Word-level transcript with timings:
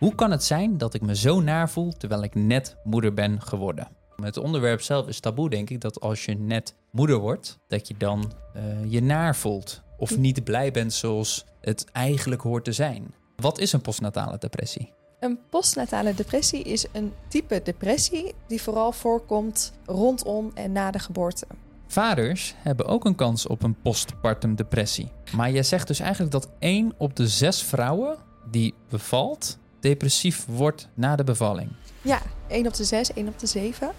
Hoe 0.00 0.14
kan 0.14 0.30
het 0.30 0.44
zijn 0.44 0.78
dat 0.78 0.94
ik 0.94 1.02
me 1.02 1.16
zo 1.16 1.40
naar 1.40 1.70
voel 1.70 1.92
terwijl 1.92 2.22
ik 2.22 2.34
net 2.34 2.76
moeder 2.84 3.14
ben 3.14 3.40
geworden? 3.42 3.88
Het 4.22 4.36
onderwerp 4.36 4.80
zelf 4.80 5.08
is 5.08 5.20
taboe, 5.20 5.50
denk 5.50 5.70
ik, 5.70 5.80
dat 5.80 6.00
als 6.00 6.24
je 6.24 6.34
net 6.34 6.74
moeder 6.90 7.18
wordt, 7.18 7.58
dat 7.68 7.88
je 7.88 7.94
dan 7.98 8.32
uh, 8.56 8.62
je 8.92 9.02
naar 9.02 9.36
voelt. 9.36 9.82
Of 9.96 10.18
niet 10.18 10.44
blij 10.44 10.70
bent 10.70 10.92
zoals 10.92 11.44
het 11.60 11.84
eigenlijk 11.92 12.40
hoort 12.40 12.64
te 12.64 12.72
zijn. 12.72 13.14
Wat 13.36 13.58
is 13.58 13.72
een 13.72 13.80
postnatale 13.80 14.38
depressie? 14.38 14.92
Een 15.18 15.38
postnatale 15.50 16.14
depressie 16.14 16.62
is 16.62 16.86
een 16.92 17.12
type 17.28 17.60
depressie 17.64 18.34
die 18.46 18.62
vooral 18.62 18.92
voorkomt 18.92 19.72
rondom 19.86 20.50
en 20.54 20.72
na 20.72 20.90
de 20.90 20.98
geboorte. 20.98 21.46
Vaders 21.86 22.54
hebben 22.56 22.86
ook 22.86 23.04
een 23.04 23.14
kans 23.14 23.46
op 23.46 23.62
een 23.62 23.80
postpartum 23.82 24.54
depressie. 24.54 25.10
Maar 25.36 25.50
jij 25.50 25.62
zegt 25.62 25.86
dus 25.86 26.00
eigenlijk 26.00 26.32
dat 26.32 26.48
1 26.58 26.92
op 26.96 27.16
de 27.16 27.28
6 27.28 27.62
vrouwen 27.62 28.16
die 28.50 28.74
bevalt, 28.88 29.58
depressief 29.80 30.46
wordt 30.46 30.88
na 30.94 31.16
de 31.16 31.24
bevalling. 31.24 31.70
Ja, 32.02 32.22
1 32.48 32.66
op 32.66 32.74
de 32.74 32.84
6, 32.84 33.12
1 33.12 33.28
op 33.28 33.38
de 33.38 33.46
7. 33.46 33.92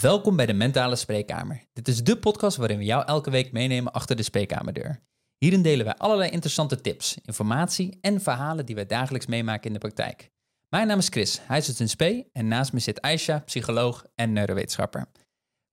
Welkom 0.00 0.36
bij 0.36 0.46
de 0.46 0.52
Mentale 0.52 0.96
Spreekkamer. 0.96 1.64
Dit 1.72 1.88
is 1.88 2.04
de 2.04 2.18
podcast 2.18 2.56
waarin 2.56 2.78
we 2.78 2.84
jou 2.84 3.06
elke 3.06 3.30
week 3.30 3.52
meenemen 3.52 3.92
achter 3.92 4.16
de 4.16 4.22
spreekkamerdeur. 4.22 5.00
Hierin 5.38 5.62
delen 5.62 5.84
wij 5.84 5.96
allerlei 5.96 6.30
interessante 6.30 6.80
tips, 6.80 7.18
informatie 7.24 7.98
en 8.00 8.20
verhalen 8.20 8.66
die 8.66 8.74
wij 8.74 8.86
dagelijks 8.86 9.26
meemaken 9.26 9.66
in 9.66 9.72
de 9.72 9.78
praktijk. 9.78 10.30
Mijn 10.68 10.86
naam 10.86 10.98
is 10.98 11.08
Chris, 11.08 11.40
huisarts 11.46 11.80
in 11.80 11.88
Spee 11.88 12.28
en 12.32 12.48
naast 12.48 12.72
me 12.72 12.78
zit 12.78 13.00
Aisha, 13.00 13.38
psycholoog 13.38 14.04
en 14.14 14.32
neurowetenschapper. 14.32 15.06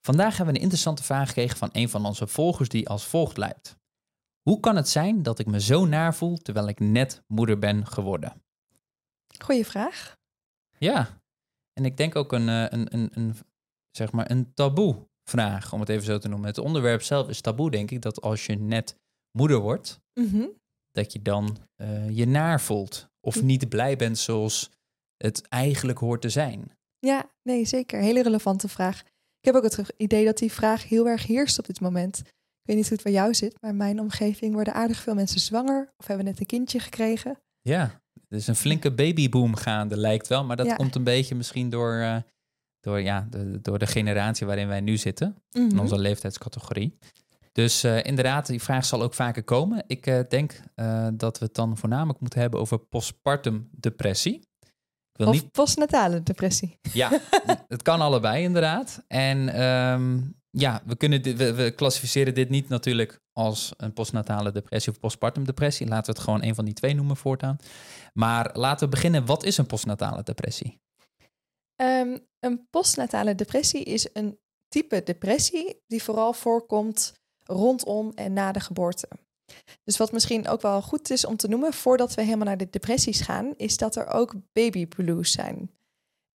Vandaag 0.01 0.37
hebben 0.37 0.45
we 0.45 0.53
een 0.53 0.65
interessante 0.65 1.03
vraag 1.03 1.27
gekregen 1.27 1.57
van 1.57 1.69
een 1.71 1.89
van 1.89 2.05
onze 2.05 2.27
volgers 2.27 2.69
die 2.69 2.89
als 2.89 3.05
volgt 3.05 3.37
luidt. 3.37 3.78
Hoe 4.49 4.59
kan 4.59 4.75
het 4.75 4.89
zijn 4.89 5.23
dat 5.23 5.39
ik 5.39 5.45
me 5.45 5.61
zo 5.61 5.85
naar 5.85 6.15
voel 6.15 6.37
terwijl 6.37 6.67
ik 6.67 6.79
net 6.79 7.23
moeder 7.27 7.59
ben 7.59 7.85
geworden? 7.85 8.41
Goeie 9.43 9.65
vraag. 9.65 10.17
Ja, 10.77 11.21
en 11.73 11.85
ik 11.85 11.97
denk 11.97 12.15
ook 12.15 12.31
een, 12.31 12.49
eh, 12.49 12.65
een, 12.69 12.93
een, 12.93 13.09
een, 13.13 13.35
zeg 13.91 14.11
maar 14.11 14.31
een 14.31 14.53
taboe 14.53 15.07
vraag, 15.23 15.73
om 15.73 15.79
het 15.79 15.89
even 15.89 16.03
zo 16.05 16.17
te 16.17 16.27
noemen. 16.27 16.47
Het 16.47 16.57
onderwerp 16.57 17.01
zelf 17.01 17.29
is 17.29 17.41
taboe, 17.41 17.71
denk 17.71 17.91
ik, 17.91 18.01
dat 18.01 18.21
als 18.21 18.45
je 18.45 18.55
net 18.55 18.95
moeder 19.31 19.59
wordt, 19.59 19.99
Mhm. 20.13 20.47
dat 20.91 21.13
je 21.13 21.21
dan 21.21 21.57
eh, 21.75 22.17
je 22.17 22.25
naar 22.27 22.61
voelt. 22.61 23.09
Of 23.19 23.41
niet 23.41 23.69
blij 23.69 23.95
bent 23.95 24.17
zoals 24.17 24.71
het 25.17 25.47
eigenlijk 25.47 25.97
hoort 25.97 26.21
te 26.21 26.29
zijn. 26.29 26.77
Ja, 26.99 27.31
nee, 27.41 27.65
zeker. 27.65 27.99
Hele 27.99 28.23
relevante 28.23 28.67
vraag. 28.67 29.01
Ik 29.39 29.45
heb 29.45 29.55
ook 29.55 29.63
het 29.63 29.93
idee 29.97 30.25
dat 30.25 30.37
die 30.37 30.51
vraag 30.51 30.87
heel 30.87 31.07
erg 31.07 31.25
heerst 31.25 31.59
op 31.59 31.65
dit 31.65 31.79
moment. 31.79 32.21
Ik 32.61 32.75
weet 32.75 32.75
niet 32.75 32.87
hoe 32.87 32.93
het 32.93 33.03
bij 33.03 33.13
jou 33.13 33.33
zit, 33.33 33.55
maar 33.61 33.69
in 33.71 33.77
mijn 33.77 33.99
omgeving 33.99 34.53
worden 34.53 34.73
aardig 34.73 34.97
veel 34.99 35.13
mensen 35.13 35.39
zwanger 35.39 35.93
of 35.97 36.07
hebben 36.07 36.25
net 36.25 36.39
een 36.39 36.45
kindje 36.45 36.79
gekregen. 36.79 37.37
Ja, 37.61 37.81
er 38.27 38.37
is 38.37 38.47
een 38.47 38.55
flinke 38.55 38.91
babyboom 38.93 39.55
gaande, 39.55 39.97
lijkt 39.97 40.27
wel. 40.27 40.43
Maar 40.43 40.55
dat 40.57 40.65
Ja. 40.65 40.75
komt 40.75 40.95
een 40.95 41.03
beetje 41.03 41.35
misschien 41.35 41.69
door, 41.69 41.93
eh, 41.99 42.15
door, 42.79 43.01
ja, 43.01 43.27
de, 43.29 43.61
door 43.61 43.79
de 43.79 43.87
generatie 43.87 44.45
waarin 44.47 44.67
wij 44.67 44.81
nu 44.81 44.97
zitten. 44.97 45.35
in 45.51 45.67
Mhm. 45.67 45.79
onze 45.79 45.97
leeftijdscategorie. 45.99 46.97
Dus 47.51 47.83
eh, 47.83 48.03
inderdaad, 48.03 48.45
die 48.47 48.61
vraag 48.61 48.85
zal 48.85 49.01
ook 49.01 49.13
vaker 49.13 49.43
komen. 49.43 49.83
Ik 49.87 50.05
eh, 50.07 50.19
denk 50.29 50.59
dat 51.13 51.39
we 51.39 51.45
het 51.45 51.55
dan 51.55 51.77
voornamelijk 51.77 52.19
moeten 52.19 52.39
hebben 52.39 52.59
over 52.59 52.79
postpartum 52.79 53.69
depressie. 53.71 54.33
Ik 55.11 55.25
wil 55.25 55.27
Of 55.27 55.33
niet, 55.33 55.51
postnatale 55.51 56.23
depressie. 56.23 56.77
ja, 56.93 57.19
het 57.67 57.81
kan 57.81 58.01
allebei 58.01 58.43
inderdaad. 58.43 59.03
En 59.07 59.49
ehm, 59.49 60.21
ja, 60.51 60.81
we, 60.85 60.95
kunnen 60.95 61.21
dit, 61.21 61.37
we, 61.37 61.53
we 61.53 61.71
klassificeren 61.71 62.33
dit 62.33 62.49
niet 62.49 62.69
natuurlijk 62.69 63.19
als 63.33 63.73
een 63.77 63.93
postnatale 63.93 64.51
depressie 64.51 64.91
of 64.91 64.99
postpartum 64.99 65.45
depressie. 65.45 65.87
Laten 65.87 66.05
we 66.05 66.11
het 66.11 66.27
gewoon 66.27 66.43
een 66.43 66.55
van 66.55 66.65
die 66.65 66.73
twee 66.73 66.95
noemen 66.95 67.17
voortaan. 67.17 67.57
Maar 68.13 68.49
laten 68.53 68.85
we 68.85 68.95
beginnen. 68.95 69.25
Wat 69.25 69.43
is 69.43 69.57
een 69.57 69.65
postnatale 69.65 70.23
depressie? 70.23 70.79
Ehm, 71.75 72.17
een 72.39 72.67
postnatale 72.69 73.35
depressie 73.35 73.83
is 73.83 74.09
een 74.13 74.39
type 74.67 75.03
depressie 75.03 75.83
die 75.87 76.03
vooral 76.03 76.33
voorkomt 76.33 77.13
rondom 77.43 78.11
en 78.15 78.33
na 78.33 78.51
de 78.51 78.59
geboorte. 78.59 79.07
Dus 79.83 79.97
wat 79.97 80.11
misschien 80.11 80.47
ook 80.47 80.61
wel 80.61 80.81
goed 80.81 81.09
is 81.09 81.25
om 81.25 81.37
te 81.37 81.47
noemen 81.47 81.73
voordat 81.73 82.13
we 82.13 82.21
helemaal 82.21 82.45
naar 82.45 82.57
de 82.57 82.69
depressies 82.69 83.21
gaan, 83.21 83.53
is 83.57 83.77
dat 83.77 83.95
er 83.95 84.07
ook 84.07 84.35
baby 84.53 84.87
blues 84.87 85.31
zijn. 85.31 85.78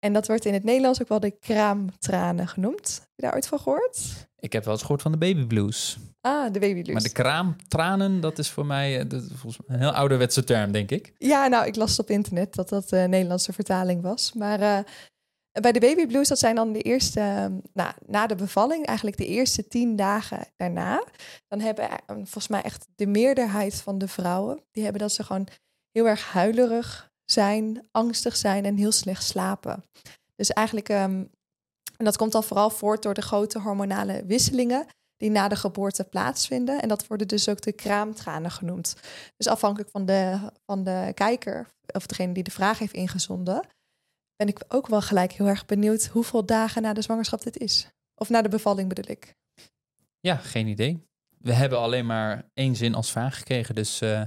En 0.04 0.12
dat 0.12 0.26
wordt 0.26 0.44
in 0.44 0.52
het 0.52 0.64
Nederlands 0.64 1.02
ook 1.02 1.08
wel 1.08 1.20
de 1.20 1.30
kraamtranen 1.30 2.48
genoemd. 2.48 3.00
Heb 3.00 3.10
je 3.14 3.22
daar 3.22 3.34
ooit 3.34 3.46
van 3.46 3.58
gehoord? 3.58 4.26
Ik 4.38 4.52
heb 4.52 4.64
wel 4.64 4.72
eens 4.72 4.82
gehoord 4.82 5.02
van 5.02 5.12
de 5.12 5.18
baby 5.18 5.46
blues. 5.46 5.96
Ah, 6.20 6.52
de 6.52 6.58
baby 6.58 6.82
blues. 6.82 6.92
Maar 6.92 7.02
de 7.02 7.12
kraamtranen, 7.12 8.20
dat 8.20 8.38
is 8.38 8.50
voor 8.50 8.66
mij 8.66 9.00
eh, 9.00 9.08
dat 9.08 9.22
is 9.22 9.28
volgens 9.28 9.66
mij 9.66 9.76
een 9.76 9.82
heel 9.82 9.92
ouderwetse 9.92 10.44
term, 10.44 10.72
denk 10.72 10.90
ik. 10.90 11.12
Ja, 11.18 11.46
nou, 11.46 11.66
ik 11.66 11.76
las 11.76 11.98
op 11.98 12.10
internet 12.10 12.54
dat 12.54 12.68
dat 12.68 12.88
de 12.88 12.96
Nederlandse 12.96 13.52
vertaling 13.52 14.02
was. 14.02 14.32
Maar 14.32 14.60
eh, 14.60 14.78
bij 15.60 15.72
de 15.72 15.80
baby 15.80 16.06
blues, 16.06 16.28
dat 16.28 16.38
zijn 16.38 16.54
dan 16.54 16.72
de 16.72 16.82
eerste, 16.82 17.20
eh, 17.20 17.46
nou, 17.72 17.92
na 18.06 18.26
de 18.26 18.34
bevalling, 18.34 18.86
eigenlijk 18.86 19.16
de 19.16 19.26
eerste 19.26 19.68
tien 19.68 19.96
dagen 19.96 20.46
daarna. 20.56 21.04
Dan 21.48 21.60
hebben 21.60 21.90
eh, 21.90 21.98
volgens 22.06 22.48
mij 22.48 22.62
echt 22.62 22.86
de 22.94 23.06
meerderheid 23.06 23.74
van 23.74 23.98
de 23.98 24.08
vrouwen, 24.08 24.60
die 24.70 24.82
hebben 24.82 25.00
dat 25.00 25.12
ze 25.12 25.24
gewoon 25.24 25.48
heel 25.90 26.06
erg 26.06 26.32
huilerig 26.32 27.12
zijn, 27.24 27.88
angstig 27.90 28.36
zijn 28.36 28.64
en 28.64 28.76
heel 28.76 28.92
slecht 28.92 29.24
slapen. 29.24 29.84
Dus 30.34 30.50
eigenlijk, 30.50 30.88
ehm, 30.88 31.24
en 31.96 32.04
dat 32.04 32.16
komt 32.16 32.32
dan 32.32 32.44
vooral 32.44 32.70
voort 32.70 33.02
door 33.02 33.14
de 33.14 33.22
grote 33.22 33.58
hormonale 33.58 34.24
wisselingen 34.26 34.86
die 35.16 35.30
na 35.30 35.48
de 35.48 35.56
geboorte 35.56 36.04
plaatsvinden. 36.04 36.82
En 36.82 36.88
dat 36.88 37.06
worden 37.06 37.28
dus 37.28 37.48
ook 37.48 37.60
de 37.60 37.72
kraamtranen 37.72 38.50
genoemd. 38.50 38.96
Dus 39.36 39.46
afhankelijk 39.46 39.90
van 39.90 40.06
de, 40.06 40.50
van 40.66 40.84
de 40.84 41.12
kijker, 41.14 41.68
of 41.86 42.06
degene 42.06 42.32
die 42.32 42.42
de 42.42 42.50
vraag 42.50 42.78
heeft 42.78 42.94
ingezonden, 42.94 43.66
ben 44.36 44.48
ik 44.48 44.64
ook 44.68 44.86
wel 44.86 45.00
gelijk 45.00 45.32
heel 45.32 45.46
erg 45.46 45.66
benieuwd 45.66 46.06
hoeveel 46.06 46.46
dagen 46.46 46.82
na 46.82 46.92
de 46.92 47.02
zwangerschap 47.02 47.42
dit 47.42 47.58
is. 47.58 47.88
Of 48.14 48.28
na 48.28 48.42
de 48.42 48.48
bevalling 48.48 48.88
bedoel 48.88 49.10
ik. 49.10 49.34
Ja, 50.20 50.36
geen 50.36 50.66
idee. 50.66 51.02
We 51.38 51.52
hebben 51.52 51.78
alleen 51.78 52.06
maar 52.06 52.50
één 52.54 52.76
zin 52.76 52.94
als 52.94 53.10
vraag 53.10 53.38
gekregen, 53.38 53.74
dus 53.74 54.00
eh, 54.00 54.22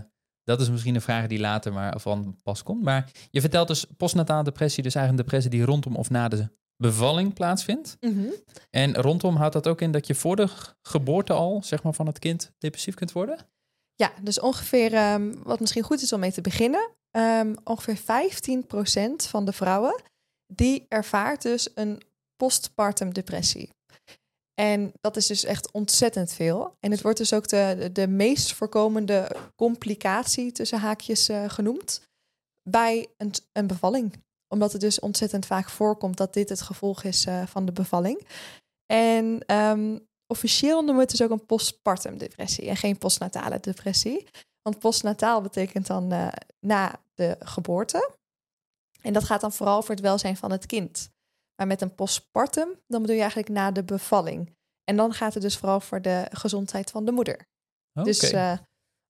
dat 0.48 0.62
is 0.62 0.70
misschien 0.70 0.96
een 0.96 1.02
vraag 1.02 1.28
die 1.28 1.40
later 1.40 1.74
maar 1.74 2.00
van 2.00 2.40
pas 2.44 2.64
komt. 2.64 2.84
Maar 2.84 3.12
je 3.32 3.42
vertelt 3.42 3.68
dus 3.68 3.86
postnatale 3.98 4.44
depressie, 4.44 4.84
dus 4.84 4.96
eigenlijk 4.96 5.26
een 5.26 5.30
depressie 5.30 5.60
die 5.60 5.72
rondom 5.72 5.96
of 5.96 6.10
na 6.10 6.28
de 6.28 6.50
bevalling 6.78 7.34
plaatsvindt. 7.34 7.98
En 8.70 8.96
rondom 8.96 9.36
houdt 9.36 9.54
dat 9.54 9.68
ook 9.68 9.82
in 9.82 9.92
dat 9.92 10.08
je 10.08 10.16
voor 10.16 10.36
de 10.36 10.48
geboorte 10.82 11.34
al, 11.34 11.62
zeg 11.64 11.84
maar, 11.84 11.94
van 11.94 12.06
het 12.08 12.20
kind 12.20 12.52
depressief 12.58 12.96
kunt 12.96 13.12
worden? 13.12 13.38
Ja, 13.96 14.12
dus 14.22 14.40
ongeveer, 14.40 14.94
ehm, 14.94 15.34
wat 15.44 15.60
misschien 15.60 15.84
goed 15.84 16.02
is 16.02 16.14
om 16.14 16.20
mee 16.20 16.32
te 16.32 16.42
beginnen, 16.42 16.90
ehm, 17.12 17.56
ongeveer 17.64 17.98
15% 17.98 19.28
van 19.28 19.46
de 19.46 19.54
vrouwen, 19.54 20.02
die 20.54 20.86
ervaart 20.90 21.42
dus 21.42 21.70
een 21.76 22.02
postpartum 22.36 23.14
depressie. 23.14 23.70
En 24.60 24.92
dat 25.02 25.18
is 25.18 25.28
dus 25.28 25.44
echt 25.44 25.72
ontzettend 25.72 26.34
veel. 26.34 26.76
En 26.80 26.92
het 26.92 27.02
wordt 27.02 27.18
dus 27.18 27.34
ook 27.34 27.48
de, 27.48 27.90
de, 27.94 28.08
meest 28.08 28.54
voorkomende 28.54 29.36
complicatie 29.56 30.52
tussen 30.52 30.80
haakjes 30.80 31.30
eh, 31.30 31.50
genoemd 31.50 32.02
bij 32.64 33.08
een, 33.18 33.34
een 33.52 33.68
bevalling. 33.68 34.24
Omdat 34.48 34.72
het 34.72 34.82
dus 34.82 35.00
ontzettend 35.00 35.46
vaak 35.46 35.70
voorkomt 35.70 36.18
dat 36.18 36.34
dit 36.34 36.50
het 36.50 36.62
gevolg 36.62 37.04
is 37.04 37.26
eh, 37.26 37.48
van 37.48 37.66
de 37.66 37.72
bevalling. 37.72 38.28
En 38.86 39.40
ehm, 39.46 39.98
officieel 40.28 40.76
noemen 40.76 40.96
we 40.96 41.02
het 41.02 41.10
dus 41.10 41.22
ook 41.22 41.32
een 41.32 41.46
postpartum 41.46 42.18
depressie 42.18 42.70
en 42.70 42.78
geen 42.78 42.98
postnatale 42.98 43.60
depressie. 43.60 44.28
Want 44.62 44.80
postnataal 44.80 45.42
betekent 45.42 45.88
dan 45.88 46.12
eh, 46.12 46.28
na 46.60 47.00
de 47.14 47.36
geboorte. 47.40 48.12
En 49.02 49.14
dat 49.14 49.24
gaat 49.24 49.42
dan 49.42 49.54
vooral 49.54 49.82
voor 49.82 49.96
het 49.96 50.04
welzijn 50.04 50.38
van 50.38 50.52
het 50.52 50.66
kind. 50.66 51.10
Maar 51.58 51.68
met 51.68 51.82
een 51.82 51.96
postpartum, 51.96 52.68
dan 52.88 53.02
bedoel 53.02 53.16
je 53.16 53.22
eigenlijk 53.22 53.52
na 53.52 53.72
de 53.72 53.84
bevalling. 53.84 54.56
En 54.84 54.96
dan 54.96 55.14
gaat 55.14 55.34
het 55.34 55.44
dus 55.44 55.58
vooral 55.58 55.80
voor 55.80 56.02
de 56.02 56.28
gezondheid 56.32 56.92
van 56.92 57.06
de 57.06 57.12
moeder. 57.12 57.48
Dus 58.04 58.20
eh, 58.32 58.58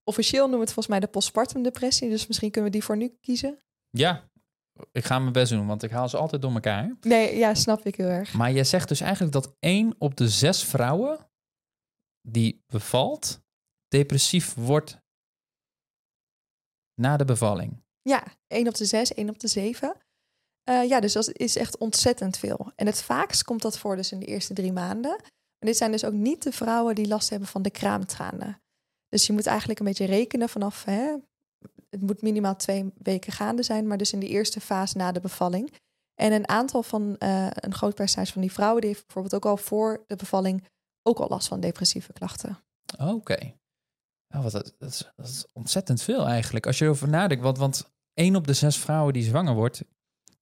officieel 0.03 0.41
noemen 0.41 0.59
we 0.59 0.66
het 0.66 0.74
volgens 0.74 0.96
mij 0.96 1.00
de 1.00 1.12
postpartum 1.12 1.63
depressie. 1.63 2.09
Dus 2.09 2.28
misschien 2.28 2.52
kunnen 2.52 2.72
we 2.72 2.78
die 2.78 2.86
voor 2.86 2.98
nu 2.98 3.18
kiezen. 3.19 3.60
Ja, 3.89 4.30
ik 4.92 5.06
ga 5.06 5.19
mijn 5.19 5.33
best 5.33 5.51
doen, 5.51 5.68
want 5.68 5.83
ik 5.83 5.92
haal 5.92 6.10
ze 6.10 6.18
altijd 6.18 6.42
door 6.42 6.51
elkaar. 6.54 6.95
Nee, 7.01 7.38
ja, 7.38 7.54
snap 7.54 7.86
ik 7.86 7.95
heel 7.95 8.07
erg. 8.07 8.33
Maar 8.33 8.51
jij 8.51 8.63
zegt 8.63 8.88
dus 8.88 9.01
eigenlijk 9.01 9.33
dat 9.33 9.56
één 9.60 9.95
op 9.98 10.16
de 10.16 10.30
zes 10.30 10.63
vrouwen 10.63 11.30
die 12.22 12.63
bevalt, 12.68 13.42
depressief 13.88 14.54
wordt 14.54 15.00
na 17.01 17.18
de 17.18 17.25
bevalling. 17.25 17.83
Ja, 18.01 18.24
1 18.48 18.68
op 18.68 18.75
de 18.75 18.86
6, 18.86 19.13
1 19.13 19.30
op 19.30 19.39
de 19.39 19.48
7. 19.48 19.95
Eh, 20.68 20.88
ja, 20.88 21.00
dus 21.00 21.14
dat 21.14 21.31
is 21.31 21.56
echt 21.56 21.78
ontzettend 21.78 22.38
veel. 22.38 22.72
En 22.75 22.86
het 22.86 23.02
vaakst 23.02 23.44
komt 23.44 23.62
dat 23.62 23.78
voor 23.78 23.96
dus 23.96 24.12
in 24.12 24.19
de 24.19 24.25
eerste 24.25 24.54
drie 24.54 24.74
maanden. 24.74 25.16
En 25.60 25.68
dit 25.68 25.78
zijn 25.78 25.92
dus 25.92 26.06
ook 26.06 26.14
niet 26.14 26.44
de 26.44 26.52
vrouwen 26.52 26.96
die 26.96 27.08
last 27.08 27.30
hebben 27.30 27.48
van 27.48 27.62
de 27.62 27.69
kraamtranen. 27.69 28.62
Dus 29.08 29.28
je 29.28 29.34
moet 29.34 29.46
eigenlijk 29.46 29.80
een 29.80 29.86
beetje 29.86 30.06
rekenen 30.06 30.50
vanaf, 30.50 30.84
hè, 30.84 31.16
het 31.90 32.02
moet 32.02 32.22
minimaal 32.22 32.56
twee 32.56 32.92
weken 32.98 33.31
gaande 33.31 33.64
zijn, 33.64 33.88
maar 33.88 33.98
dus 33.98 34.14
in 34.14 34.19
de 34.19 34.28
eerste 34.28 34.60
fase 34.60 34.98
na 34.98 35.12
de 35.12 35.19
bevalling. 35.19 35.74
En 36.22 36.31
een 36.31 36.48
aantal 36.48 36.84
van, 36.84 37.18
eh, 37.18 37.48
een 37.50 37.74
groot 37.74 37.96
percentage 37.96 38.31
van 38.31 38.42
die 38.42 38.52
vrouwen, 38.52 38.81
die 38.81 38.90
heeft 38.90 39.06
bijvoorbeeld 39.06 39.36
ook 39.36 39.52
al 39.52 39.58
voor 39.58 40.04
de 40.08 40.16
bevalling 40.16 40.63
ook 41.04 41.20
al 41.20 41.28
last 41.28 41.48
van 41.48 41.60
depressieve 41.60 42.13
klachten. 42.13 42.58
Oké. 42.98 43.54
Oh, 44.36 44.44
wat, 44.44 44.52
dat, 44.52 44.75
dat, 44.78 45.08
is, 45.18 45.46
ontzettend 45.54 46.02
veel 46.02 46.25
eigenlijk. 46.25 46.66
Als 46.66 46.78
je 46.78 46.86
erover 46.86 47.10
nadenkt, 47.10 47.44
want, 47.44 47.58
want 47.58 47.92
één 48.13 48.36
op 48.36 48.48
de 48.48 48.54
zes 48.54 48.78
vrouwen 48.78 49.13
die 49.13 49.24
zwanger 49.24 49.54
wordt, 49.54 49.84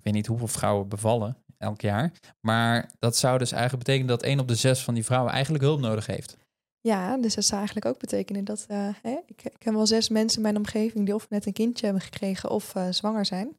weet 0.06 0.14
niet 0.14 0.28
hoeveel 0.28 0.48
vrouwen 0.48 0.88
bevallen 0.88 1.38
elk 1.58 1.82
jaar, 1.82 2.12
maar 2.42 2.92
dat 3.00 3.18
zou 3.18 3.38
dus 3.38 3.52
eigenlijk 3.52 3.84
betekenen 3.84 4.08
dat 4.10 4.24
één 4.24 4.40
op 4.40 4.48
de 4.48 4.56
zes 4.56 4.84
van 4.84 4.94
die 4.94 5.06
vrouwen 5.06 5.32
eigenlijk 5.32 5.64
hulp 5.64 5.80
nodig 5.80 6.06
heeft. 6.06 6.38
Ja, 6.82 7.18
dus 7.18 7.36
dat 7.36 7.46
zou 7.46 7.58
eigenlijk 7.58 7.88
ook 7.88 8.00
betekenen 8.00 8.44
dat 8.44 8.66
uh, 8.72 8.90
hè, 9.02 9.20
ik, 9.26 9.44
ik 9.44 9.64
heb 9.64 9.74
wel 9.74 9.88
zes 9.88 10.10
mensen 10.10 10.38
in 10.38 10.44
mijn 10.44 10.58
omgeving 10.58 11.06
die 11.06 11.16
of 11.16 11.30
net 11.30 11.46
een 11.46 11.54
kindje 11.54 11.86
hebben 11.86 12.04
gekregen 12.04 12.50
of 12.50 12.76
uh, 12.76 12.88
zwanger 12.90 13.26
zijn, 13.26 13.58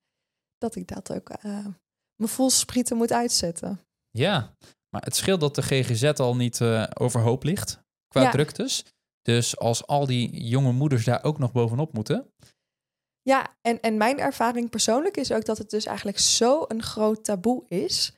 dat 0.58 0.76
ik 0.76 0.88
dat 0.88 1.12
ook 1.12 1.30
uh, 1.30 1.66
mijn 2.16 2.30
voelsprieten 2.30 2.96
moet 2.96 3.12
uitzetten. 3.12 3.80
Ja, 4.10 4.54
maar 4.88 5.02
het 5.02 5.16
scheelt 5.16 5.40
dat 5.40 5.54
de 5.54 5.62
GGZ 5.62 6.04
al 6.04 6.36
niet 6.36 6.60
overhoop 6.94 7.42
ligt 7.42 7.80
qua 8.08 8.22
ja. 8.22 8.30
druktes. 8.30 8.84
Dus 9.22 9.58
als 9.58 9.86
al 9.86 10.06
die 10.06 10.44
jonge 10.44 10.72
moeders 10.72 11.04
daar 11.04 11.24
ook 11.24 11.38
nog 11.38 11.52
bovenop 11.52 11.92
moeten. 11.92 12.32
Ja, 13.28 13.56
en, 13.62 13.80
en 13.80 13.96
mijn 13.96 14.18
ervaring 14.18 14.70
persoonlijk 14.70 15.16
is 15.16 15.32
ook 15.32 15.44
dat 15.44 15.58
het 15.58 15.70
dus 15.70 15.86
eigenlijk 15.86 16.18
zo 16.18 16.64
een 16.68 16.82
groot 16.82 17.24
taboe 17.24 17.64
is. 17.68 18.12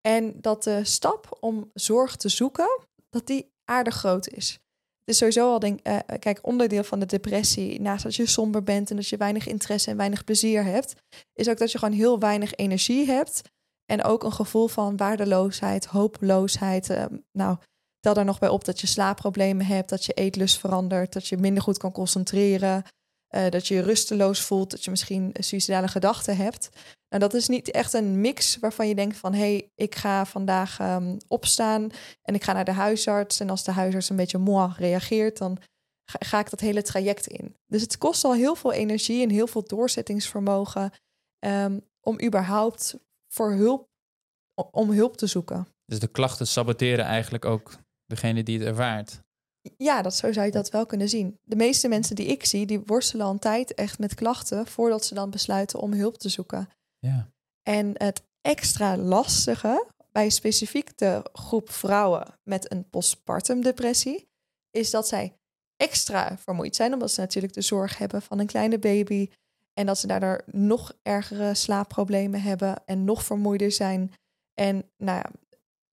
En 0.00 0.40
dat 0.40 0.62
de 0.62 0.84
stap 0.84 1.36
om 1.40 1.70
zorg 1.74 2.16
te 2.16 2.28
zoeken, 2.28 2.80
dat 3.10 3.26
die 3.26 3.52
aardig 3.64 3.94
groot 3.94 4.28
is. 4.28 4.50
Het 4.98 5.08
is 5.08 5.16
sowieso 5.16 5.50
al, 5.50 5.58
denk 5.58 5.88
uh, 5.88 5.98
kijk, 6.18 6.38
onderdeel 6.42 6.84
van 6.84 6.98
de 6.98 7.06
depressie, 7.06 7.80
naast 7.80 8.02
dat 8.02 8.14
je 8.14 8.26
somber 8.26 8.62
bent 8.62 8.90
en 8.90 8.96
dat 8.96 9.08
je 9.08 9.16
weinig 9.16 9.46
interesse 9.46 9.90
en 9.90 9.96
weinig 9.96 10.24
plezier 10.24 10.64
hebt, 10.64 10.94
is 11.32 11.48
ook 11.48 11.58
dat 11.58 11.72
je 11.72 11.78
gewoon 11.78 11.94
heel 11.94 12.18
weinig 12.18 12.54
energie 12.54 13.06
hebt. 13.06 13.42
En 13.84 14.04
ook 14.04 14.24
een 14.24 14.32
gevoel 14.32 14.68
van 14.68 14.96
waardeloosheid, 14.96 15.84
hopeloosheid. 15.84 16.90
Uh, 16.90 17.04
nou, 17.32 17.56
tel 18.00 18.14
daar 18.14 18.24
nog 18.24 18.38
bij 18.38 18.48
op 18.48 18.64
dat 18.64 18.80
je 18.80 18.86
slaapproblemen 18.86 19.66
hebt, 19.66 19.88
dat 19.88 20.04
je 20.04 20.12
eetlust 20.12 20.58
verandert, 20.58 21.12
dat 21.12 21.26
je 21.26 21.36
minder 21.36 21.62
goed 21.62 21.78
kan 21.78 21.92
concentreren, 21.92 22.84
uh, 23.34 23.48
dat 23.48 23.66
je 23.66 23.74
je 23.74 23.82
rusteloos 23.82 24.40
voelt, 24.40 24.70
dat 24.70 24.84
je 24.84 24.90
misschien 24.90 25.34
suicidale 25.38 25.88
gedachten 25.88 26.36
hebt. 26.36 26.68
Nou, 27.08 27.22
dat 27.22 27.34
is 27.34 27.48
niet 27.48 27.70
echt 27.70 27.92
een 27.92 28.20
mix 28.20 28.58
waarvan 28.58 28.88
je 28.88 28.94
denkt 28.94 29.16
van 29.16 29.32
hé, 29.32 29.38
hey, 29.38 29.70
ik 29.74 29.94
ga 29.94 30.26
vandaag 30.26 30.80
um, 30.80 31.16
opstaan 31.28 31.90
en 32.22 32.34
ik 32.34 32.44
ga 32.44 32.52
naar 32.52 32.64
de 32.64 32.72
huisarts. 32.72 33.40
En 33.40 33.50
als 33.50 33.64
de 33.64 33.72
huisarts 33.72 34.10
een 34.10 34.16
beetje 34.16 34.38
moi 34.38 34.72
reageert, 34.76 35.38
dan 35.38 35.58
ga, 36.10 36.38
ik 36.38 36.50
dat 36.50 36.60
hele 36.60 36.82
traject 36.82 37.26
in. 37.26 37.54
Dus 37.66 37.82
het 37.82 37.98
kost 37.98 38.24
al 38.24 38.34
heel 38.34 38.54
veel 38.54 38.72
energie 38.72 39.22
en 39.22 39.30
heel 39.30 39.46
veel 39.46 39.64
doorzettingsvermogen 39.64 40.92
um, 41.46 41.80
om 42.00 42.22
überhaupt 42.22 42.96
voor 43.32 43.52
hulp, 43.52 43.88
om 44.70 44.90
hulp 44.90 45.16
te 45.16 45.26
zoeken. 45.26 45.66
Dus 45.84 45.98
de 45.98 46.08
klachten 46.08 46.46
saboteren 46.46 47.04
eigenlijk 47.04 47.44
ook 47.44 47.78
degene 48.06 48.42
die 48.42 48.58
het 48.58 48.68
ervaart. 48.68 49.20
Ja, 49.76 50.02
dat, 50.02 50.14
zo 50.14 50.32
zou 50.32 50.46
je 50.46 50.52
dat 50.52 50.70
wel 50.70 50.86
kunnen 50.86 51.08
zien. 51.08 51.38
De 51.44 51.56
meeste 51.56 51.88
mensen 51.88 52.16
die 52.16 52.26
ik 52.26 52.44
zie, 52.44 52.66
die 52.66 52.80
worstelen 52.80 53.26
al 53.26 53.32
een 53.32 53.38
tijd 53.38 53.74
echt 53.74 53.98
met 53.98 54.14
klachten 54.14 54.66
voordat 54.66 55.04
ze 55.04 55.14
dan 55.14 55.30
besluiten 55.30 55.80
om 55.80 55.92
hulp 55.92 56.18
te 56.18 56.28
zoeken. 56.28 56.68
Ja. 56.98 57.30
En 57.62 57.90
het 57.94 58.22
extra 58.40 58.96
lastige 58.96 59.86
bij 60.12 60.30
specifiek 60.30 60.98
de 60.98 61.28
groep 61.32 61.70
vrouwen 61.70 62.38
met 62.42 62.72
een 62.72 62.88
postpartum 62.90 63.62
depressie 63.62 64.28
is 64.70 64.90
dat 64.90 65.08
zij 65.08 65.36
extra 65.76 66.38
vermoeid 66.38 66.76
zijn, 66.76 66.92
omdat 66.92 67.10
ze 67.10 67.20
natuurlijk 67.20 67.54
de 67.54 67.60
zorg 67.60 67.98
hebben 67.98 68.22
van 68.22 68.38
een 68.38 68.46
kleine 68.46 68.78
baby 68.78 69.30
en 69.74 69.86
dat 69.86 69.98
ze 69.98 70.06
daardoor 70.06 70.42
nog 70.46 70.92
ergere 71.02 71.54
slaapproblemen 71.54 72.42
hebben 72.42 72.82
en 72.86 73.04
nog 73.04 73.24
vermoeider 73.24 73.72
zijn. 73.72 74.12
En 74.54 74.90
nou 74.96 75.18
ja, 75.18 75.30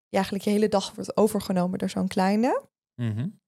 eigenlijk 0.09 0.43
je 0.43 0.51
hele 0.51 0.69
dag 0.69 0.95
wordt 0.95 1.17
overgenomen 1.17 1.79
door 1.79 1.89
zo'n 1.89 2.07
kleine. 2.07 2.63
Mm 2.95 3.43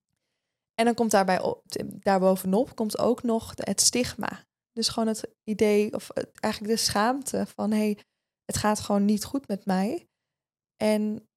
en 0.78 0.86
dan 0.86 0.94
komt 0.94 1.12
daarbij 1.12 1.56
daarbovenop 2.00 2.76
komt 2.76 2.98
ook 2.98 3.24
nog 3.24 3.54
het 3.56 3.82
stigma. 3.82 4.46
Dus 4.72 4.88
gewoon 4.88 5.08
het 5.08 5.30
idee, 5.44 5.94
of 5.94 6.10
eigenlijk 6.40 6.74
de 6.74 6.84
schaamte 6.84 7.46
van 7.56 7.72
hé, 7.72 7.78
hey, 7.78 7.98
het 8.46 8.58
gaat 8.58 8.80
gewoon 8.80 9.06
niet 9.06 9.24
goed 9.24 9.48
met 9.48 9.66
mij. 9.66 10.08
En 10.76 11.28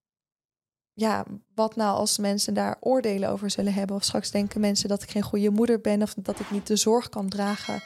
ja, 0.93 1.27
wat 1.55 1.77
nou 1.77 1.97
als 1.97 2.19
mensen 2.19 2.55
daar 2.55 2.77
oordelen 2.81 3.29
over 3.29 3.51
zullen 3.51 3.75
hebben? 3.75 3.97
Of 3.97 4.05
straks 4.05 4.31
denken 4.31 4.61
mensen 4.61 4.89
dat 4.89 5.03
ik 5.03 5.11
geen 5.11 5.23
goede 5.23 5.51
moeder 5.51 5.81
ben 5.81 6.03
of 6.03 6.15
dat 6.15 6.41
ik 6.41 6.51
niet 6.51 6.67
de 6.67 6.77
zorg 6.77 7.09
kan 7.09 7.29
dragen 7.29 7.83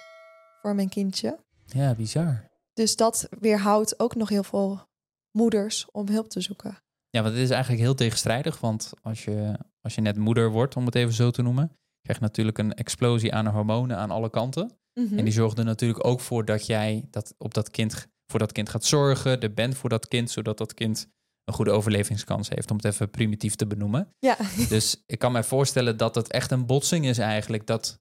voor 0.61 0.75
mijn 0.75 0.89
kindje. 0.89 1.39
Ja, 1.67 1.95
bizar. 1.95 2.51
Dus 2.73 2.97
dat 2.97 3.29
weerhoudt 3.41 4.01
ook 4.01 4.15
nog 4.15 4.29
heel 4.29 4.45
veel 4.45 4.87
moeders 5.31 5.91
om 5.91 6.09
hulp 6.09 6.29
te 6.29 6.41
zoeken. 6.41 6.83
Ja, 7.09 7.23
want 7.23 7.35
het 7.35 7.43
is 7.43 7.51
eigenlijk 7.51 7.83
heel 7.83 7.95
tegenstrijdig. 7.95 8.61
Want 8.61 8.93
als 9.03 9.25
je, 9.25 9.59
als 9.85 9.95
je 9.95 10.01
net 10.01 10.17
moeder 10.17 10.51
wordt, 10.51 10.77
om 10.77 10.87
het 10.87 10.95
even 10.95 11.15
zo 11.15 11.31
te 11.31 11.43
noemen, 11.43 11.73
krijg 12.01 12.19
je 12.19 12.25
natuurlijk 12.25 12.59
een 12.59 12.75
explosie 12.75 13.35
aan 13.35 13.47
hormonen 13.47 13.97
aan 13.97 14.11
alle 14.11 14.31
kanten. 14.31 14.79
Mhm. 15.01 15.19
En 15.19 15.25
die 15.25 15.33
zorgt 15.33 15.59
er 15.59 15.65
natuurlijk 15.65 16.07
ook 16.07 16.21
voor 16.21 16.45
dat 16.45 16.67
jij 16.67 17.07
dat 17.11 17.35
op 17.39 17.55
dat 17.55 17.71
kind, 17.71 18.07
voor 18.27 18.39
dat 18.39 18.53
kind 18.53 18.69
gaat 18.69 18.85
zorgen, 18.85 19.41
er 19.41 19.55
bent 19.55 19.77
voor 19.77 19.89
dat 19.89 20.09
kind, 20.09 20.31
zodat 20.31 20.59
dat 20.59 20.75
kind 20.75 21.09
een 21.45 21.55
goede 21.55 21.71
overlevingskans 21.71 22.49
heeft, 22.49 22.71
om 22.71 22.77
het 22.77 22.85
even 22.85 23.11
primitief 23.11 23.55
te 23.55 23.67
benoemen. 23.67 24.15
Ja. 24.19 24.37
Dus 24.69 25.03
ik 25.07 25.19
kan 25.19 25.33
mij 25.33 25.45
voorstellen 25.45 25.97
dat 25.97 26.15
het 26.15 26.31
echt 26.31 26.51
een 26.51 26.67
botsing 26.67 27.07
is 27.07 27.19
eigenlijk. 27.19 27.67
Dat 27.67 28.01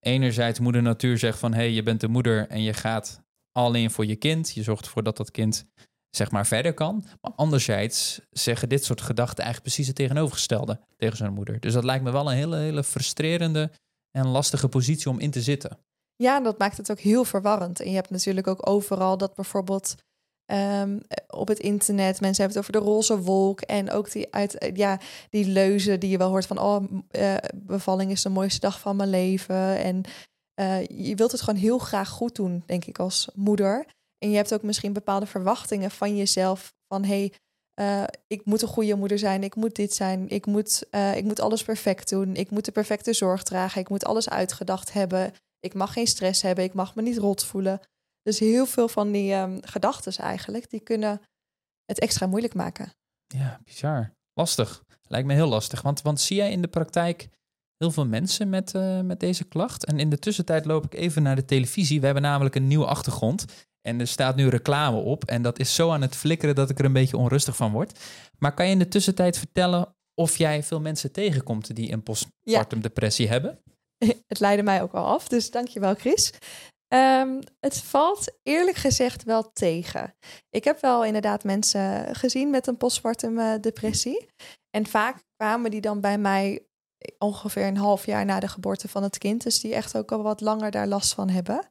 enerzijds 0.00 0.58
moeder 0.58 0.82
natuur 0.82 1.18
zegt 1.18 1.38
van 1.38 1.52
hé, 1.52 1.58
hey, 1.58 1.72
je 1.72 1.82
bent 1.82 2.00
de 2.00 2.08
moeder 2.08 2.48
en 2.48 2.62
je 2.62 2.72
gaat 2.72 3.22
alleen 3.52 3.90
voor 3.90 4.06
je 4.06 4.16
kind. 4.16 4.54
Je 4.54 4.62
zorgt 4.62 4.84
ervoor 4.84 5.02
dat 5.02 5.16
dat 5.16 5.30
kind 5.30 5.66
zeg 6.10 6.30
maar 6.30 6.46
verder 6.46 6.74
kan. 6.74 7.04
Maar 7.20 7.32
anderzijds 7.36 8.20
zeggen 8.30 8.68
dit 8.68 8.84
soort 8.84 9.00
gedachten 9.00 9.44
eigenlijk 9.44 9.62
precies 9.62 9.86
het 9.86 9.96
tegenovergestelde 9.96 10.80
tegen 10.96 11.16
zijn 11.16 11.32
moeder. 11.32 11.60
Dus 11.60 11.72
dat 11.72 11.84
lijkt 11.84 12.04
me 12.04 12.12
wel 12.12 12.30
een 12.30 12.36
hele, 12.36 12.56
hele 12.56 12.84
frustrerende 12.84 13.70
en 14.10 14.26
lastige 14.26 14.68
positie 14.68 15.10
om 15.10 15.18
in 15.18 15.30
te 15.30 15.42
zitten. 15.42 15.78
Ja, 16.16 16.40
dat 16.40 16.58
maakt 16.58 16.76
het 16.76 16.90
ook 16.90 17.00
heel 17.00 17.24
verwarrend. 17.24 17.80
En 17.80 17.88
je 17.88 17.94
hebt 17.94 18.10
natuurlijk 18.10 18.46
ook 18.46 18.68
overal 18.68 19.16
dat 19.16 19.34
bijvoorbeeld 19.34 19.94
um, 20.52 21.00
op 21.26 21.48
het 21.48 21.58
internet 21.58 22.20
mensen 22.20 22.44
hebben 22.44 22.62
het 22.62 22.68
over 22.68 22.72
de 22.72 22.90
roze 22.90 23.20
wolk 23.22 23.60
en 23.60 23.90
ook 23.90 24.12
die 24.12 24.34
uit 24.34 24.70
ja 24.74 25.00
die 25.30 25.46
leuzen 25.46 26.00
die 26.00 26.10
je 26.10 26.18
wel 26.18 26.28
hoort 26.28 26.46
van 26.46 26.58
oh 26.58 26.84
uh, 27.10 27.34
bevalling 27.54 28.10
is 28.10 28.22
de 28.22 28.28
mooiste 28.28 28.60
dag 28.60 28.80
van 28.80 28.96
mijn 28.96 29.10
leven 29.10 29.78
en 29.78 30.04
uh, 30.60 30.86
je 30.86 31.14
wilt 31.14 31.32
het 31.32 31.40
gewoon 31.40 31.60
heel 31.60 31.78
graag 31.78 32.08
goed 32.08 32.34
doen, 32.34 32.62
denk 32.66 32.84
ik 32.84 32.98
als 32.98 33.28
moeder. 33.34 33.86
En 34.18 34.30
je 34.30 34.36
hebt 34.36 34.54
ook 34.54 34.62
misschien 34.62 34.92
bepaalde 34.92 35.26
verwachtingen 35.26 35.90
van 35.90 36.16
jezelf. 36.16 36.74
Van 36.88 37.04
hey, 37.04 37.32
uh, 37.80 38.04
ik 38.26 38.44
moet 38.44 38.62
een 38.62 38.68
goede 38.68 38.94
moeder 38.94 39.18
zijn. 39.18 39.42
Ik 39.42 39.54
moet 39.54 39.76
dit 39.76 39.94
zijn. 39.94 40.28
Ik 40.28 40.46
moet, 40.46 40.86
uh, 40.90 41.16
ik 41.16 41.24
moet 41.24 41.40
alles 41.40 41.62
perfect 41.62 42.08
doen. 42.08 42.34
Ik 42.36 42.50
moet 42.50 42.64
de 42.64 42.72
perfecte 42.72 43.12
zorg 43.12 43.42
dragen. 43.42 43.80
Ik 43.80 43.88
moet 43.88 44.04
alles 44.04 44.28
uitgedacht 44.28 44.92
hebben. 44.92 45.32
Ik 45.60 45.74
mag 45.74 45.92
geen 45.92 46.06
stress 46.06 46.42
hebben. 46.42 46.64
Ik 46.64 46.74
mag 46.74 46.94
me 46.94 47.02
niet 47.02 47.18
rot 47.18 47.44
voelen. 47.44 47.80
Dus 48.22 48.38
heel 48.38 48.66
veel 48.66 48.88
van 48.88 49.12
die 49.12 49.34
um, 49.34 49.58
gedachten 49.62 50.16
eigenlijk, 50.16 50.70
die 50.70 50.80
kunnen 50.80 51.20
het 51.84 51.98
extra 51.98 52.26
moeilijk 52.26 52.54
maken. 52.54 52.92
Ja, 53.26 53.60
bizar. 53.64 54.14
Lastig. 54.34 54.84
Lijkt 55.02 55.26
me 55.26 55.34
heel 55.34 55.48
lastig. 55.48 55.82
Want, 55.82 56.02
want 56.02 56.20
zie 56.20 56.36
jij 56.36 56.50
in 56.50 56.62
de 56.62 56.68
praktijk 56.68 57.28
heel 57.76 57.90
veel 57.90 58.06
mensen 58.06 58.48
met, 58.48 58.74
uh, 58.74 59.00
met 59.00 59.20
deze 59.20 59.44
klacht? 59.44 59.84
En 59.84 59.98
in 59.98 60.10
de 60.10 60.18
tussentijd 60.18 60.64
loop 60.64 60.84
ik 60.84 60.94
even 60.94 61.22
naar 61.22 61.36
de 61.36 61.44
televisie. 61.44 61.98
We 62.00 62.04
hebben 62.04 62.24
namelijk 62.24 62.54
een 62.54 62.66
nieuwe 62.66 62.86
achtergrond. 62.86 63.44
En 63.82 64.00
er 64.00 64.06
staat 64.06 64.36
nu 64.36 64.48
reclame 64.48 64.96
op. 64.96 65.24
En 65.24 65.42
dat 65.42 65.58
is 65.58 65.74
zo 65.74 65.90
aan 65.90 66.02
het 66.02 66.16
flikkeren 66.16 66.54
dat 66.54 66.70
ik 66.70 66.78
er 66.78 66.84
een 66.84 66.92
beetje 66.92 67.16
onrustig 67.16 67.56
van 67.56 67.72
word. 67.72 67.98
Maar 68.38 68.54
kan 68.54 68.66
je 68.66 68.72
in 68.72 68.78
de 68.78 68.88
tussentijd 68.88 69.38
vertellen 69.38 69.96
of 70.14 70.36
jij 70.36 70.62
veel 70.62 70.80
mensen 70.80 71.12
tegenkomt 71.12 71.76
die 71.76 71.92
een 71.92 72.02
postpartum 72.02 72.80
depressie 72.80 73.28
hebben? 73.28 73.62
Het 74.28 74.40
leidde 74.40 74.62
mij 74.62 74.82
ook 74.82 74.92
al 74.92 75.06
af, 75.06 75.28
dus 75.28 75.50
dankjewel 75.50 75.94
Chris. 75.94 76.32
Um, 76.94 77.38
het 77.60 77.78
valt 77.78 78.38
eerlijk 78.42 78.76
gezegd 78.76 79.24
wel 79.24 79.52
tegen. 79.52 80.14
Ik 80.50 80.64
heb 80.64 80.80
wel 80.80 81.04
inderdaad 81.04 81.44
mensen 81.44 82.16
gezien 82.16 82.50
met 82.50 82.66
een 82.66 82.76
postpartum 82.76 83.38
uh, 83.38 83.54
depressie. 83.60 84.28
En 84.70 84.86
vaak 84.86 85.22
kwamen 85.36 85.70
die 85.70 85.80
dan 85.80 86.00
bij 86.00 86.18
mij 86.18 86.66
ongeveer 87.18 87.66
een 87.66 87.76
half 87.76 88.06
jaar 88.06 88.24
na 88.24 88.40
de 88.40 88.48
geboorte 88.48 88.88
van 88.88 89.02
het 89.02 89.18
kind. 89.18 89.42
Dus 89.42 89.60
die 89.60 89.74
echt 89.74 89.96
ook 89.96 90.12
al 90.12 90.22
wat 90.22 90.40
langer 90.40 90.70
daar 90.70 90.86
last 90.86 91.14
van 91.14 91.28
hebben. 91.28 91.70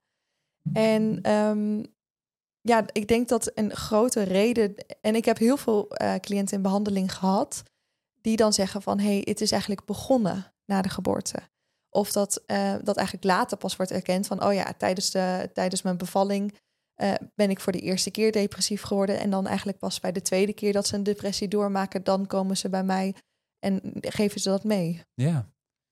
En 0.74 1.32
um, 1.32 1.86
ja, 2.68 2.86
ik 2.92 3.08
denk 3.08 3.28
dat 3.28 3.52
een 3.54 3.76
grote 3.76 4.22
reden. 4.22 4.76
En 5.02 5.16
ik 5.16 5.26
heb 5.26 5.38
heel 5.38 5.58
veel 5.58 6.02
uh, 6.02 6.16
cliënten 6.16 6.56
in 6.56 6.62
behandeling 6.62 7.14
gehad. 7.14 7.64
die 8.22 8.38
dan 8.38 8.54
zeggen 8.54 8.82
van 8.82 9.00
hé, 9.00 9.14
hey, 9.14 9.22
het 9.24 9.42
is 9.42 9.52
eigenlijk 9.52 9.86
begonnen 9.86 10.54
na 10.66 10.82
de 10.82 10.90
geboorte. 10.90 11.40
Of 11.90 12.12
dat, 12.12 12.44
uh, 12.48 12.76
dat 12.84 12.98
eigenlijk 12.98 13.26
later 13.26 13.58
pas 13.58 13.76
wordt 13.76 13.92
erkend 13.92 14.28
van 14.28 14.44
oh 14.44 14.54
ja, 14.54 14.74
tijdens, 14.78 15.12
de, 15.12 15.50
tijdens 15.54 15.82
mijn 15.82 15.98
bevalling. 15.98 16.54
Uh, 17.02 17.14
ben 17.36 17.50
ik 17.50 17.60
voor 17.60 17.72
de 17.72 17.80
eerste 17.80 18.12
keer 18.12 18.32
depressief 18.32 18.82
geworden. 18.82 19.20
En 19.20 19.30
dan 19.30 19.48
eigenlijk 19.48 19.78
pas 19.78 20.00
bij 20.00 20.12
de 20.12 20.22
tweede 20.22 20.54
keer 20.54 20.74
dat 20.74 20.88
ze 20.88 20.96
een 20.96 21.04
depressie 21.04 21.48
doormaken, 21.48 22.04
dan 22.04 22.28
komen 22.28 22.58
ze 22.58 22.70
bij 22.70 22.84
mij 22.84 23.16
en 23.60 23.82
geven 24.02 24.42
ze 24.42 24.50
dat 24.50 24.64
mee. 24.64 25.02
Ja. 25.14 25.52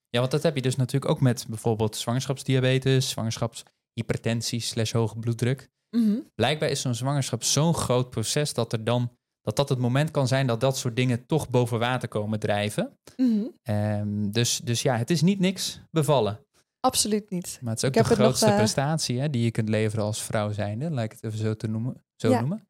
ja, 0.10 0.20
want 0.20 0.32
dat 0.32 0.44
heb 0.44 0.56
je 0.56 0.62
dus 0.62 0.76
natuurlijk 0.76 1.12
ook 1.12 1.22
met 1.22 1.46
bijvoorbeeld 1.48 1.96
zwangerschapsdiabetes, 1.96 3.10
zwangerschapshypertensie 3.10 4.60
slash 4.60 4.92
hoge 4.92 5.20
bloeddruk. 5.20 5.70
Mm 5.96 6.32
Blijkbaar 6.36 6.70
is 6.70 6.82
zo'n 6.82 6.96
zwangerschap 6.96 7.44
zo'n 7.44 7.74
groot 7.74 8.10
proces 8.10 8.54
dat 8.54 8.74
er 8.74 8.84
dan 8.84 9.18
dat 9.42 9.56
dat 9.56 9.70
het 9.70 9.80
moment 9.80 10.12
kan 10.12 10.28
zijn 10.28 10.48
dat 10.48 10.60
dat 10.62 10.78
soort 10.78 10.96
dingen 10.96 11.26
toch 11.26 11.50
boven 11.50 11.80
water 11.80 12.08
komen 12.08 12.40
drijven. 12.40 12.98
Mm 13.18 13.52
um, 13.64 14.32
dus, 14.32 14.58
dus 14.64 14.82
ja, 14.82 14.98
het 14.98 15.10
is 15.10 15.22
niet 15.22 15.40
niks 15.40 15.80
bevallen. 15.92 16.40
Absoluut 16.80 17.30
niet. 17.30 17.60
Maar 17.62 17.74
het 17.74 17.84
is 17.84 17.90
ook 17.90 17.96
Ik 17.96 18.04
de 18.04 18.10
nog, 18.10 18.18
grootste 18.18 18.46
eh, 18.46 18.56
prestatie 18.56 19.20
hè, 19.20 19.30
die 19.30 19.44
je 19.44 19.52
kunt 19.52 19.70
leveren 19.70 20.06
als 20.06 20.24
vrouw 20.24 20.52
zijnde. 20.52 21.02
Ik 21.02 21.12
het 21.12 21.24
even 21.24 21.38
zo, 21.38 21.56
te 21.56 21.68
noemen, 21.68 22.04
zo 22.16 22.30
Ja. 22.30 22.40
noemen. 22.40 22.68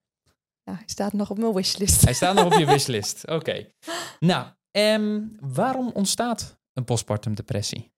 Nou, 0.63 0.77
hij 0.77 0.88
staat 0.88 1.13
nog 1.13 1.29
op 1.29 1.38
mijn 1.38 1.53
wishlist. 1.53 2.01
Hij 2.01 2.13
staat 2.13 2.36
nog 2.36 2.46
op 2.46 2.53
je 2.53 2.65
wishlist. 2.65 3.27
Oké. 3.38 3.67
Nou, 4.20 4.48
ehm, 4.72 5.22
waarom 5.39 5.91
ontstaat 5.94 6.58
een 6.74 6.84
postpartum 6.84 7.36
depressie? 7.36 7.94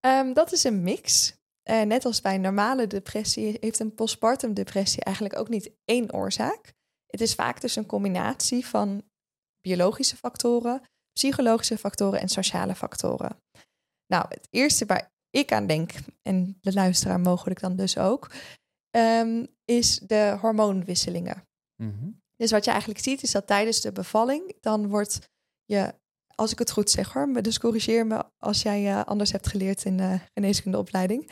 Ehm, 0.00 0.32
dat 0.32 0.52
is 0.52 0.64
een 0.64 0.82
mix. 0.82 1.34
Eh, 1.64 1.82
net 1.82 2.04
als 2.04 2.20
bij 2.20 2.38
normale 2.38 2.86
depressie 2.86 3.56
heeft 3.60 3.78
een 3.78 3.94
postpartum 3.94 4.54
depressie 4.54 5.04
eigenlijk 5.04 5.38
ook 5.38 5.48
niet 5.48 5.70
één 5.84 6.12
oorzaak. 6.12 6.72
Het 7.06 7.20
is 7.20 7.34
vaak 7.34 7.60
dus 7.60 7.76
een 7.76 7.86
combinatie 7.86 8.66
van 8.66 9.02
biologische 9.60 10.16
factoren, 10.16 10.82
psychologische 11.12 11.78
factoren 11.78 12.20
en 12.20 12.28
sociale 12.28 12.74
factoren. 12.74 13.42
Nou, 14.06 14.26
het 14.28 14.46
eerste 14.50 14.86
waar 14.86 15.12
ik 15.30 15.52
aan 15.52 15.66
denk, 15.66 15.92
en 16.22 16.58
de 16.60 16.72
luisteraar 16.72 17.20
mogelijk 17.20 17.60
dan 17.60 17.76
dus 17.76 17.98
ook, 17.98 18.30
ehm, 18.90 19.46
is 19.64 19.98
de 19.98 20.36
hormoonwisselingen. 20.40 21.46
Mhm. 21.82 22.10
Dus 22.36 22.50
wat 22.50 22.64
je 22.64 22.70
eigenlijk 22.70 23.00
ziet 23.00 23.22
is 23.22 23.30
dat 23.30 23.46
tijdens 23.46 23.80
de 23.80 23.92
bevalling, 23.92 24.56
dan 24.60 24.88
wordt 24.88 25.28
je, 25.64 25.94
als 26.34 26.52
ik 26.52 26.58
het 26.58 26.70
goed 26.70 26.90
zeg 26.90 27.12
hoor, 27.12 27.42
dus 27.42 27.58
corrigeer 27.58 28.06
me 28.06 28.24
als 28.38 28.62
jij 28.62 28.90
eh, 28.90 29.04
anders 29.04 29.32
hebt 29.32 29.46
geleerd 29.46 29.84
in 29.84 29.96
de 29.96 30.18
geneeskundeopleiding. 30.34 31.30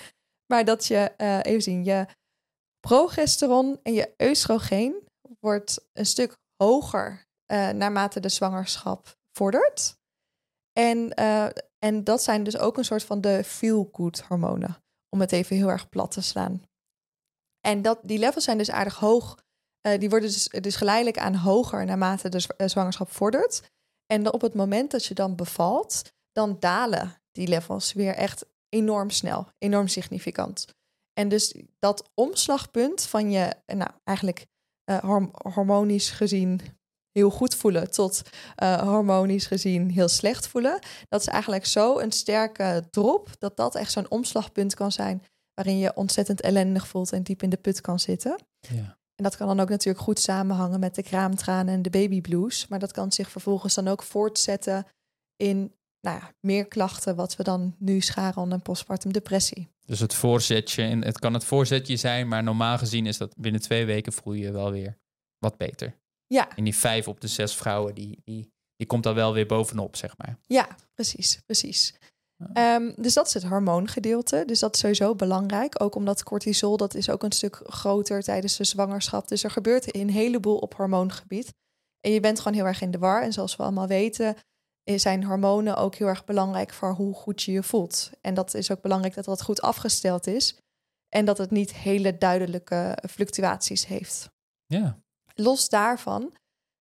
Maar 0.53 0.65
dat 0.65 0.87
je, 0.87 1.13
eh, 1.17 1.39
even 1.43 1.63
zien, 1.63 1.85
je 1.85 2.07
progesteron 2.81 3.81
en 3.83 3.93
je 3.93 4.15
oestrogeen 4.19 5.09
wordt 5.41 5.89
een 5.93 6.07
stuk 6.07 6.37
hoger 6.57 7.27
eh, 7.47 7.69
naarmate 7.69 8.21
de 8.21 8.29
zwangerschap 8.29 9.17
vordert. 9.39 9.97
En, 10.73 11.15
eh, 11.15 11.49
en 11.79 12.05
dat 12.05 12.23
zijn 12.23 12.45
dus 12.45 12.59
ook 12.59 12.77
een 12.77 12.85
soort 12.85 13.03
van 13.03 13.21
de 13.21 13.45
feel-good 13.45 14.21
hormonen, 14.21 14.83
om 15.09 15.21
het 15.21 15.33
even 15.33 15.57
heel 15.57 15.71
erg 15.71 15.89
plat 15.89 16.11
te 16.11 16.23
slaan. 16.23 16.63
En 17.61 17.83
dat, 17.83 17.99
die 18.03 18.19
levels 18.19 18.45
zijn 18.45 18.59
dus 18.59 18.71
aardig 18.71 18.99
hoog 18.99 19.41
die 19.99 20.11
worden 20.11 20.31
dus, 20.31 20.49
dus 20.49 20.77
geleidelijk 20.77 21.19
aan 21.19 21.35
hoger 21.35 21.85
naarmate 21.85 22.29
de 22.29 22.41
zw- 22.41 22.67
zwangerschap 22.67 23.11
vordert. 23.11 23.71
En 24.07 24.33
op 24.33 24.41
het 24.41 24.55
moment 24.55 24.91
dat 24.91 25.05
je 25.05 25.15
dan 25.15 25.37
bevalt, 25.37 26.13
dan 26.33 26.57
dalen 26.61 27.23
die 27.33 27.49
levels 27.49 27.93
weer 27.93 28.15
echt 28.15 28.47
enorm 28.75 29.11
snel, 29.11 29.49
enorm 29.59 29.89
significant. 29.89 30.67
En 31.13 31.29
dus 31.29 31.55
dat 31.79 32.11
omslagpunt 32.15 33.03
van 33.03 33.31
je, 33.31 33.55
eh, 33.65 33.77
nou 33.77 33.91
eigenlijk 34.05 34.47
eh, 34.85 34.99
horm- 34.99 35.33
hormonisch 35.53 36.11
gezien 36.11 36.61
heel 37.13 37.31
goed 37.31 37.55
voelen 37.55 37.91
tot 37.91 38.23
eh, 38.57 38.81
hormonisch 38.83 39.47
gezien 39.47 39.91
heel 39.91 40.09
slecht 40.09 40.47
voelen. 40.47 40.79
Dat 41.09 41.21
is 41.21 41.27
eigenlijk 41.27 41.67
zo 41.67 41.99
een 41.99 42.13
sterke 42.13 42.85
drop 42.91 43.29
dat 43.39 43.57
dat 43.57 43.75
echt 43.75 43.93
zo'n 43.93 44.11
omslagpunt 44.11 44.75
kan 44.75 44.93
zijn 44.93 45.23
waarin 45.55 45.79
je 45.79 45.97
ontzettend 45.97 46.41
ellendig 46.41 46.87
voelt 46.87 47.13
en 47.13 47.23
diep 47.23 47.43
in 47.43 47.51
de 47.51 47.57
put 47.57 47.81
kan 47.81 48.01
zitten. 48.01 48.39
Ja. 48.61 48.99
En 49.15 49.25
dat 49.25 49.37
kan 49.37 49.47
dan 49.47 49.61
ook 49.61 49.69
natuurlijk 49.69 50.05
goed 50.05 50.19
samenhangen 50.19 50.81
met 50.81 50.95
de 50.95 51.03
kraamtranen 51.03 51.75
en 51.75 51.83
de 51.83 51.91
babyblues. 51.91 52.69
Maar 52.69 52.79
dat 52.79 52.93
kan 52.93 53.13
zich 53.13 53.31
vervolgens 53.31 53.75
dan 53.75 53.89
ook 53.89 54.03
voortzetten 54.03 54.87
in 55.37 55.73
nou 56.03 56.19
ja, 56.19 56.33
meer 56.41 56.67
klachten, 56.67 57.17
wat 57.17 57.37
we 57.37 57.43
dan 57.43 57.75
nu 57.79 58.01
scharen 58.01 58.43
onder 58.43 58.55
een 58.59 58.63
postpartum 58.63 59.13
depressie. 59.13 59.69
Dus 59.87 60.01
het 60.01 60.15
voorzetje, 60.15 60.83
en 60.83 61.05
het 61.05 61.19
kan 61.19 61.35
het 61.35 61.45
voorzetje 61.45 61.97
zijn, 61.97 62.29
maar 62.29 62.43
normaal 62.43 62.79
gezien 62.79 63.07
is 63.07 63.19
dat 63.19 63.35
binnen 63.37 63.61
twee 63.61 63.85
weken 63.85 64.13
voel 64.13 64.33
je 64.33 64.43
je 64.43 64.53
wel 64.53 64.71
weer 64.71 64.99
wat 65.39 65.57
beter. 65.57 66.01
Ja, 66.27 66.57
En 66.57 66.65
die 66.65 66.77
vijf 66.77 67.09
op 67.09 67.21
de 67.21 67.29
zes 67.29 67.55
vrouwen, 67.55 67.95
die, 67.95 68.21
die, 68.25 68.53
die 68.77 68.87
komt 68.87 69.03
dan 69.03 69.15
wel 69.15 69.33
weer 69.33 69.47
bovenop, 69.47 69.97
zeg 69.97 70.17
maar. 70.19 70.39
ja, 70.47 70.69
precies, 70.95 71.41
precies. 71.47 71.95
Ja. 72.37 72.51
Ehm, 72.53 72.93
dus 72.97 73.15
dat 73.15 73.27
is 73.27 73.35
het 73.35 73.45
hormoongedeelte. 73.45 74.43
Dus 74.47 74.59
dat 74.59 74.75
is 74.75 74.81
sowieso 74.81 75.15
belangrijk. 75.15 75.83
Ook 75.83 75.95
omdat 75.95 76.23
cortisol, 76.23 76.77
dat 76.77 76.95
is 76.95 77.11
ook 77.11 77.23
een 77.23 77.33
stuk 77.33 77.61
groter 77.65 78.23
tijdens 78.23 78.57
de 78.57 78.65
zwangerschap. 78.65 79.29
Dus 79.29 79.45
er 79.45 79.51
gebeurt 79.51 79.95
een 79.95 80.11
heleboel 80.11 80.57
op 80.57 80.75
hormoongebied. 80.75 81.55
En 82.01 82.13
je 82.13 82.21
bent 82.21 82.39
gewoon 82.39 82.55
heel 82.59 82.67
erg 82.67 82.81
in 82.81 82.91
de 82.91 82.99
war. 82.99 83.23
En 83.23 83.33
zoals 83.33 83.57
we 83.57 83.63
allemaal 83.63 83.87
weten, 83.87 84.37
zijn 84.85 85.25
hormonen 85.25 85.77
ook 85.77 85.95
heel 85.95 86.07
erg 86.07 86.25
belangrijk 86.25 86.73
voor 86.73 86.93
hoe 86.95 87.15
goed 87.15 87.43
je 87.43 87.53
je 87.53 87.63
voelt. 87.63 88.11
En 88.21 88.35
dat 88.35 88.55
is 88.55 88.71
ook 88.71 88.81
belangrijk 88.81 89.15
dat 89.15 89.25
dat 89.25 89.43
goed 89.43 89.61
afgesteld 89.63 90.27
is. 90.27 90.57
En 91.09 91.25
dat 91.25 91.39
het 91.39 91.51
niet 91.51 91.75
hele 91.75 92.19
duidelijke 92.19 92.99
fluctuaties 93.11 93.87
heeft. 93.87 94.31
Ja, 94.67 95.01
Los 95.35 95.69
daarvan 95.69 96.37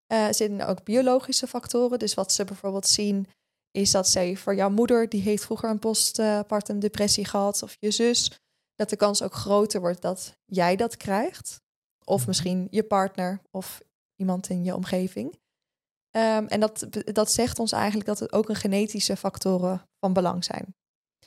eh, 0.06 0.28
zitten 0.32 0.68
ook 0.68 0.84
biologische 0.84 1.48
factoren. 1.48 2.00
Dus 2.00 2.14
wat 2.14 2.34
ze 2.34 2.44
bijvoorbeeld 2.46 2.88
zien 2.88 3.28
is 3.72 3.92
dat 3.92 4.08
zij 4.08 4.36
voor 4.36 4.56
jouw 4.56 4.70
moeder, 4.70 5.10
die 5.10 5.22
heeft 5.22 5.44
vroeger 5.44 5.70
een 5.70 5.80
postpartum 5.80 6.80
depressie 6.80 7.26
gehad, 7.26 7.64
of 7.64 7.76
je 7.80 7.92
zus, 7.92 8.40
dat 8.76 8.90
de 8.90 8.96
kans 8.96 9.22
ook 9.22 9.34
groter 9.34 9.80
wordt 9.80 10.02
dat 10.02 10.38
jij 10.46 10.76
dat 10.76 10.98
krijgt. 10.98 11.62
Of 12.06 12.20
Mhm. 12.20 12.28
misschien 12.28 12.68
je 12.72 12.84
partner 12.84 13.42
of 13.52 13.82
iemand 14.16 14.50
in 14.50 14.64
je 14.64 14.76
omgeving. 14.76 15.40
Ehm, 16.12 16.46
en 16.46 16.60
dat, 16.60 16.88
dat 17.04 17.32
zegt 17.32 17.60
ons 17.60 17.72
eigenlijk 17.72 18.06
dat 18.06 18.20
het 18.20 18.34
ook 18.34 18.50
een 18.50 18.56
genetische 18.56 19.16
factoren 19.16 19.82
van 20.00 20.14
belang 20.14 20.44
zijn. 20.44 20.76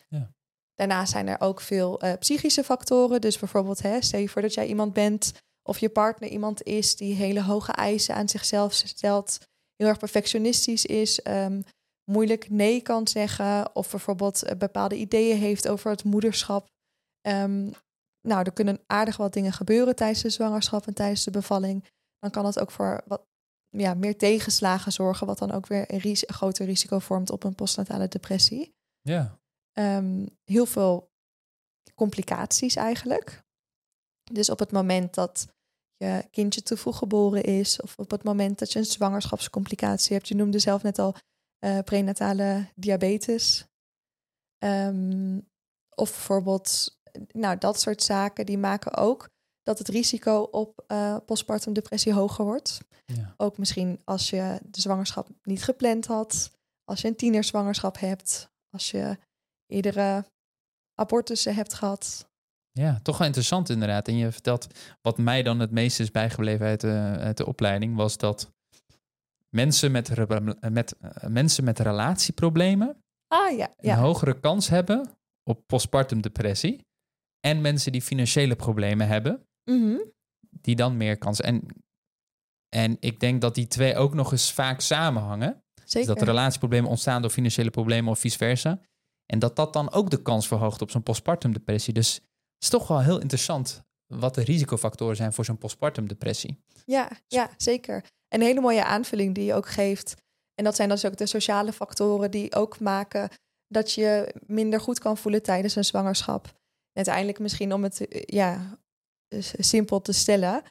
Ja. 0.09 0.31
Daarnaast 0.75 1.13
zijn 1.13 1.29
er 1.29 1.41
ook 1.41 1.61
veel 1.61 2.01
eh, 2.01 2.19
psychische 2.19 2.65
factoren. 2.65 3.21
Dus 3.21 3.39
bijvoorbeeld, 3.39 3.83
hè, 3.83 4.03
stel 4.03 4.21
je 4.21 4.29
voor 4.29 4.43
dat 4.43 4.55
jij 4.55 4.67
iemand 4.67 4.93
bent 4.93 5.33
of 5.63 5.79
je 5.79 5.89
partner 5.89 6.29
iemand 6.29 6.63
is 6.63 6.97
die 6.97 7.15
hele 7.15 7.43
hoge 7.43 7.73
eisen 7.73 8.15
aan 8.15 8.29
zichzelf 8.29 8.73
stelt, 8.73 9.39
heel 9.77 9.89
erg 9.89 9.99
perfectionistisch 9.99 10.87
is, 10.87 11.23
ehm, 11.23 11.63
moeilijk 12.11 12.51
nee 12.51 12.81
kan 12.81 13.09
zeggen, 13.09 13.77
of 13.77 13.91
bijvoorbeeld 13.91 14.43
eh, 14.43 14.57
bepaalde 14.57 14.97
ideeën 14.97 15.39
heeft 15.39 15.69
over 15.69 15.91
het 15.91 16.05
moederschap. 16.05 16.69
Ehm, 17.21 17.71
nou, 18.29 18.45
er 18.45 18.53
kunnen 18.53 18.81
aardig 18.87 19.17
wat 19.17 19.33
dingen 19.33 19.53
gebeuren 19.53 19.97
tijdens 19.97 20.23
de 20.23 20.31
zwangerschap 20.31 20.87
en 20.87 20.95
tijdens 20.95 21.25
de 21.25 21.31
bevalling. 21.31 21.85
Dan 22.19 22.31
kan 22.31 22.47
het 22.47 22.61
ook 22.61 22.71
voor 22.71 23.03
wat 23.07 23.27
ja, 23.73 23.95
meer 23.95 24.19
tegenslagen 24.19 24.93
zorgen, 24.93 25.27
wat 25.27 25.39
dan 25.39 25.51
ook 25.51 25.67
weer 25.67 25.93
een, 25.93 25.99
ris- 25.99 26.29
een 26.29 26.35
groter 26.35 26.67
risico 26.67 26.99
vormt 26.99 27.31
op 27.31 27.45
een 27.45 27.55
postnatale 27.55 28.09
depressie. 28.09 28.75
ja. 29.03 29.41
Ehm, 29.73 30.27
heel 30.45 30.67
veel 30.67 31.11
complicaties 31.95 32.77
eigenlijk. 32.77 33.43
Dus 34.33 34.51
op 34.51 34.59
het 34.59 34.73
moment 34.73 35.15
dat 35.15 35.47
je 35.97 36.29
kindje 36.31 36.63
te 36.63 36.77
vroeg 36.77 36.99
geboren 36.99 37.43
is, 37.45 37.81
of 37.81 37.99
op 37.99 38.11
het 38.11 38.23
moment 38.25 38.59
dat 38.59 38.73
je 38.73 38.79
een 38.79 38.85
zwangerschapscomplicatie 38.85 40.17
hebt, 40.17 40.29
je 40.29 40.35
noemde 40.35 40.59
zelf 40.59 40.83
net 40.83 40.99
al 40.99 41.15
eh, 41.59 41.79
prenatale 41.79 42.67
diabetes. 42.75 43.67
Ehm, 44.59 45.41
of 45.95 46.11
bijvoorbeeld, 46.11 46.99
nou, 47.33 47.59
dat 47.59 47.81
soort 47.81 48.03
zaken, 48.03 48.47
die 48.47 48.59
maken 48.59 48.95
ook 48.95 49.29
dat 49.63 49.79
het 49.79 49.89
risico 49.89 50.49
op 50.51 50.85
eh, 50.87 51.17
postpartum 51.27 51.73
depressie 51.73 52.13
hoger 52.13 52.45
wordt. 52.45 52.81
ja. 53.05 53.35
Ook 53.37 53.59
misschien 53.59 54.01
als 54.05 54.31
je 54.31 54.59
de 54.63 54.81
zwangerschap 54.81 55.29
niet 55.43 55.65
gepland 55.65 56.07
had, 56.07 56.51
als 56.85 57.01
je 57.01 57.09
een 57.09 57.17
tienerzwangerschap 57.17 57.99
hebt, 57.99 58.51
als 58.71 58.91
je 58.91 59.19
eerdere 59.67 60.25
abortussen 60.95 61.55
hebt 61.55 61.75
gehad. 61.75 62.31
Ja, 62.71 63.01
toch 63.03 63.19
wel 63.19 63.27
interessant 63.27 63.69
inderdaad. 63.69 64.09
En 64.09 64.17
je 64.17 64.33
vertelt, 64.33 64.67
wat 65.03 65.19
mij 65.19 65.43
dan 65.43 65.61
het 65.61 65.71
meest 65.71 66.01
is 66.01 66.11
bijgebleven 66.11 66.67
uit 66.67 66.81
de, 66.81 67.17
uit 67.19 67.37
de 67.37 67.47
opleiding, 67.47 67.97
was 67.97 68.17
dat 68.17 68.51
mensen 69.49 69.93
met, 69.93 70.29
met, 70.71 70.97
eh, 70.99 71.29
mensen 71.29 71.65
met 71.65 71.79
relatieproblemen 71.79 73.03
Ah 73.33 73.57
ja, 73.57 73.69
een 73.77 73.89
ja. 73.89 73.97
hogere 73.97 74.41
kans 74.41 74.69
hebben 74.69 75.11
op 75.43 75.67
postpartum 75.67 76.21
depressie. 76.21 76.87
En 77.41 77.61
mensen 77.61 77.93
die 77.93 78.03
financiële 78.03 78.57
problemen 78.57 79.09
hebben, 79.09 79.47
Mhm. 79.65 79.97
die 80.51 80.77
dan 80.77 80.97
meer 80.97 81.19
kans. 81.19 81.41
En, 81.41 81.67
en 82.69 82.97
ik 83.01 83.21
denk 83.21 83.41
dat 83.41 83.55
die 83.55 83.67
twee 83.67 83.97
ook 83.97 84.15
nog 84.15 84.33
eens 84.33 84.53
vaak 84.53 84.81
samenhangen. 84.81 85.63
Dus 85.75 85.91
Zeker. 85.91 86.09
dat 86.09 86.21
er 86.21 86.27
relatieproblemen 86.27 86.91
ontstaan 86.91 87.23
door 87.23 87.31
financiële 87.31 87.71
problemen 87.71 88.11
of 88.11 88.19
vice 88.19 88.37
versa. 88.37 88.81
En 89.27 89.39
dat 89.39 89.57
dat 89.57 89.73
dan 89.73 89.93
ook 89.93 90.11
de 90.11 90.23
kans 90.23 90.47
verhoogt 90.47 90.83
op 90.83 90.91
zo'n 90.91 91.03
postpartum 91.03 91.53
depressie. 91.53 91.95
Dus 91.95 92.15
het 92.15 92.25
is 92.59 92.69
toch 92.69 92.89
wel 92.89 93.03
heel 93.03 93.21
interessant 93.21 93.83
wat 94.07 94.35
de 94.35 94.45
risicofactoren 94.45 95.17
zijn 95.17 95.33
voor 95.33 95.45
zo'n 95.45 95.59
postpartum 95.59 96.09
depressie. 96.09 96.63
Ja, 96.85 97.11
ja, 97.29 97.51
zeker. 97.57 97.95
En 98.29 98.41
een 98.41 98.47
hele 98.47 98.61
mooie 98.61 98.85
aanvulling 98.85 99.35
die 99.35 99.45
je 99.45 99.55
ook 99.55 99.69
geeft. 99.69 100.15
En 100.55 100.65
dat 100.65 100.77
zijn 100.77 100.89
dus 100.89 101.05
ook 101.05 101.17
de 101.17 101.27
sociale 101.27 101.73
factoren 101.73 102.31
die 102.31 102.55
ook 102.55 102.81
maken 102.81 103.31
dat 103.67 103.93
je 103.93 104.35
minder 104.47 104.81
goed 104.81 104.99
kan 104.99 105.17
voelen 105.17 105.43
tijdens 105.43 105.75
een 105.75 105.85
zwangerschap. 105.85 106.47
En 106.47 106.53
uiteindelijk 106.93 107.39
misschien 107.39 107.73
om 107.73 107.83
het 107.83 108.09
eh, 108.09 108.23
ja, 108.27 108.79
simpel 109.41 110.01
te 110.01 110.13
stellen. 110.13 110.63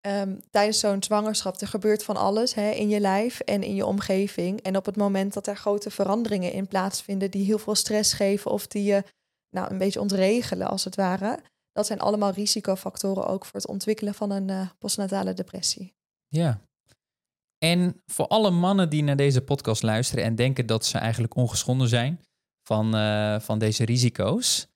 ehm, 0.00 0.36
tijdens 0.50 0.78
zo'n 0.78 1.02
zwangerschap, 1.02 1.60
er 1.60 1.66
gebeurt 1.66 2.04
van 2.04 2.16
alles 2.16 2.54
hè, 2.54 2.70
in 2.70 2.88
je 2.88 3.00
lijf 3.00 3.40
en 3.40 3.62
in 3.62 3.74
je 3.74 3.86
omgeving. 3.86 4.60
En 4.60 4.76
op 4.76 4.86
het 4.86 4.96
moment 4.96 5.32
dat 5.32 5.46
er 5.46 5.56
grote 5.56 5.90
veranderingen 5.90 6.52
in 6.52 6.66
plaatsvinden 6.66 7.30
die 7.30 7.44
heel 7.44 7.58
veel 7.58 7.74
stress 7.74 8.12
geven 8.12 8.50
of 8.50 8.66
die 8.66 8.82
je 8.84 9.04
nou, 9.50 9.70
een 9.70 9.78
beetje 9.78 10.00
ontregelen 10.00 10.68
als 10.68 10.84
het 10.84 10.96
ware. 10.96 11.38
Dat 11.72 11.86
zijn 11.86 12.00
allemaal 12.00 12.30
risicofactoren 12.30 13.26
ook 13.26 13.44
voor 13.44 13.60
het 13.60 13.68
ontwikkelen 13.68 14.14
van 14.14 14.30
een 14.30 14.50
eh, 14.50 14.68
postnatale 14.78 15.34
depressie. 15.34 15.94
Ja. 16.28 16.60
En 17.58 18.02
voor 18.06 18.26
alle 18.26 18.50
mannen 18.50 18.90
die 18.90 19.02
naar 19.02 19.16
deze 19.16 19.42
podcast 19.42 19.82
luisteren 19.82 20.24
en 20.24 20.34
denken 20.34 20.66
dat 20.66 20.84
ze 20.84 20.98
eigenlijk 20.98 21.36
ongeschonden 21.36 21.88
zijn 21.88 22.20
van, 22.62 22.94
eh, 22.94 23.40
van 23.40 23.58
deze 23.58 23.84
risico's. 23.84 24.69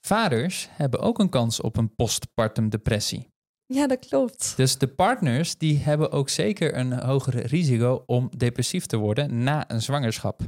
Vaders 0.00 0.68
hebben 0.70 1.00
ook 1.00 1.18
een 1.18 1.28
kans 1.28 1.60
op 1.60 1.76
een 1.76 1.94
postpartum 1.94 2.68
depressie. 2.68 3.28
Ja, 3.66 3.86
dat 3.86 4.06
klopt. 4.06 4.56
Dus 4.56 4.78
de 4.78 4.88
partners 4.88 5.56
die 5.56 5.78
hebben 5.78 6.10
ook 6.10 6.28
zeker 6.28 6.76
een 6.76 6.92
hoger 6.92 7.46
risico 7.46 8.02
om 8.06 8.30
depressief 8.36 8.86
te 8.86 8.96
worden 8.96 9.42
na 9.42 9.70
een 9.70 9.82
zwangerschap. 9.82 10.40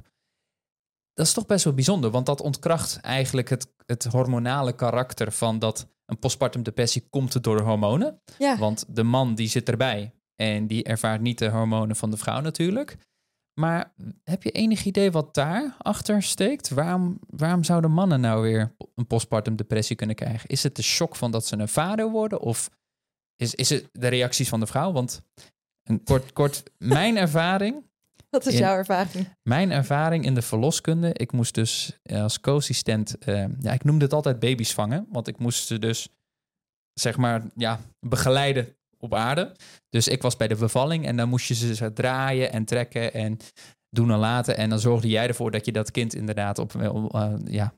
Dat 1.15 1.27
is 1.27 1.33
toch 1.33 1.47
best 1.47 1.65
wel 1.65 1.75
bijzonder, 1.75 2.11
want 2.11 2.27
dat 2.27 2.41
ontkracht 2.41 3.01
eigenlijk 3.01 3.49
het, 3.49 3.67
het 3.87 4.05
hormonale 4.05 4.75
karakter 4.75 5.33
van 5.33 5.59
dat 5.59 5.87
een 6.07 6.19
postpartum 6.19 6.63
depressie 6.63 7.07
komt 7.11 7.43
door 7.43 7.57
de 7.57 7.63
hormonen. 7.63 8.21
Ja. 8.39 8.59
Want 8.59 8.85
de 8.89 9.03
man 9.03 9.35
die 9.35 9.49
zit 9.49 9.69
erbij 9.69 10.15
en 10.37 10.67
die 10.67 10.85
ervaart 10.85 11.21
niet 11.21 11.39
de 11.39 11.49
hormonen 11.49 11.97
van 11.97 12.11
de 12.11 12.17
vrouw 12.17 12.41
natuurlijk. 12.41 12.97
Maar 13.61 13.93
heb 14.25 14.43
je 14.43 14.51
enig 14.51 14.85
idee 14.85 15.11
wat 15.11 15.35
daar 15.35 15.75
achter 15.79 16.23
steekt? 16.23 16.69
Waarom, 16.69 17.19
waarom 17.27 17.65
zouden 17.65 17.91
mannen 17.91 18.21
nou 18.21 18.43
weer 18.43 18.75
een 18.95 19.07
postpartum 19.07 19.57
depressie 19.57 19.97
kunnen 19.97 20.17
krijgen? 20.17 20.49
Is 20.49 20.63
het 20.63 20.77
de 20.77 20.83
shock 20.83 21.17
van 21.17 21.31
dat 21.31 21.47
ze 21.47 21.57
een 21.59 21.69
vader 21.69 22.11
worden? 22.11 22.41
Of 22.41 22.71
is, 23.37 23.55
is 23.55 23.69
het 23.71 23.89
de 23.93 24.09
reacties 24.09 24.49
van 24.49 24.61
de 24.61 24.67
vrouw? 24.67 24.93
Want 24.93 25.23
een 25.83 26.05
kort, 26.05 26.33
kort 26.33 26.63
mijn 26.79 27.17
ervaring. 27.17 27.83
Wat 28.31 28.47
is 28.47 28.53
in- 28.53 28.59
jouw 28.59 28.77
ervaring? 28.77 29.29
Mijn 29.43 29.71
ervaring 29.71 30.25
in 30.25 30.35
de 30.35 30.43
verloskunde. 30.43 31.13
Ik 31.13 31.33
moest 31.33 31.55
dus 31.55 31.99
eh, 32.03 32.23
als 32.23 32.41
co-assistent. 32.41 33.19
eh, 33.19 33.45
ja, 33.61 33.73
ik 33.73 33.85
noemde 33.85 34.05
het 34.05 34.13
altijd 34.15 34.39
baby's 34.39 34.75
vangen. 34.75 35.07
Want 35.11 35.29
ik 35.29 35.39
moest 35.39 35.67
ze 35.67 35.79
dus 35.79 36.09
zeg 36.93 37.17
maar 37.17 37.43
ja, 37.57 37.81
begeleiden 38.01 38.77
op 39.03 39.15
aarde. 39.15 39.57
Dus 39.89 40.09
ik 40.09 40.23
was 40.23 40.37
bij 40.37 40.49
de 40.49 40.57
bevalling 40.57 41.07
en 41.07 41.17
dan 41.17 41.29
moest 41.29 41.47
je 41.47 41.75
ze 41.75 41.93
draaien 41.93 42.53
en 42.53 42.65
trekken 42.65 43.13
en 43.13 43.39
doen 43.89 44.11
en 44.11 44.19
laten. 44.19 44.57
En 44.57 44.71
dan 44.71 44.79
zorgde 44.79 45.09
jij 45.09 45.27
ervoor 45.27 45.51
dat 45.51 45.65
je 45.65 45.73
dat 45.73 45.91
kind 45.91 46.15
inderdaad 46.15 46.59
op, 46.59 46.75
eh, 46.75 47.35
ja, 47.45 47.75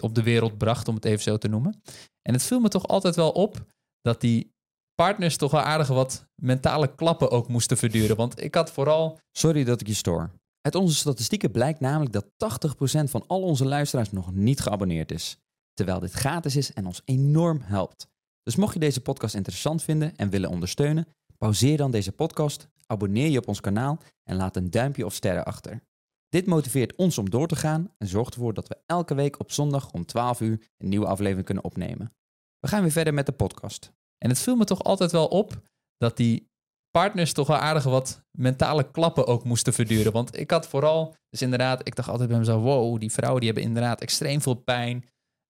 op 0.00 0.14
de 0.14 0.22
wereld 0.22 0.58
bracht, 0.58 0.88
om 0.88 0.94
het 0.94 1.04
even 1.04 1.22
zo 1.22 1.36
te 1.36 1.48
noemen. 1.48 1.82
En 2.22 2.32
het 2.32 2.42
viel 2.42 2.60
me 2.60 2.68
toch 2.68 2.86
altijd 2.86 3.16
wel 3.16 3.30
op 3.30 3.64
dat 4.00 4.20
die 4.20 4.52
partners 4.94 5.36
toch 5.36 5.50
wel 5.50 5.60
aardig 5.60 5.88
wat 5.88 6.26
mentale 6.34 6.94
klappen 6.94 7.30
ook 7.30 7.48
moesten 7.48 7.76
verduren. 7.76 8.16
Want 8.16 8.42
ik 8.42 8.54
had 8.54 8.70
vooral 8.70 9.18
Sorry 9.36 9.64
dat 9.64 9.80
ik 9.80 9.86
je 9.86 9.94
stoor. 9.94 10.30
Uit 10.60 10.74
onze 10.74 10.94
statistieken 10.94 11.50
blijkt 11.50 11.80
namelijk 11.80 12.12
dat 12.12 12.26
80% 12.36 13.10
van 13.10 13.24
al 13.26 13.42
onze 13.42 13.64
luisteraars 13.64 14.10
nog 14.10 14.32
niet 14.32 14.60
geabonneerd 14.60 15.10
is. 15.10 15.38
Terwijl 15.74 16.00
dit 16.00 16.12
gratis 16.12 16.56
is 16.56 16.72
en 16.72 16.86
ons 16.86 17.02
enorm 17.04 17.60
helpt. 17.62 18.06
Dus 18.44 18.56
mocht 18.56 18.74
je 18.74 18.80
deze 18.80 19.00
podcast 19.00 19.34
interessant 19.34 19.82
vinden 19.82 20.16
en 20.16 20.30
willen 20.30 20.50
ondersteunen, 20.50 21.06
pauzeer 21.38 21.76
dan 21.76 21.90
deze 21.90 22.12
podcast, 22.12 22.68
abonneer 22.86 23.28
je 23.28 23.38
op 23.38 23.48
ons 23.48 23.60
kanaal 23.60 23.98
en 24.24 24.36
laat 24.36 24.56
een 24.56 24.70
duimpje 24.70 25.04
of 25.04 25.14
sterren 25.14 25.44
achter. 25.44 25.82
Dit 26.28 26.46
motiveert 26.46 26.94
ons 26.96 27.18
om 27.18 27.30
door 27.30 27.48
te 27.48 27.56
gaan 27.56 27.94
en 27.98 28.06
zorgt 28.06 28.34
ervoor 28.34 28.54
dat 28.54 28.68
we 28.68 28.76
elke 28.86 29.14
week 29.14 29.40
op 29.40 29.52
zondag 29.52 29.90
om 29.92 30.06
12 30.06 30.40
uur 30.40 30.70
een 30.78 30.88
nieuwe 30.88 31.06
aflevering 31.06 31.44
kunnen 31.44 31.64
opnemen. 31.64 32.12
We 32.58 32.68
gaan 32.68 32.82
weer 32.82 32.90
verder 32.90 33.14
met 33.14 33.26
de 33.26 33.32
podcast. 33.32 33.92
En 34.18 34.28
het 34.28 34.38
viel 34.38 34.56
me 34.56 34.64
toch 34.64 34.82
altijd 34.82 35.12
wel 35.12 35.26
op 35.26 35.60
dat 35.96 36.16
die 36.16 36.52
partners 36.90 37.32
toch 37.32 37.46
wel 37.46 37.56
aardig 37.56 37.84
wat 37.84 38.22
mentale 38.30 38.90
klappen 38.90 39.26
ook 39.26 39.44
moesten 39.44 39.72
verduren. 39.72 40.12
Want 40.12 40.38
ik 40.38 40.50
had 40.50 40.68
vooral, 40.68 41.14
dus 41.28 41.42
inderdaad, 41.42 41.86
ik 41.86 41.94
dacht 41.94 42.08
altijd 42.08 42.28
bij 42.28 42.38
mezelf, 42.38 42.62
wow, 42.62 43.00
die 43.00 43.12
vrouwen 43.12 43.40
die 43.40 43.50
hebben 43.50 43.68
inderdaad 43.68 44.00
extreem 44.00 44.40
veel 44.40 44.54
pijn. 44.54 45.04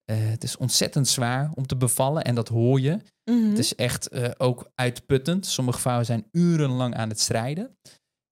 Eh, 0.05 0.17
het 0.21 0.43
is 0.45 0.57
ontzettend 0.57 1.09
zwaar 1.09 1.51
om 1.55 1.67
te 1.67 1.77
bevallen 1.77 2.25
en 2.25 2.35
dat 2.35 2.49
hoor 2.49 2.81
je. 2.81 2.99
Mhm. 3.31 3.49
Het 3.49 3.59
is 3.59 3.75
echt 3.75 4.09
eh, 4.09 4.31
ook 4.39 4.71
uitputtend. 4.75 5.47
Sommige 5.47 5.79
vrouwen 5.81 6.07
zijn 6.07 6.27
urenlang 6.33 6.95
aan 6.95 7.09
het 7.09 7.21
strijden. 7.21 7.77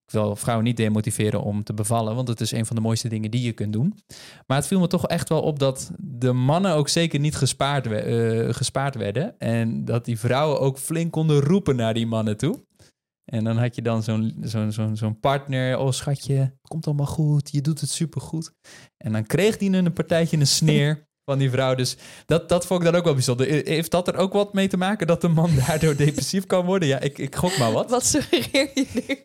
Ik 0.04 0.18
wil 0.18 0.36
vrouwen 0.36 0.66
niet 0.66 0.76
demotiveren 0.76 1.42
om 1.42 1.64
te 1.64 1.74
bevallen, 1.74 2.14
want 2.14 2.28
het 2.28 2.40
is 2.40 2.50
een 2.52 2.66
van 2.66 2.76
de 2.76 2.82
mooiste 2.82 3.08
dingen 3.08 3.30
die 3.30 3.42
je 3.42 3.52
kunt 3.52 3.72
doen. 3.72 3.98
Maar 4.46 4.56
het 4.56 4.66
viel 4.66 4.80
me 4.80 4.86
toch 4.86 5.06
echt 5.06 5.28
wel 5.28 5.42
op 5.42 5.58
dat 5.58 5.90
de 5.98 6.32
mannen 6.32 6.74
ook 6.74 6.88
zeker 6.88 7.20
niet 7.20 7.36
gespaard, 7.36 7.86
we- 7.86 7.96
eh, 7.96 8.54
gespaard 8.54 8.94
werden. 8.94 9.38
En 9.38 9.84
dat 9.84 10.04
die 10.04 10.18
vrouwen 10.18 10.60
ook 10.60 10.78
flink 10.78 11.12
konden 11.12 11.40
roepen 11.40 11.76
naar 11.76 11.94
die 11.94 12.06
mannen 12.06 12.36
toe. 12.36 12.64
En 13.24 13.44
dan 13.44 13.56
had 13.56 13.74
je 13.74 13.82
dan 13.82 14.02
zo'n 14.02 14.36
zo'n 14.40 14.72
zo'n 14.72 14.96
zo'n 14.96 15.20
partner. 15.20 15.78
Oh 15.78 15.90
schatje, 15.90 16.34
het 16.34 16.52
komt 16.68 16.86
allemaal 16.86 17.06
goed. 17.06 17.50
Je 17.52 17.60
doet 17.60 17.80
het 17.80 17.90
supergoed. 17.90 18.52
En 18.96 19.12
dan 19.12 19.26
kreeg 19.26 19.56
die 19.56 19.72
een 19.76 19.92
partijtje 19.92 20.36
een 20.38 20.46
sneer 20.46 21.06
van 21.24 21.38
die 21.38 21.50
vrouw. 21.50 21.74
Dus 21.74 21.96
dat, 22.26 22.48
dat 22.48 22.66
vond 22.66 22.80
ik 22.80 22.86
dan 22.90 22.96
ook 22.98 23.04
wel 23.04 23.14
bijzonder. 23.14 23.52
E- 23.52 23.74
Heeft 23.74 23.90
dat 23.90 24.08
er 24.08 24.16
ook 24.16 24.32
wat 24.32 24.52
mee 24.52 24.68
te 24.68 24.76
maken 24.76 25.06
dat 25.06 25.20
de 25.20 25.28
man 25.28 25.50
daardoor 25.66 25.96
depressief 25.96 26.46
kan 26.46 26.64
worden? 26.64 26.88
Ja, 26.88 26.98
ik, 27.00 27.18
ik 27.18 27.36
gok 27.36 27.58
maar 27.58 27.72
wat. 27.72 27.90
Wat 27.90 28.04
suggereer 28.06 28.70
je 28.74 28.86
nu? 28.92 29.02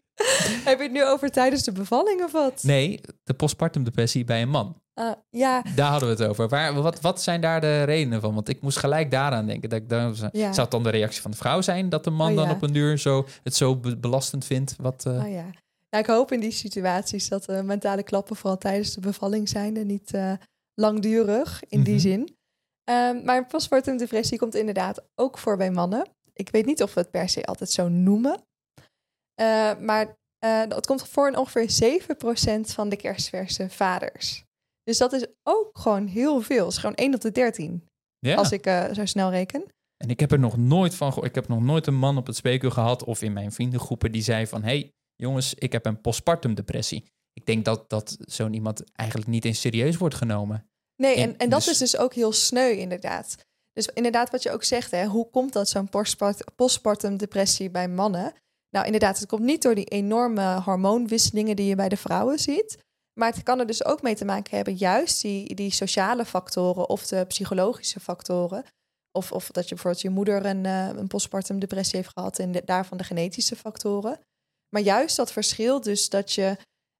Heb 0.67 0.77
je 0.77 0.83
het 0.83 0.91
nu 0.91 1.05
over 1.05 1.29
tijdens 1.29 1.63
de 1.63 1.71
bevalling 1.71 2.23
of 2.23 2.31
wat? 2.31 2.63
Nee, 2.63 2.99
de 3.23 3.33
postpartum 3.33 3.83
depressie 3.83 4.23
bij 4.25 4.41
een 4.41 4.49
man. 4.49 4.81
Ah, 4.93 5.11
ja, 5.29 5.63
Daar 5.75 5.89
hadden 5.91 6.09
we 6.09 6.15
het 6.23 6.29
over. 6.31 6.47
Waar, 6.47 6.73
wat, 6.73 7.01
wat 7.01 7.21
zijn 7.21 7.41
daar 7.41 7.61
de 7.61 7.83
redenen 7.83 8.21
van? 8.21 8.33
Want 8.33 8.49
ik 8.49 8.61
moest 8.61 8.77
gelijk 8.77 9.11
daaraan 9.11 9.45
denken. 9.45 9.69
Dat 9.69 9.79
ik 9.81 9.89
dan, 9.89 10.15
Ja. 10.31 10.47
Zou 10.53 10.61
het 10.61 10.71
dan 10.71 10.83
de 10.83 10.89
reactie 10.89 11.21
van 11.21 11.31
de 11.31 11.37
vrouw 11.37 11.61
zijn 11.61 11.89
dat 11.89 12.03
de 12.03 12.09
man 12.09 12.29
Oh, 12.31 12.35
dan 12.37 12.49
op 12.49 12.61
een 12.61 12.73
duur 12.73 12.97
zo, 12.97 13.27
het 13.43 13.55
zo 13.55 13.75
be- 13.75 13.97
belastend 13.97 14.45
vindt? 14.45 14.75
Wat, 14.77 15.05
eh, 15.05 15.13
oh 15.13 15.29
ja. 15.31 15.45
Nou, 15.89 16.03
ik 16.03 16.05
hoop 16.05 16.31
in 16.31 16.39
die 16.39 16.51
situaties 16.51 17.27
dat 17.29 17.45
de 17.45 17.63
mentale 17.63 18.03
klappen 18.03 18.35
vooral 18.35 18.57
tijdens 18.57 18.93
de 18.93 19.01
bevalling 19.01 19.49
zijn 19.49 19.77
en 19.77 19.87
niet 19.87 20.13
eh, 20.13 20.31
langdurig 20.81 21.63
in 21.67 21.83
die 21.83 21.93
Mhm. 21.93 22.01
zin. 22.01 22.35
Ehm, 22.83 23.23
maar 23.23 23.45
postpartum 23.47 23.97
depressie 23.97 24.37
komt 24.37 24.55
inderdaad 24.55 25.05
ook 25.15 25.37
voor 25.37 25.57
bij 25.57 25.71
mannen. 25.71 26.09
Ik 26.33 26.49
weet 26.49 26.65
niet 26.65 26.83
of 26.83 26.93
we 26.93 26.99
het 26.99 27.11
per 27.11 27.29
se 27.29 27.45
altijd 27.45 27.71
zo 27.71 27.87
noemen. 27.89 28.41
Eh, 29.33 29.77
maar 29.79 30.15
eh, 30.39 30.59
het 30.59 30.85
komt 30.85 31.07
voor 31.07 31.27
in 31.27 31.37
ongeveer 31.37 31.69
7% 31.69 32.73
van 32.73 32.89
de 32.89 32.95
kerstverse 32.95 33.69
vaders. 33.69 34.43
Dus 34.83 34.97
dat 34.97 35.13
is 35.13 35.25
ook 35.43 35.69
gewoon 35.73 36.07
heel 36.07 36.41
veel. 36.41 36.63
Het 36.63 36.73
is 36.73 36.77
gewoon 36.79 36.95
1 36.95 37.13
op 37.13 37.21
de 37.21 37.31
13, 37.31 37.83
ja. 38.19 38.35
als 38.35 38.51
ik 38.51 38.65
eh, 38.65 38.93
zo 38.93 39.05
snel 39.05 39.29
reken. 39.29 39.63
En 39.97 40.09
ik 40.09 40.19
heb 40.19 40.31
er 40.31 40.39
nog 40.39 40.57
nooit 40.57 40.95
van 40.95 41.07
gehoord. 41.07 41.27
Ik 41.27 41.35
heb 41.35 41.47
nog 41.47 41.61
nooit 41.61 41.87
een 41.87 41.95
man 41.95 42.17
op 42.17 42.27
het 42.27 42.35
spreekuur 42.35 42.71
gehad 42.71 43.03
of 43.03 43.21
in 43.21 43.33
mijn 43.33 43.51
vriendengroepen 43.51 44.11
die 44.11 44.21
zei 44.21 44.47
van... 44.47 44.63
hey, 44.63 44.91
jongens, 45.15 45.53
ik 45.53 45.71
heb 45.71 45.85
een 45.85 46.01
postpartum 46.01 46.53
depressie. 46.53 47.03
Ik 47.37 47.45
denk 47.45 47.65
dat, 47.65 47.89
dat 47.89 48.17
zo'n 48.19 48.53
iemand 48.53 48.83
eigenlijk 48.95 49.29
niet 49.29 49.45
eens 49.45 49.59
serieus 49.59 49.97
wordt 49.97 50.15
genomen. 50.15 50.69
Nee, 50.95 51.15
En 51.15 51.21
en, 51.21 51.37
en 51.37 51.49
dat 51.49 51.59
dus- 51.63 51.69
is 51.71 51.77
dus 51.77 51.97
ook 51.97 52.13
heel 52.13 52.31
sneu 52.31 52.71
inderdaad. 52.71 53.35
Dus 53.73 53.87
inderdaad 53.87 54.29
wat 54.29 54.43
je 54.43 54.51
ook 54.51 54.63
zegt, 54.63 54.91
hè, 54.91 55.05
hoe 55.05 55.29
komt 55.29 55.53
dat 55.53 55.69
zo'n 55.69 55.89
postpart- 55.89 56.55
postpartum 56.55 57.17
depressie 57.17 57.69
bij 57.69 57.87
mannen? 57.87 58.33
Nou 58.69 58.85
inderdaad, 58.85 59.19
het 59.19 59.27
komt 59.27 59.41
niet 59.43 59.61
door 59.61 59.75
die 59.75 59.85
enorme 59.85 60.61
hormoonwisselingen 60.61 61.55
die 61.55 61.65
je 61.67 61.75
bij 61.75 61.89
de 61.89 61.97
vrouwen 61.97 62.39
ziet. 62.39 62.77
Maar 63.19 63.33
het 63.33 63.43
kan 63.43 63.59
er 63.59 63.65
dus 63.67 63.85
ook 63.85 64.01
mee 64.01 64.15
te 64.15 64.25
maken 64.25 64.55
hebben, 64.55 64.75
juist 64.75 65.21
die, 65.21 65.55
die 65.55 65.71
sociale 65.71 66.25
factoren 66.25 66.89
of 66.89 67.07
de 67.07 67.25
psychologische 67.27 67.99
factoren. 67.99 68.63
Of, 69.11 69.31
of 69.31 69.47
dat 69.47 69.63
je 69.63 69.73
bijvoorbeeld 69.75 70.03
je 70.03 70.09
moeder 70.09 70.45
een, 70.45 70.65
eh, 70.65 70.87
een 70.87 71.07
postpartum 71.07 71.59
depressie 71.59 71.95
heeft 71.99 72.11
gehad 72.13 72.39
en 72.39 72.51
de- 72.51 72.61
daarvan 72.65 72.97
de 72.97 73.03
genetische 73.03 73.55
factoren. 73.55 74.19
Maar 74.69 74.81
juist 74.81 75.15
dat 75.15 75.31
verschil, 75.31 75.81
dus 75.81 76.09
dat 76.09 76.33
je 76.33 76.57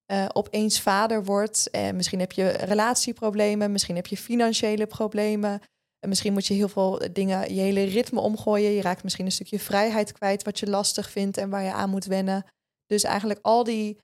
eh, 0.08 0.26
opeens 0.32 0.80
vader 0.80 1.24
wordt. 1.24 1.70
En 1.70 1.96
misschien 1.96 2.20
heb 2.20 2.32
je 2.32 2.48
relatieproblemen, 2.48 3.72
misschien 3.72 3.96
heb 3.96 4.06
je 4.06 4.16
financiële 4.16 4.86
problemen. 4.86 5.60
En 5.98 6.08
misschien 6.08 6.32
moet 6.32 6.46
je 6.46 6.54
heel 6.54 6.68
veel 6.68 7.00
dingen, 7.12 7.54
je 7.54 7.60
hele 7.60 7.84
ritme 7.84 8.20
omgooien. 8.20 8.70
Je 8.70 8.80
raakt 8.82 9.02
misschien 9.02 9.24
een 9.24 9.32
stukje 9.32 9.58
vrijheid 9.58 10.12
kwijt 10.12 10.42
wat 10.42 10.58
je 10.58 10.66
lastig 10.70 11.10
vindt 11.10 11.36
en 11.36 11.50
waar 11.50 11.62
je 11.62 11.72
aan 11.72 11.90
moet 11.90 12.04
wennen. 12.04 12.44
Dus 12.86 13.02
eigenlijk 13.02 13.38
al 13.42 13.64
die 13.64 13.98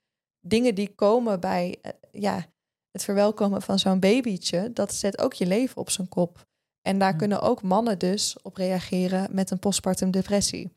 dingen 0.47 0.75
die 0.75 0.95
komen 0.95 1.39
bij 1.39 1.77
eh, 1.81 1.91
ja, 2.11 2.45
het 2.91 3.03
verwelkomen 3.03 3.61
van 3.61 3.79
zo'n 3.79 3.99
babytje, 3.99 4.73
dat 4.73 4.93
zet 4.93 5.19
ook 5.19 5.33
je 5.33 5.45
leven 5.45 5.77
op 5.77 5.89
zijn 5.89 6.07
kop. 6.07 6.43
En 6.81 6.99
daar 6.99 7.11
Ja. 7.11 7.17
kunnen 7.17 7.41
ook 7.41 7.61
mannen 7.61 7.99
dus 7.99 8.41
op 8.41 8.55
reageren 8.55 9.27
met 9.31 9.51
een 9.51 9.59
postpartum 9.59 10.11
depressie. 10.11 10.73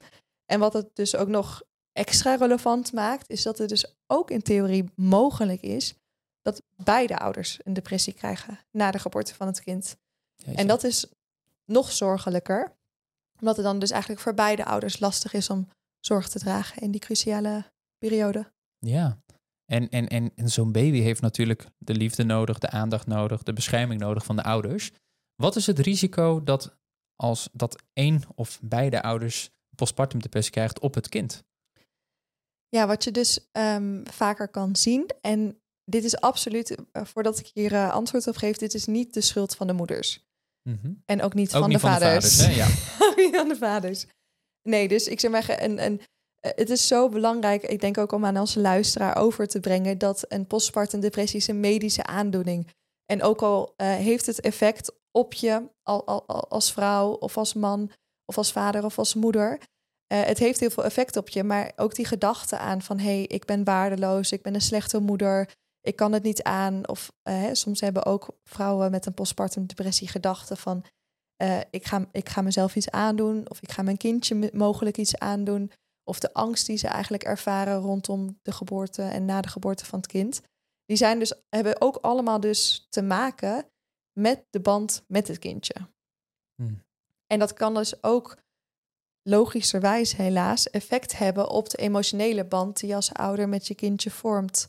En 0.53 0.61
wat 0.61 0.73
het 0.73 0.97
dus 0.97 1.17
ook 1.17 1.29
nog 1.29 1.63
extra 1.99 2.35
relevant 2.35 2.93
maakt, 2.93 3.31
is 3.31 3.43
dat 3.43 3.59
het 3.59 3.69
dus 3.69 3.95
ook 4.07 4.31
in 4.31 4.43
theorie 4.43 4.91
mogelijk 4.95 5.61
is 5.61 5.95
dat 6.43 6.63
beide 6.77 7.19
ouders 7.19 7.59
een 7.65 7.73
depressie 7.73 8.13
krijgen 8.13 8.59
na 8.71 8.91
de 8.91 8.99
geboorte 8.99 9.35
van 9.35 9.47
het 9.47 9.61
kind. 9.61 9.97
En 10.55 10.67
dat 10.67 10.85
is 10.85 11.07
nog 11.65 11.93
zorgelijker, 11.93 12.73
omdat 13.41 13.57
het 13.57 13.65
dan 13.65 13.79
dus 13.79 13.91
eigenlijk 13.91 14.21
voor 14.23 14.35
beide 14.35 14.65
ouders 14.65 15.01
lastig 15.01 15.33
is 15.33 15.51
om 15.51 15.69
zorg 16.01 16.29
te 16.29 16.39
dragen 16.39 16.83
in 16.83 16.91
die 16.91 17.01
cruciale 17.01 17.65
periode. 17.99 18.53
Ja. 18.79 19.19
En, 19.65 19.89
en, 19.89 20.09
en, 20.09 20.33
en 20.35 20.49
zo'n 20.49 20.73
baby 20.73 21.01
heeft 21.01 21.21
natuurlijk 21.21 21.67
de 21.79 21.95
liefde 21.95 22.25
nodig, 22.25 22.59
de 22.59 22.71
aandacht 22.71 23.07
nodig, 23.07 23.43
de 23.43 23.53
bescherming 23.53 24.01
nodig 24.01 24.25
van 24.25 24.37
de 24.37 24.43
ouders. 24.43 24.93
Wat 25.35 25.57
is 25.57 25.67
het 25.67 25.79
risico 25.79 26.43
dat 26.45 26.77
als 27.17 27.49
dat 27.53 27.83
één 27.93 28.23
of 28.35 28.61
beide 28.63 29.03
ouders 29.03 29.51
postpartum 29.77 30.21
depressie 30.21 30.53
krijgt 30.53 30.79
op 30.79 30.95
het 30.95 31.09
kind? 31.09 31.45
Ja, 32.69 32.87
wat 32.87 33.05
je 33.05 33.11
dus 33.11 33.49
ehm, 33.53 34.05
vaker 34.05 34.49
kan 34.49 34.77
zien, 34.77 35.11
en 35.21 35.61
dit 35.85 36.05
is 36.05 36.21
absoluut, 36.21 36.77
eh, 36.93 37.05
voordat 37.05 37.39
ik 37.39 37.51
hier 37.55 37.73
eh, 37.73 37.91
antwoord 37.91 38.27
op 38.27 38.37
geef, 38.37 38.57
dit 38.57 38.75
is 38.75 38.87
niet 38.87 39.15
de 39.15 39.21
schuld 39.21 39.57
van 39.57 39.67
de 39.67 39.73
moeders. 39.73 40.27
Mhm. 40.63 40.93
En 41.05 41.23
ook 41.23 41.35
niet 41.35 41.55
Ook 41.55 41.61
van 41.61 41.71
niet 41.71 41.81
de 41.81 41.87
van 41.87 41.99
de 41.99 42.05
vaders. 42.05 42.47
Ja. 42.57 42.67
Ook 43.07 43.17
niet 43.17 43.37
van 43.37 43.49
de 43.49 43.57
vaders. 43.57 44.07
Nee, 44.63 44.89
dus 44.89 45.07
ik 45.07 45.21
zeg 45.21 45.31
maar, 45.31 45.63
een, 45.63 45.85
een, 45.85 46.01
eh, 46.41 46.51
het 46.55 46.71
is 46.71 46.87
zo 46.87 47.09
belangrijk, 47.09 47.63
ik 47.63 47.81
denk 47.81 47.99
ook 47.99 48.13
om 48.13 48.25
aan 48.25 48.39
onze 48.39 48.61
luisteraar 48.61 49.17
over 49.17 49.49
te 49.49 49.61
brengen, 49.61 49.99
dat 49.99 50.25
een 50.29 50.47
postpartum 50.47 51.01
depressie 51.01 51.39
is 51.39 51.47
een 51.47 51.61
medische 51.61 52.05
aandoening. 52.05 52.69
En 53.07 53.23
ook 53.23 53.43
al 53.43 53.75
eh, 53.77 53.95
heeft 53.95 54.27
het 54.27 54.41
effect 54.41 54.93
op 55.11 55.33
je 55.33 55.71
al, 55.83 56.07
al, 56.07 56.27
als 56.49 56.73
vrouw 56.73 57.11
of 57.11 57.37
als 57.37 57.55
man 57.55 57.91
of 58.25 58.37
als 58.37 58.53
vader 58.53 58.85
of 58.85 58.99
als 58.99 59.15
moeder. 59.15 59.59
Uh, 60.13 60.23
het 60.23 60.39
heeft 60.39 60.61
heel 60.61 60.71
veel 60.71 60.85
effect 60.85 61.17
op 61.17 61.29
je, 61.29 61.45
maar 61.45 61.73
ook 61.77 61.95
die 61.95 62.07
gedachte 62.07 62.59
aan 62.59 62.83
van 62.83 62.99
hé, 62.99 63.05
hey, 63.05 63.23
ik 63.23 63.45
ben 63.45 63.65
waardeloos, 63.65 64.33
ik 64.33 64.43
ben 64.43 64.55
een 64.55 64.61
slechte 64.61 64.99
moeder, 64.99 65.55
ik 65.81 65.97
kan 65.97 66.13
het 66.13 66.23
niet 66.23 66.43
aan. 66.43 66.89
Of 66.89 67.13
uh, 67.29 67.49
soms 67.53 67.81
hebben 67.81 68.05
ook 68.05 68.39
vrouwen 68.45 68.91
met 68.91 69.07
een 69.07 69.15
postpartum 69.15 69.67
depressie 69.67 70.09
gedachten 70.09 70.57
van 70.57 70.85
uh, 71.43 71.61
ik, 71.71 71.85
ga, 71.85 72.09
ik 72.13 72.29
ga 72.29 72.43
mezelf 72.43 72.77
iets 72.77 72.91
aandoen 72.91 73.51
of 73.51 73.63
ik 73.63 73.71
ga 73.71 73.83
mijn 73.83 73.97
kindje 73.97 74.51
mogelijk 74.53 74.97
iets 74.97 75.19
aandoen. 75.19 75.73
Of 76.05 76.19
de 76.19 76.33
angst 76.33 76.67
die 76.67 76.77
ze 76.77 76.87
eigenlijk 76.87 77.23
ervaren 77.23 77.79
rondom 77.79 78.39
de 78.43 78.53
geboorte 78.53 79.03
en 79.03 79.25
na 79.25 79.41
de 79.41 79.49
geboorte 79.49 79.85
van 79.85 79.99
het 79.99 80.09
kind. 80.09 80.41
Die 80.85 80.97
zijn 80.97 81.19
dus, 81.19 81.35
hebben 81.49 81.81
ook 81.81 81.97
allemaal 81.97 82.41
dus 82.41 82.87
te 82.89 83.03
maken 83.03 83.71
met 84.13 84.47
de 84.51 84.61
band 84.61 85.05
met 85.07 85.29
het 85.29 85.39
kindje. 85.39 85.75
Hmm. 86.55 86.83
En 87.27 87.39
dat 87.39 87.53
kan 87.53 87.75
dus 87.75 88.03
ook 88.03 88.39
logischerwijs 89.29 90.17
helaas 90.17 90.71
effect 90.71 91.19
hebben 91.19 91.51
op 91.51 91.71
de 91.71 91.77
emotionele 91.77 92.45
band 92.45 92.81
die 92.81 92.89
je 92.89 92.95
als 92.95 93.13
ouder 93.13 93.49
met 93.49 93.67
je 93.67 93.75
kindje 93.75 94.11
vormt. 94.11 94.69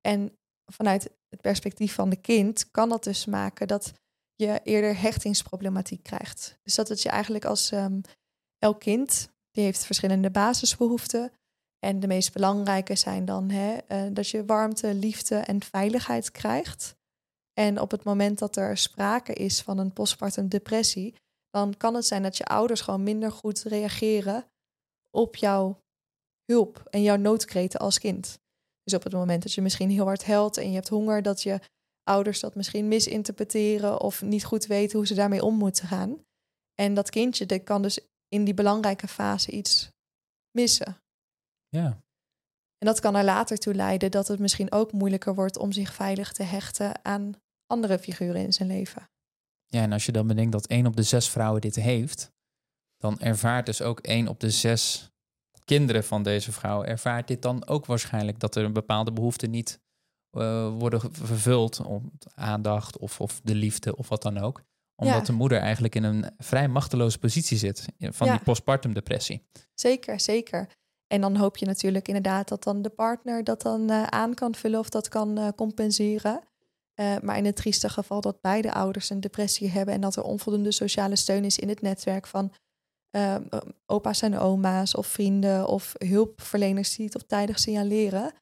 En 0.00 0.38
vanuit 0.72 1.10
het 1.28 1.40
perspectief 1.40 1.94
van 1.94 2.10
de 2.10 2.16
kind 2.16 2.70
kan 2.70 2.88
dat 2.88 3.04
dus 3.04 3.26
maken 3.26 3.68
dat 3.68 3.92
je 4.34 4.60
eerder 4.64 5.00
hechtingsproblematiek 5.00 6.02
krijgt. 6.02 6.58
Dus 6.62 6.74
dat 6.74 6.88
het 6.88 7.02
je 7.02 7.08
eigenlijk 7.08 7.44
als 7.44 7.70
um, 7.72 8.00
elk 8.58 8.80
kind, 8.80 9.28
die 9.50 9.64
heeft 9.64 9.84
verschillende 9.84 10.30
basisbehoeften. 10.30 11.32
En 11.78 12.00
de 12.00 12.06
meest 12.06 12.32
belangrijke 12.32 12.96
zijn 12.96 13.24
dan 13.24 13.50
hè, 13.50 13.78
uh, 13.88 14.14
dat 14.14 14.28
je 14.28 14.44
warmte, 14.44 14.94
liefde 14.94 15.36
en 15.36 15.62
veiligheid 15.62 16.30
krijgt. 16.30 16.96
En 17.52 17.80
op 17.80 17.90
het 17.90 18.04
moment 18.04 18.38
dat 18.38 18.56
er 18.56 18.76
sprake 18.76 19.32
is 19.32 19.60
van 19.60 19.78
een 19.78 19.92
postpartum 19.92 20.48
depressie, 20.48 21.14
dan 21.50 21.76
kan 21.76 21.94
het 21.94 22.06
zijn 22.06 22.22
dat 22.22 22.36
je 22.36 22.44
ouders 22.44 22.80
gewoon 22.80 23.02
minder 23.02 23.32
goed 23.32 23.62
reageren 23.62 24.50
op 25.10 25.36
jouw 25.36 25.82
hulp 26.44 26.82
en 26.90 27.02
jouw 27.02 27.16
noodkreten 27.16 27.80
als 27.80 27.98
kind. 27.98 28.40
Dus 28.82 28.94
op 28.94 29.02
het 29.02 29.12
moment 29.12 29.42
dat 29.42 29.52
je 29.52 29.62
misschien 29.62 29.90
heel 29.90 30.04
hard 30.04 30.24
helpt 30.24 30.56
en 30.56 30.68
je 30.68 30.74
hebt 30.74 30.88
honger, 30.88 31.22
dat 31.22 31.42
je 31.42 31.60
ouders 32.02 32.40
dat 32.40 32.54
misschien 32.54 32.88
misinterpreteren 32.88 34.00
of 34.00 34.22
niet 34.22 34.44
goed 34.44 34.66
weten 34.66 34.96
hoe 34.96 35.06
ze 35.06 35.14
daarmee 35.14 35.44
om 35.44 35.54
moeten 35.54 35.86
gaan. 35.86 36.24
En 36.74 36.94
dat 36.94 37.10
kindje 37.10 37.46
dat 37.46 37.64
kan 37.64 37.82
dus 37.82 38.00
in 38.28 38.44
die 38.44 38.54
belangrijke 38.54 39.08
fase 39.08 39.50
iets 39.50 39.90
missen. 40.50 40.96
Ja. 41.68 42.02
En 42.78 42.86
dat 42.86 43.00
kan 43.00 43.16
er 43.16 43.24
later 43.24 43.58
toe 43.58 43.74
leiden 43.74 44.10
dat 44.10 44.28
het 44.28 44.38
misschien 44.38 44.72
ook 44.72 44.92
moeilijker 44.92 45.34
wordt 45.34 45.58
om 45.58 45.72
zich 45.72 45.94
veilig 45.94 46.32
te 46.32 46.42
hechten 46.42 47.04
aan 47.04 47.32
andere 47.66 47.98
figuren 47.98 48.40
in 48.40 48.52
zijn 48.52 48.68
leven. 48.68 49.10
Ja, 49.70 49.82
en 49.82 49.92
als 49.92 50.06
je 50.06 50.12
dan 50.12 50.26
bedenkt 50.26 50.52
dat 50.52 50.66
één 50.66 50.86
op 50.86 50.96
de 50.96 51.02
zes 51.02 51.28
vrouwen 51.28 51.60
dit 51.60 51.74
heeft, 51.74 52.32
dan 52.96 53.20
ervaart 53.20 53.66
dus 53.66 53.82
ook 53.82 54.00
één 54.00 54.28
op 54.28 54.40
de 54.40 54.50
zes 54.50 55.10
kinderen 55.64 56.04
van 56.04 56.22
deze 56.22 56.52
vrouw 56.52 56.84
ervaart 56.84 57.28
dit 57.28 57.42
dan 57.42 57.66
ook 57.66 57.86
waarschijnlijk 57.86 58.40
dat 58.40 58.56
er 58.56 58.64
een 58.64 58.72
bepaalde 58.72 59.12
behoefte 59.12 59.46
niet 59.46 59.80
uh, 60.32 60.78
worden 60.78 61.00
vervuld 61.12 61.80
om 61.80 62.12
aandacht 62.34 62.98
of, 62.98 63.20
of 63.20 63.40
de 63.44 63.54
liefde 63.54 63.96
of 63.96 64.08
wat 64.08 64.22
dan 64.22 64.38
ook. 64.38 64.62
Omdat 64.96 65.26
de 65.26 65.32
moeder 65.32 65.58
eigenlijk 65.58 65.94
in 65.94 66.04
een 66.04 66.30
vrij 66.38 66.68
machteloze 66.68 67.18
positie 67.18 67.58
zit 67.58 67.86
van 67.98 68.30
die 68.30 68.42
postpartum 68.42 68.92
depressie. 68.92 69.42
Zeker, 69.74 70.20
zeker. 70.20 70.68
En 71.06 71.20
dan 71.20 71.36
hoop 71.36 71.56
je 71.56 71.66
natuurlijk 71.66 72.06
inderdaad 72.06 72.48
dat 72.48 72.62
dan 72.62 72.82
de 72.82 72.90
partner 72.90 73.44
dat 73.44 73.62
dan 73.62 73.90
uh, 73.90 74.02
aan 74.02 74.34
kan 74.34 74.54
vullen 74.54 74.78
of 74.78 74.88
dat 74.88 75.08
kan 75.08 75.38
uh, 75.38 75.48
compenseren. 75.56 76.40
Maar 77.22 77.36
in 77.36 77.44
het 77.44 77.56
trieste 77.56 77.88
geval 77.88 78.20
dat 78.20 78.40
beide 78.40 78.72
ouders 78.72 79.10
een 79.10 79.20
depressie 79.20 79.68
hebben 79.68 79.94
en 79.94 80.00
dat 80.00 80.16
er 80.16 80.22
onvoldoende 80.22 80.72
sociale 80.72 81.16
steun 81.16 81.44
is 81.44 81.58
in 81.58 81.68
het 81.68 81.80
netwerk 81.80 82.26
van 82.26 82.52
opa's 83.86 84.22
en 84.22 84.38
oma's 84.38 84.94
of 84.94 85.06
vrienden 85.06 85.66
of 85.66 85.94
hulpverleners 85.98 86.96
die 86.96 87.04
het 87.04 87.14
op 87.14 87.28
tijdig 87.28 87.58
signaleren, 87.58 88.32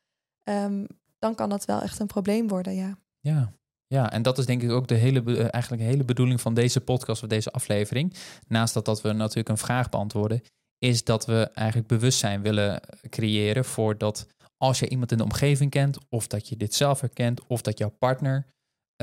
um, 0.48 0.86
dan 1.18 1.34
kan 1.34 1.48
dat 1.48 1.64
wel 1.64 1.80
echt 1.82 1.98
een 1.98 2.06
probleem 2.06 2.48
worden, 2.48 2.74
ja. 2.74 2.98
Ja, 3.20 3.52
ja, 3.86 4.12
en 4.12 4.22
dat 4.22 4.38
is 4.38 4.46
denk 4.46 4.62
ik 4.62 4.70
ook 4.70 4.88
de 4.88 4.94
hele, 4.94 5.22
uh, 5.24 5.46
eigenlijk 5.50 5.82
hele 5.82 6.04
bedoeling 6.04 6.40
van 6.40 6.54
deze 6.54 6.80
podcast 6.80 7.22
of 7.22 7.28
deze 7.28 7.50
aflevering. 7.50 8.14
Naast 8.46 8.74
dat, 8.74 8.84
dat 8.84 9.00
we 9.00 9.12
natuurlijk 9.12 9.48
een 9.48 9.58
vraag 9.58 9.88
beantwoorden, 9.88 10.42
is 10.78 11.04
dat 11.04 11.26
we 11.26 11.50
eigenlijk 11.54 11.88
bewustzijn 11.88 12.42
willen 12.42 12.80
creëren 13.08 13.64
voor 13.64 13.98
dat 13.98 14.26
als 14.58 14.78
je 14.78 14.88
iemand 14.88 15.12
in 15.12 15.18
de 15.18 15.24
omgeving 15.24 15.70
kent, 15.70 15.98
of 16.08 16.26
dat 16.26 16.48
je 16.48 16.56
dit 16.56 16.74
zelf 16.74 17.00
herkent, 17.00 17.46
of 17.46 17.62
dat 17.62 17.78
jouw 17.78 17.90
partner, 17.98 18.46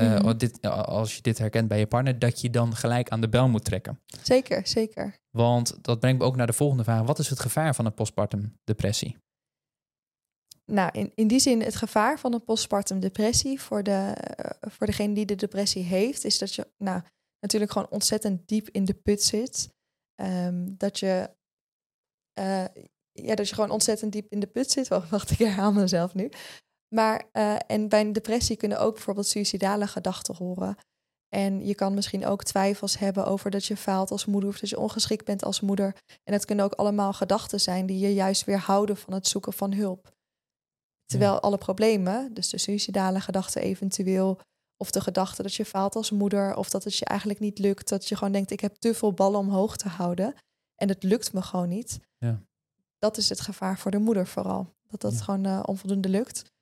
uh, 0.00 0.18
mm 0.18 0.38
dit, 0.38 0.62
als 0.62 1.16
je 1.16 1.22
dit 1.22 1.38
herkent 1.38 1.68
bij 1.68 1.78
je 1.78 1.86
partner, 1.86 2.18
dat 2.18 2.40
je 2.40 2.50
dan 2.50 2.76
gelijk 2.76 3.08
aan 3.08 3.20
de 3.20 3.28
bel 3.28 3.48
moet 3.48 3.64
trekken. 3.64 4.00
Zeker, 4.22 4.66
zeker. 4.66 5.14
Want 5.30 5.84
dat 5.84 6.00
brengt 6.00 6.18
me 6.18 6.24
ook 6.24 6.36
naar 6.36 6.46
de 6.46 6.52
volgende 6.52 6.84
vraag. 6.84 7.02
Wat 7.02 7.18
is 7.18 7.28
het 7.28 7.40
gevaar 7.40 7.74
van 7.74 7.86
een 7.86 7.94
postpartum 7.94 8.56
depressie? 8.64 9.16
nou, 10.66 10.90
in, 10.92 11.12
in 11.14 11.28
die 11.28 11.38
zin, 11.38 11.62
het 11.62 11.76
gevaar 11.76 12.18
van 12.18 12.32
een 12.32 12.44
postpartum 12.44 13.00
depressie 13.00 13.60
voor, 13.60 13.82
de, 13.82 14.16
uh, 14.40 14.70
voor 14.70 14.86
degene 14.86 15.14
die 15.14 15.26
de 15.26 15.34
depressie 15.34 15.82
heeft, 15.82 16.24
is 16.24 16.38
dat 16.38 16.54
je 16.54 16.66
nou, 16.76 17.02
natuurlijk 17.40 17.72
gewoon 17.72 17.90
ontzettend 17.90 18.48
diep 18.48 18.68
in 18.68 18.84
de 18.84 18.94
put 18.94 19.22
zit. 19.22 19.74
Um, 20.20 20.76
dat 20.76 20.98
je 20.98 21.30
uh, 22.38 22.64
ja, 23.22 23.34
dat 23.34 23.48
je 23.48 23.54
gewoon 23.54 23.70
ontzettend 23.70 24.12
diep 24.12 24.26
in 24.30 24.40
de 24.40 24.46
put 24.46 24.70
zit. 24.70 24.88
Wacht, 25.10 25.30
ik 25.30 25.38
herhaal 25.38 25.72
mezelf 25.72 26.14
nu. 26.14 26.30
Maar, 26.94 27.28
uh, 27.32 27.56
en 27.66 27.88
bij 27.88 28.00
een 28.00 28.12
depressie 28.12 28.56
kunnen 28.56 28.80
ook 28.80 28.94
bijvoorbeeld 28.94 29.26
suïcidale 29.26 29.86
gedachten 29.86 30.36
horen. 30.36 30.76
En 31.28 31.66
je 31.66 31.74
kan 31.74 31.94
misschien 31.94 32.26
ook 32.26 32.44
twijfels 32.44 32.98
hebben 32.98 33.26
over 33.26 33.50
dat 33.50 33.64
je 33.64 33.76
faalt 33.76 34.10
als 34.10 34.24
moeder 34.24 34.50
of 34.50 34.58
dat 34.58 34.68
je 34.68 34.78
ongeschikt 34.78 35.24
bent 35.24 35.44
als 35.44 35.60
moeder. 35.60 35.96
En 36.24 36.32
het 36.32 36.44
kunnen 36.44 36.64
ook 36.64 36.72
allemaal 36.72 37.12
gedachten 37.12 37.60
zijn 37.60 37.86
die 37.86 37.98
je 37.98 38.14
juist 38.14 38.44
weerhouden 38.44 38.96
van 38.96 39.12
het 39.12 39.26
zoeken 39.26 39.52
van 39.52 39.72
hulp. 39.72 40.14
Terwijl 41.04 41.40
alle 41.40 41.58
problemen, 41.58 42.34
dus 42.34 42.48
de 42.48 42.58
suicidale 42.58 43.20
gedachten 43.20 43.62
eventueel, 43.62 44.40
of 44.76 44.90
de 44.90 45.00
gedachte 45.00 45.42
dat 45.42 45.54
je 45.54 45.64
faalt 45.64 45.96
als 45.96 46.10
moeder, 46.10 46.56
of 46.56 46.70
dat 46.70 46.84
het 46.84 46.96
je 46.96 47.04
eigenlijk 47.04 47.40
niet 47.40 47.58
lukt, 47.58 47.88
dat 47.88 48.08
je 48.08 48.16
gewoon 48.16 48.32
denkt, 48.32 48.50
ik 48.50 48.60
heb 48.60 48.74
te 48.74 48.94
veel 48.94 49.12
ballen 49.12 49.40
omhoog 49.40 49.76
te 49.76 49.88
houden 49.88 50.34
en 50.74 50.88
het 50.88 51.02
lukt 51.02 51.32
me 51.32 51.42
gewoon 51.42 51.68
niet. 51.68 51.98
Dat 53.06 53.16
is 53.16 53.28
het 53.28 53.40
gevaar 53.40 53.78
voor 53.78 53.90
de 53.90 53.98
moeder 53.98 54.26
vooral, 54.26 54.74
dat 54.88 55.00
dat 55.00 55.20
gewoon 55.20 55.46
uh, 55.46 55.62
onvoldoende 55.66 56.08
lukt. 56.08 56.52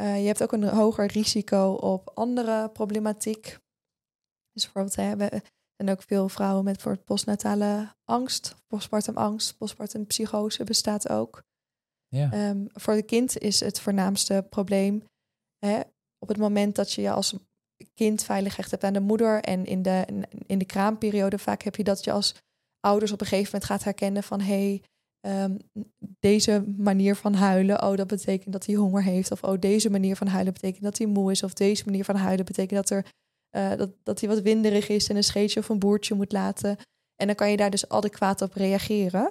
Uh, 0.00 0.20
je 0.20 0.26
hebt 0.26 0.42
ook 0.42 0.52
een 0.52 0.68
hoger 0.68 1.06
risico 1.06 1.72
op 1.72 2.10
andere 2.14 2.70
problematiek. 2.70 3.42
Dus 4.52 4.62
bijvoorbeeld, 4.62 4.96
hè, 4.96 5.16
we 5.16 5.42
zijn 5.76 5.90
ook 5.90 6.02
veel 6.02 6.28
vrouwen 6.28 6.64
met 6.64 6.82
voor 6.82 6.96
postnatale 6.96 7.94
angst, 8.04 8.54
postpartum 8.66 9.16
angst, 9.16 9.56
postpartum 9.56 10.06
psychose 10.06 10.64
bestaat 10.64 11.08
ook. 11.08 11.42
Ja. 12.08 12.48
Um, 12.48 12.66
voor 12.72 12.94
het 12.94 13.04
kind 13.04 13.38
is 13.38 13.60
het 13.60 13.80
voornaamste 13.80 14.46
probleem 14.50 15.04
hè, 15.58 15.80
op 16.18 16.28
het 16.28 16.38
moment 16.38 16.74
dat 16.76 16.92
je 16.92 17.02
je 17.02 17.10
als 17.10 17.36
kind 17.94 18.24
veilig 18.24 18.56
hecht 18.56 18.70
hebt 18.70 18.84
aan 18.84 18.92
de 18.92 19.00
moeder 19.00 19.42
en 19.42 19.66
in 19.66 19.82
de, 19.82 20.26
in 20.46 20.58
de 20.58 20.64
kraamperiode 20.64 21.38
vaak 21.38 21.62
heb 21.62 21.76
je 21.76 21.84
dat 21.84 22.04
je 22.04 22.12
als 22.12 22.34
ouders 22.80 23.12
op 23.12 23.20
een 23.20 23.26
gegeven 23.26 23.50
moment 23.52 23.70
gaat 23.70 23.84
herkennen 23.84 24.22
van 24.22 24.40
hé, 24.40 24.68
hey, 24.68 24.82
um, 25.26 25.56
deze 26.20 26.64
manier 26.76 27.16
van 27.16 27.34
huilen, 27.34 27.82
oh 27.82 27.96
dat 27.96 28.06
betekent 28.06 28.52
dat 28.52 28.66
hij 28.66 28.74
honger 28.74 29.02
heeft 29.02 29.30
of 29.30 29.42
oh 29.42 29.60
deze 29.60 29.90
manier 29.90 30.16
van 30.16 30.26
huilen 30.26 30.52
betekent 30.52 30.82
dat 30.82 30.98
hij 30.98 31.06
moe 31.06 31.30
is 31.30 31.42
of 31.42 31.52
deze 31.52 31.82
manier 31.84 32.04
van 32.04 32.16
huilen 32.16 32.44
betekent 32.44 32.88
dat, 32.88 32.90
er, 32.90 33.06
uh, 33.56 33.78
dat, 33.78 33.90
dat 34.02 34.20
hij 34.20 34.28
wat 34.28 34.40
winderig 34.40 34.88
is 34.88 35.08
en 35.08 35.16
een 35.16 35.24
scheetje 35.24 35.60
of 35.60 35.68
een 35.68 35.78
boertje 35.78 36.14
moet 36.14 36.32
laten. 36.32 36.76
En 37.16 37.26
dan 37.26 37.34
kan 37.34 37.50
je 37.50 37.56
daar 37.56 37.70
dus 37.70 37.88
adequaat 37.88 38.42
op 38.42 38.54
reageren. 38.54 39.30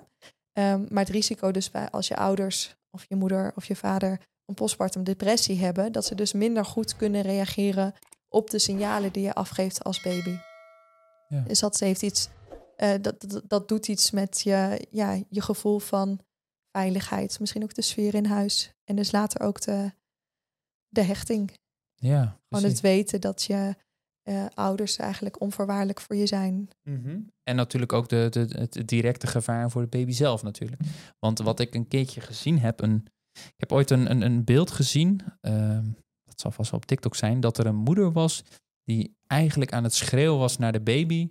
Um, 0.60 0.86
maar 0.89 1.03
het 1.03 1.13
risico 1.13 1.51
dus 1.51 1.71
bij 1.71 1.89
als 1.89 2.08
je 2.08 2.15
ouders 2.15 2.75
of 2.91 3.06
je 3.08 3.15
moeder 3.15 3.51
of 3.56 3.65
je 3.65 3.75
vader 3.75 4.19
een 4.45 4.56
postpartum 4.56 5.03
depressie 5.03 5.60
hebben, 5.60 5.91
dat 5.91 6.06
ze 6.06 6.15
dus 6.15 6.34
minder 6.34 6.65
goed 6.65 6.95
kunnen 6.95 7.21
reageren 7.21 7.93
op 8.29 8.49
de 8.49 8.60
signalen 8.60 9.12
die 9.12 9.23
je 9.23 9.34
afgeeft 9.34 9.84
als 9.84 10.01
baby. 10.01 10.38
Ja. 11.27 11.43
Dus 11.47 11.60
dat 11.60 11.79
heeft 11.79 12.01
iets, 12.01 12.29
uh, 12.78 12.94
dat, 13.02 13.22
dat, 13.22 13.42
dat, 13.48 13.68
doet 13.68 13.88
iets 13.88 14.12
met 14.12 14.42
je, 14.42 14.88
ja, 14.90 15.24
je 15.30 15.42
gevoel 15.42 15.80
van 15.80 16.20
veiligheid. 16.72 17.40
Misschien 17.40 17.64
ook 17.64 17.74
de 17.74 17.82
sfeer 17.82 18.14
in 18.14 18.26
huis. 18.26 18.74
En 18.84 18.96
dus 18.96 19.12
later 19.12 19.42
ook 19.42 19.62
de, 19.62 19.92
de 20.88 21.02
hechting. 21.02 21.58
Ja, 21.96 22.40
Gewoon 22.50 22.70
het 22.70 22.82
weten 22.82 23.22
dat 23.22 23.44
je 23.44 23.76
uh, 24.24 24.46
ouders 24.54 24.98
eigenlijk 24.98 25.42
onvoorwaardelijk 25.42 26.02
voor 26.02 26.16
je 26.16 26.28
zijn. 26.28 26.70
Mm 26.84 27.04
-hmm. 27.04 27.32
En 27.44 27.56
natuurlijk 27.56 27.94
ook 27.94 28.10
de, 28.10 28.28
de, 28.30 28.48
het 28.50 28.88
directe 28.88 29.28
gevaar 29.28 29.72
voor 29.72 29.82
de 29.82 29.88
baby 29.98 30.12
zelf 30.12 30.44
natuurlijk. 30.44 30.82
Want 31.20 31.40
wat 31.40 31.60
ik 31.60 31.76
een 31.76 31.88
keertje 31.88 32.22
gezien 32.22 32.60
heb, 32.60 32.82
een, 32.82 33.06
ik 33.34 33.54
heb 33.58 33.72
ooit 33.72 33.90
een, 33.90 34.12
een, 34.12 34.22
een 34.22 34.44
beeld 34.44 34.72
gezien, 34.72 35.22
uh, 35.42 35.80
dat 36.24 36.40
zal 36.40 36.52
vast 36.52 36.72
wel 36.72 36.80
op 36.80 36.86
TikTok 36.86 37.16
zijn, 37.16 37.40
dat 37.40 37.58
er 37.58 37.66
een 37.66 37.76
moeder 37.76 38.12
was 38.12 38.44
die 38.84 39.18
eigenlijk 39.28 39.74
aan 39.74 39.84
het 39.84 39.94
schreeuwen 39.94 40.40
was 40.40 40.58
naar 40.58 40.72
de 40.72 40.82
baby. 40.82 41.30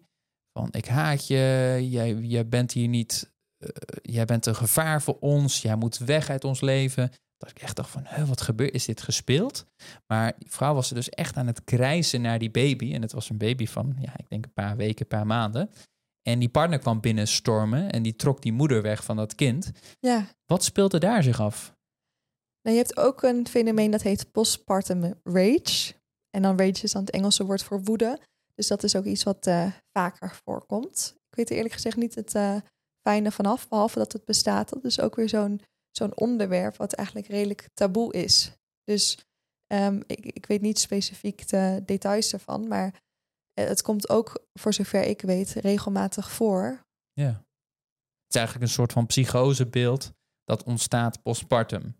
Van 0.52 0.68
ik 0.70 0.86
haat 0.86 1.26
je, 1.26 1.78
jij, 1.90 2.14
jij 2.14 2.48
bent 2.48 2.72
hier 2.72 2.88
niet, 2.88 3.32
uh, 3.58 3.68
jij 4.02 4.24
bent 4.24 4.46
een 4.46 4.54
gevaar 4.54 5.02
voor 5.02 5.16
ons, 5.20 5.62
jij 5.62 5.76
moet 5.76 5.98
weg 5.98 6.30
uit 6.30 6.44
ons 6.44 6.60
leven. 6.60 7.10
Dat 7.36 7.50
ik 7.50 7.58
echt 7.58 7.76
dacht 7.76 7.90
van, 7.90 8.06
huh, 8.06 8.28
wat 8.28 8.40
gebeurt? 8.40 8.74
Is 8.74 8.84
dit 8.84 9.02
gespeeld? 9.02 9.66
Maar 10.06 10.34
die 10.38 10.50
vrouw 10.50 10.74
was 10.74 10.88
er 10.88 10.94
dus 10.94 11.08
echt 11.08 11.36
aan 11.36 11.46
het 11.46 11.64
krijzen 11.64 12.20
naar 12.20 12.38
die 12.38 12.50
baby. 12.50 12.94
En 12.94 13.02
het 13.02 13.12
was 13.12 13.30
een 13.30 13.38
baby 13.38 13.66
van, 13.66 13.96
ja, 14.00 14.12
ik 14.16 14.28
denk 14.28 14.44
een 14.44 14.52
paar 14.52 14.76
weken, 14.76 15.00
een 15.00 15.18
paar 15.18 15.26
maanden. 15.26 15.70
En 16.22 16.38
die 16.38 16.48
partner 16.48 16.78
kwam 16.78 17.00
binnenstormen 17.00 17.92
en 17.92 18.02
die 18.02 18.16
trok 18.16 18.42
die 18.42 18.52
moeder 18.52 18.82
weg 18.82 19.04
van 19.04 19.16
dat 19.16 19.34
kind. 19.34 19.70
Ja. 20.00 20.28
Wat 20.46 20.64
speelde 20.64 20.98
daar 20.98 21.22
zich 21.22 21.40
af? 21.40 21.74
Nou, 22.62 22.76
je 22.76 22.82
hebt 22.82 22.96
ook 22.96 23.22
een 23.22 23.48
fenomeen 23.48 23.90
dat 23.90 24.02
heet 24.02 24.32
postpartum 24.32 25.14
rage. 25.22 25.94
En 26.30 26.42
dan 26.42 26.58
rage 26.58 26.82
is 26.82 26.92
dan 26.92 27.04
het 27.04 27.10
Engelse 27.10 27.44
woord 27.44 27.62
voor 27.62 27.82
woede. 27.82 28.18
Dus 28.54 28.66
dat 28.66 28.82
is 28.82 28.96
ook 28.96 29.04
iets 29.04 29.22
wat 29.22 29.46
uh, 29.46 29.72
vaker 29.98 30.40
voorkomt. 30.44 31.14
Ik 31.28 31.36
weet 31.36 31.50
er 31.50 31.56
eerlijk 31.56 31.74
gezegd 31.74 31.96
niet 31.96 32.14
het 32.14 32.34
uh, 32.34 32.56
fijne 33.08 33.30
vanaf, 33.30 33.68
behalve 33.68 33.98
dat 33.98 34.12
het 34.12 34.24
bestaat. 34.24 34.68
Dat 34.68 34.84
is 34.84 35.00
ook 35.00 35.14
weer 35.14 35.28
zo'n 35.90 36.14
onderwerp 36.14 36.76
wat 36.76 36.92
eigenlijk 36.92 37.28
redelijk 37.28 37.68
taboe 37.74 38.12
is. 38.12 38.52
Dus 38.84 39.18
um, 39.72 40.02
ik, 40.06 40.26
ik 40.26 40.46
weet 40.46 40.60
niet 40.60 40.78
specifiek 40.78 41.48
de 41.48 41.82
details 41.86 42.32
ervan, 42.32 42.68
maar 42.68 43.02
eh, 43.52 43.66
het 43.66 43.82
komt 43.82 44.08
ook, 44.08 44.46
voor 44.52 44.72
zover 44.72 45.02
ik 45.02 45.20
weet, 45.20 45.48
regelmatig 45.48 46.30
voor. 46.30 46.84
Ja. 47.12 47.26
Het 47.26 48.34
is 48.34 48.36
eigenlijk 48.36 48.66
een 48.66 48.74
soort 48.74 48.92
van 48.92 49.06
psychosebeeld 49.06 50.12
dat 50.44 50.62
ontstaat 50.62 51.22
postpartum. 51.22 51.96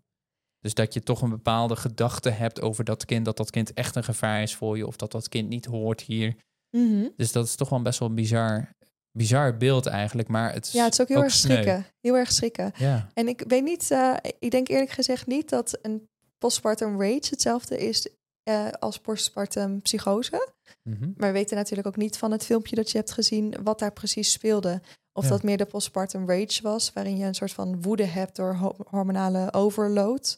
Dus 0.63 0.73
dat 0.73 0.93
je 0.93 1.01
toch 1.01 1.21
een 1.21 1.29
bepaalde 1.29 1.75
gedachte 1.75 2.29
hebt 2.29 2.61
over 2.61 2.83
dat 2.83 3.05
kind, 3.05 3.25
dat 3.25 3.37
dat 3.37 3.49
kind 3.49 3.73
echt 3.73 3.95
een 3.95 4.03
gevaar 4.03 4.41
is 4.41 4.55
voor 4.55 4.77
je, 4.77 4.87
of 4.87 4.95
dat 4.95 5.11
dat 5.11 5.29
kind 5.29 5.49
niet 5.49 5.65
hoort 5.65 6.01
hier. 6.01 6.35
Mm 6.77 6.87
-hmm. 6.89 7.11
Dus 7.17 7.31
dat 7.31 7.45
is 7.45 7.55
toch 7.55 7.69
wel 7.69 7.81
best 7.81 7.99
wel 7.99 8.09
een 8.09 8.15
bizar, 8.15 8.69
bizar 9.17 9.57
beeld 9.57 9.85
eigenlijk. 9.85 10.27
Maar 10.27 10.53
het 10.53 10.65
is 10.65 10.71
ja, 10.71 10.83
het 10.83 10.93
is 10.93 11.01
ook 11.01 11.07
heel 11.07 11.23
erg 11.23 11.31
schrikken. 11.33 11.85
Heel 12.01 12.15
erg 12.15 12.31
schrikken. 12.31 12.71
Ja. 12.77 13.09
En 13.13 13.27
ik 13.27 13.43
weet 13.47 13.63
niet, 13.63 13.91
uh, 13.91 14.13
ik 14.39 14.51
denk 14.51 14.67
eerlijk 14.67 14.91
gezegd 14.91 15.27
niet 15.27 15.49
dat 15.49 15.77
een 15.81 16.07
postpartum 16.37 17.01
rage 17.01 17.27
hetzelfde 17.29 17.77
is 17.77 18.07
uh, 18.49 18.67
als 18.79 18.97
postpartum 18.99 19.81
psychose. 19.81 20.47
Mm 20.83 20.93
-hmm. 20.99 21.13
Maar 21.17 21.27
we 21.27 21.33
weten 21.37 21.57
natuurlijk 21.57 21.87
ook 21.87 21.97
niet 21.97 22.17
van 22.17 22.31
het 22.31 22.45
filmpje 22.45 22.75
dat 22.75 22.91
je 22.91 22.97
hebt 22.97 23.11
gezien 23.11 23.55
wat 23.63 23.79
daar 23.79 23.93
precies 23.93 24.31
speelde. 24.31 24.81
Of 25.13 25.23
Ja. 25.23 25.29
dat 25.29 25.43
meer 25.43 25.57
de 25.57 25.65
postpartum 25.65 26.29
rage 26.29 26.61
was, 26.61 26.93
waarin 26.93 27.17
je 27.17 27.25
een 27.25 27.33
soort 27.35 27.51
van 27.53 27.81
woede 27.81 28.05
hebt 28.05 28.35
door 28.35 28.55
ho- 28.55 28.75
hormonale 28.89 29.53
overload. 29.53 30.37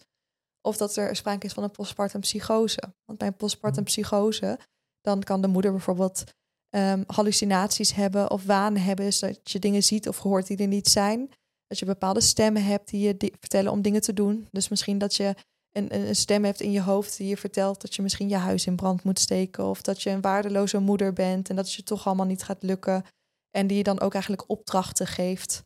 Of 0.65 0.77
dat 0.77 0.95
er 0.95 1.15
sprake 1.15 1.45
is 1.45 1.53
van 1.53 1.63
een 1.63 1.71
postpartum 1.71 2.19
psychose. 2.21 2.79
Want 3.05 3.19
bij 3.19 3.27
een 3.27 3.35
postpartum 3.35 3.81
Mhm. 3.83 3.91
psychose, 3.91 4.59
dan 5.01 5.23
kan 5.23 5.41
de 5.41 5.47
moeder 5.47 5.71
bijvoorbeeld 5.71 6.23
ehm, 6.69 7.03
hallucinaties 7.07 7.93
hebben 7.93 8.31
of 8.31 8.43
wanen 8.45 8.81
hebben. 8.81 9.05
Dus 9.05 9.19
dat 9.19 9.51
je 9.51 9.59
dingen 9.59 9.83
ziet 9.83 10.07
of 10.07 10.17
hoort 10.19 10.47
die 10.47 10.57
er 10.57 10.67
niet 10.67 10.87
zijn. 10.87 11.29
Dat 11.67 11.79
je 11.79 11.85
bepaalde 11.85 12.21
stemmen 12.21 12.63
hebt 12.63 12.89
die 12.89 13.07
je 13.07 13.17
di- 13.17 13.33
vertellen 13.39 13.71
om 13.71 13.81
dingen 13.81 14.01
te 14.01 14.13
doen. 14.13 14.47
Dus 14.51 14.67
misschien 14.69 14.97
dat 14.97 15.15
je 15.15 15.35
een, 15.71 15.95
een 15.95 16.07
een 16.07 16.15
stem 16.15 16.43
hebt 16.43 16.61
in 16.61 16.71
je 16.71 16.81
hoofd 16.81 17.17
die 17.17 17.27
je 17.27 17.37
vertelt 17.37 17.81
dat 17.81 17.95
je 17.95 18.01
misschien 18.01 18.29
je 18.29 18.35
huis 18.35 18.65
in 18.65 18.75
brand 18.75 19.03
moet 19.03 19.19
steken. 19.19 19.65
Of 19.65 19.81
dat 19.81 20.01
je 20.01 20.09
een 20.09 20.21
waardeloze 20.21 20.79
moeder 20.79 21.13
bent 21.13 21.49
en 21.49 21.55
dat 21.55 21.65
het 21.65 21.73
je 21.73 21.83
toch 21.83 22.05
allemaal 22.05 22.25
niet 22.25 22.43
gaat 22.43 22.63
lukken. 22.63 23.03
En 23.51 23.67
die 23.67 23.77
je 23.77 23.83
dan 23.83 23.99
ook 23.99 24.13
eigenlijk 24.13 24.49
opdrachten 24.49 25.07
geeft. 25.07 25.63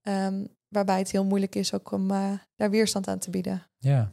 ehm, 0.00 0.44
waarbij 0.68 0.98
het 0.98 1.10
heel 1.10 1.24
moeilijk 1.24 1.54
is 1.54 1.74
ook 1.74 1.90
om 1.92 2.10
eh, 2.10 2.32
daar 2.54 2.70
weerstand 2.70 3.08
aan 3.08 3.18
te 3.18 3.30
bieden. 3.30 3.66
Ja. 3.78 4.12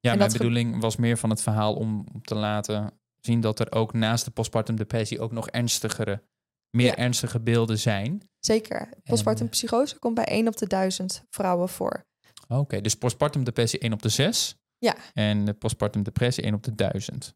Ja, 0.00 0.12
En 0.12 0.18
mijn 0.18 0.32
bedoeling 0.32 0.80
was 0.80 0.96
meer 0.96 1.18
van 1.18 1.30
het 1.30 1.42
verhaal 1.42 1.74
om 1.74 2.04
te 2.22 2.34
laten 2.34 2.92
zien 3.20 3.40
dat 3.40 3.60
er 3.60 3.72
ook 3.72 3.92
naast 3.92 4.24
de 4.24 4.30
postpartum 4.30 4.76
depressie 4.76 5.20
ook 5.20 5.32
nog 5.32 5.48
ernstigere, 5.48 6.22
meer 6.70 6.86
Ja. 6.86 6.96
ernstige 6.96 7.40
beelden 7.40 7.78
zijn. 7.78 8.22
Zeker. 8.40 8.88
Postpartum 9.04 9.48
psychose 9.48 9.98
komt 9.98 10.14
bij 10.14 10.24
1 10.26 10.48
op 10.48 10.56
de 10.56 10.66
1000 10.66 11.22
vrouwen 11.30 11.68
voor. 11.68 12.06
Oké, 12.48 12.80
dus 12.80 12.94
postpartum 12.94 13.44
depressie 13.44 13.78
1 13.78 13.92
op 13.92 14.02
de 14.02 14.08
6. 14.08 14.56
Ja. 14.78 14.94
En 15.14 15.44
de 15.44 15.52
postpartum 15.52 16.02
depressie 16.02 16.44
1 16.44 16.54
op 16.54 16.62
de 16.62 16.74
1000. 16.74 17.34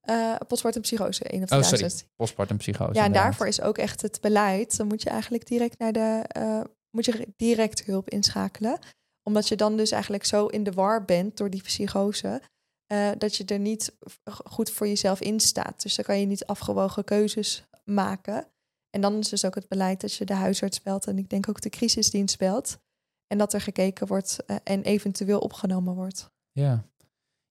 Eh 0.00 0.34
postpartum 0.48 0.82
psychose 0.82 1.24
1 1.24 1.42
op 1.42 1.48
de 1.48 1.54
Oh, 1.56 1.62
sorry. 1.62 1.78
1000. 1.78 2.06
Postpartum 2.16 2.56
psychose. 2.56 2.92
Ja, 2.94 3.04
en 3.04 3.12
daarvoor 3.12 3.46
is 3.46 3.60
ook 3.60 3.78
echt 3.78 4.02
het 4.02 4.18
beleid. 4.20 4.76
Dan 4.76 4.86
moet 4.86 5.02
je 5.02 5.10
eigenlijk 5.10 5.46
direct 5.46 5.78
naar 5.78 5.92
de. 5.92 6.24
eh, 6.28 6.60
moet 6.90 7.04
je 7.04 7.28
direct 7.36 7.84
hulp 7.84 8.08
inschakelen. 8.10 8.78
Omdat 9.22 9.48
je 9.48 9.56
dan 9.56 9.76
dus 9.76 9.90
eigenlijk 9.90 10.24
zo 10.24 10.46
in 10.46 10.64
de 10.64 10.72
war 10.72 11.04
bent 11.04 11.36
door 11.36 11.50
die 11.50 11.62
psychose. 11.62 12.42
eh, 12.86 13.10
dat 13.18 13.36
je 13.36 13.44
er 13.44 13.58
niet 13.58 13.96
goed 14.44 14.70
voor 14.70 14.86
jezelf 14.88 15.20
in 15.20 15.40
staat. 15.40 15.82
Dus 15.82 15.94
dan 15.94 16.04
kan 16.04 16.20
je 16.20 16.26
niet 16.26 16.46
afgewogen 16.46 17.04
keuzes 17.04 17.64
maken. 17.84 18.46
En 18.90 19.00
dan 19.00 19.18
is 19.18 19.28
dus 19.28 19.44
ook 19.44 19.54
het 19.54 19.68
beleid 19.68 20.00
dat 20.00 20.14
je 20.14 20.24
de 20.24 20.34
huisarts 20.34 20.82
belt. 20.82 21.06
En 21.06 21.18
ik 21.18 21.28
denk 21.28 21.48
ook 21.48 21.60
de 21.60 21.68
crisisdienst 21.68 22.38
belt. 22.38 22.78
En 23.26 23.38
dat 23.38 23.52
er 23.52 23.60
gekeken 23.60 24.06
wordt 24.06 24.44
eh, 24.46 24.56
en 24.64 24.82
eventueel 24.82 25.38
opgenomen 25.38 25.94
wordt. 25.94 26.30
Ja. 26.52 26.84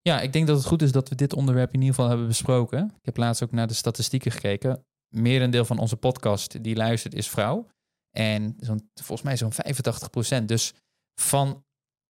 ja, 0.01 0.21
ik 0.21 0.33
denk 0.33 0.47
dat 0.47 0.57
het 0.57 0.65
goed 0.65 0.81
is 0.81 0.91
dat 0.91 1.09
we 1.09 1.15
dit 1.15 1.33
onderwerp 1.33 1.73
in 1.73 1.79
ieder 1.79 1.95
geval 1.95 2.09
hebben 2.09 2.27
besproken. 2.27 2.85
Ik 2.85 3.05
heb 3.05 3.17
laatst 3.17 3.43
ook 3.43 3.51
naar 3.51 3.67
de 3.67 3.73
statistieken 3.73 4.31
gekeken. 4.31 4.85
Merendeel 5.07 5.65
van 5.65 5.77
onze 5.77 5.95
podcast 5.95 6.63
die 6.63 6.75
luistert 6.75 7.13
is 7.13 7.29
vrouw. 7.29 7.67
En 8.11 8.55
volgens 8.93 9.21
mij 9.21 9.37
zo'n 9.37 9.53
85 9.53 10.45
Dus 10.45 10.73
van, 11.19 11.63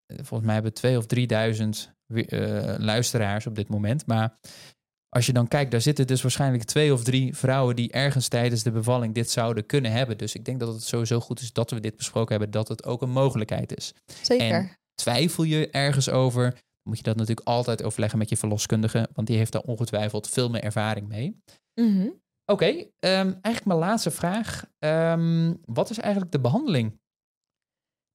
eh, 0.06 0.18
volgens 0.18 0.44
mij 0.44 0.54
hebben 0.54 0.72
we 0.72 0.78
twee 0.78 0.98
of 0.98 1.06
3000 1.06 1.94
eh, 2.08 2.76
luisteraars 2.78 3.48
op 3.48 3.56
dit 3.56 3.68
moment. 3.68 4.06
Maar 4.06 4.40
als 5.10 5.26
je 5.26 5.34
dan 5.34 5.48
kijkt, 5.48 5.72
daar 5.72 5.82
zitten 5.82 6.08
dus 6.08 6.22
waarschijnlijk 6.22 6.64
twee 6.64 6.94
of 6.94 7.04
drie 7.04 7.36
vrouwen 7.36 7.76
die 7.76 7.92
ergens 7.92 8.28
tijdens 8.28 8.64
de 8.64 8.72
bevalling 8.72 9.14
dit 9.14 9.32
zouden 9.32 9.66
kunnen 9.66 9.92
hebben. 9.92 10.18
Dus 10.18 10.36
ik 10.36 10.46
denk 10.46 10.60
dat 10.60 10.74
het 10.74 10.84
sowieso 10.84 11.20
goed 11.20 11.40
is 11.40 11.54
dat 11.54 11.72
we 11.72 11.80
dit 11.80 11.96
besproken 11.96 12.32
hebben, 12.32 12.52
dat 12.52 12.68
het 12.68 12.86
ook 12.86 13.02
een 13.02 13.10
mogelijkheid 13.10 13.78
is 13.78 13.94
Zeker. 14.22 14.52
En- 14.52 14.78
twijfel 14.94 15.44
je 15.44 15.70
ergens 15.70 16.10
over, 16.10 16.58
moet 16.90 16.98
je 16.98 17.04
dat 17.04 17.16
natuurlijk 17.16 17.48
altijd 17.48 17.84
overleggen 17.84 18.20
met 18.20 18.30
je 18.30 18.38
verloskundige, 18.38 19.10
want 19.14 19.28
die 19.28 19.38
heeft 19.38 19.52
daar 19.52 19.62
ongetwijfeld 19.62 20.30
veel 20.30 20.50
meer 20.50 20.64
ervaring 20.64 21.08
mee. 21.08 21.42
Mhm. 21.74 22.10
Oké, 22.46 22.66
ehm, 23.00 23.32
eigenlijk 23.32 23.66
mijn 23.66 23.80
laatste 23.80 24.12
vraag. 24.12 24.66
Ehm, 24.80 25.54
wat 25.66 25.90
is 25.90 25.98
eigenlijk 25.98 26.32
de 26.32 26.40
behandeling? 26.40 26.99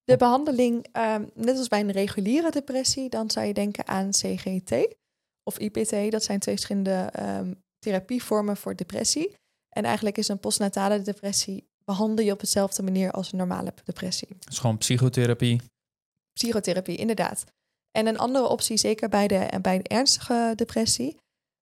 De 0.05 0.17
behandeling, 0.17 0.87
ehm, 0.93 1.25
net 1.35 1.59
als 1.59 1.69
bij 1.69 1.81
een 1.81 1.91
reguliere 1.91 2.51
depressie, 2.51 3.09
dan 3.09 3.31
zou 3.31 3.47
je 3.47 3.55
denken 3.55 3.87
aan 3.87 4.11
CGT 4.11 4.97
of 5.43 5.59
IPT. 5.59 6.11
Dat 6.11 6.25
zijn 6.25 6.39
twee 6.39 6.55
verschillende 6.55 7.09
ehm, 7.13 7.53
therapievormen 7.79 8.57
voor 8.57 8.77
depressie. 8.77 9.37
En 9.69 9.85
eigenlijk 9.85 10.19
is 10.19 10.29
een 10.29 10.41
postnatale 10.41 11.03
depressie 11.03 11.69
behandel 11.85 12.25
je 12.25 12.33
op 12.33 12.41
dezelfde 12.41 12.83
manier 12.83 13.11
als 13.11 13.33
een 13.33 13.39
normale 13.39 13.75
depressie. 13.85 14.29
Het 14.39 14.51
is 14.51 14.59
gewoon 14.59 14.79
psychotherapie. 14.79 15.61
Psychotherapie, 16.33 16.97
inderdaad. 16.97 17.45
En 17.91 18.07
een 18.07 18.19
andere 18.19 18.49
optie, 18.49 18.77
zeker 18.77 19.09
bij 19.09 19.29
de, 19.29 19.59
bij 19.63 19.79
de 19.79 19.89
ernstige 19.89 20.53
depressie, 20.55 21.17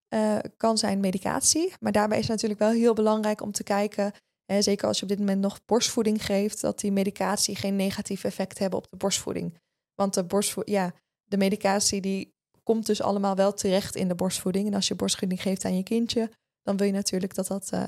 eh, 0.09 0.38
kan 0.57 0.78
zijn 0.78 1.00
medicatie. 1.00 1.72
Maar 1.81 1.92
daarbij 1.92 2.18
is 2.18 2.28
het 2.28 2.33
natuurlijk 2.33 2.61
wel 2.61 2.70
heel 2.70 2.94
belangrijk 2.94 3.40
om 3.40 3.52
te 3.52 3.62
kijken, 3.62 4.12
hè, 4.44 4.62
zeker 4.62 4.87
als 4.87 4.96
je 4.96 5.02
op 5.02 5.09
dit 5.09 5.18
moment 5.18 5.40
nog 5.40 5.64
borstvoeding 5.64 6.24
geeft, 6.24 6.61
dat 6.61 6.81
die 6.81 6.92
medicatie 6.92 7.57
geen 7.57 7.76
negatief 7.76 8.24
effect 8.24 8.59
hebben 8.59 8.78
op 8.78 8.90
de 8.90 8.96
borstvoeding. 8.96 9.59
Want 9.94 10.14
de, 10.14 10.24
borstvo 10.24 10.62
ja, 10.64 10.94
de 11.24 11.37
medicatie 11.37 12.00
die 12.00 12.35
komt 12.62 12.87
dus 12.87 13.02
allemaal 13.02 13.37
wel 13.37 13.55
terecht 13.55 13.96
in 13.96 14.09
de 14.09 14.14
borstvoeding. 14.14 14.66
En 14.66 14.74
als 14.74 14.88
je 14.88 14.94
borstvoeding 14.94 15.42
geeft 15.42 15.64
aan 15.64 15.76
je 15.76 15.83
kindje, 15.83 16.31
dan 16.62 16.76
wil 16.76 16.87
je 16.87 16.92
natuurlijk 16.92 17.35
dat 17.35 17.46
dat 17.46 17.70
eh, 17.70 17.87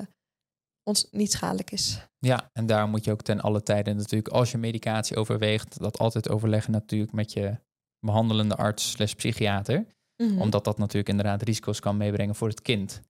ons 0.83 1.09
niet 1.11 1.33
schadelijk 1.33 1.71
is. 1.71 2.07
Ja, 2.19 2.51
en 2.53 2.67
daar 2.67 2.89
moet 2.89 3.05
je 3.05 3.11
ook 3.11 3.23
ten 3.23 3.41
alle 3.41 3.63
tijden 3.63 3.97
natuurlijk, 3.97 4.29
als 4.29 4.51
je 4.51 4.59
medicatie 4.59 5.17
overweegt, 5.17 5.79
dat 5.79 5.99
altijd 5.99 6.29
overleggen 6.29 6.73
natuurlijk 6.73 7.13
met 7.13 7.33
je 7.33 7.57
behandelende 7.99 8.57
arts 8.57 8.91
slash 8.91 9.13
psychiater. 9.13 9.87
Mhm. 10.17 10.41
Omdat 10.41 10.65
dat 10.65 10.79
natuurlijk 10.79 11.09
inderdaad 11.09 11.43
risico's 11.43 11.81
kan 11.81 11.97
meebrengen 11.97 12.35
voor 12.35 12.49
het 12.49 12.63
kind. 12.63 13.01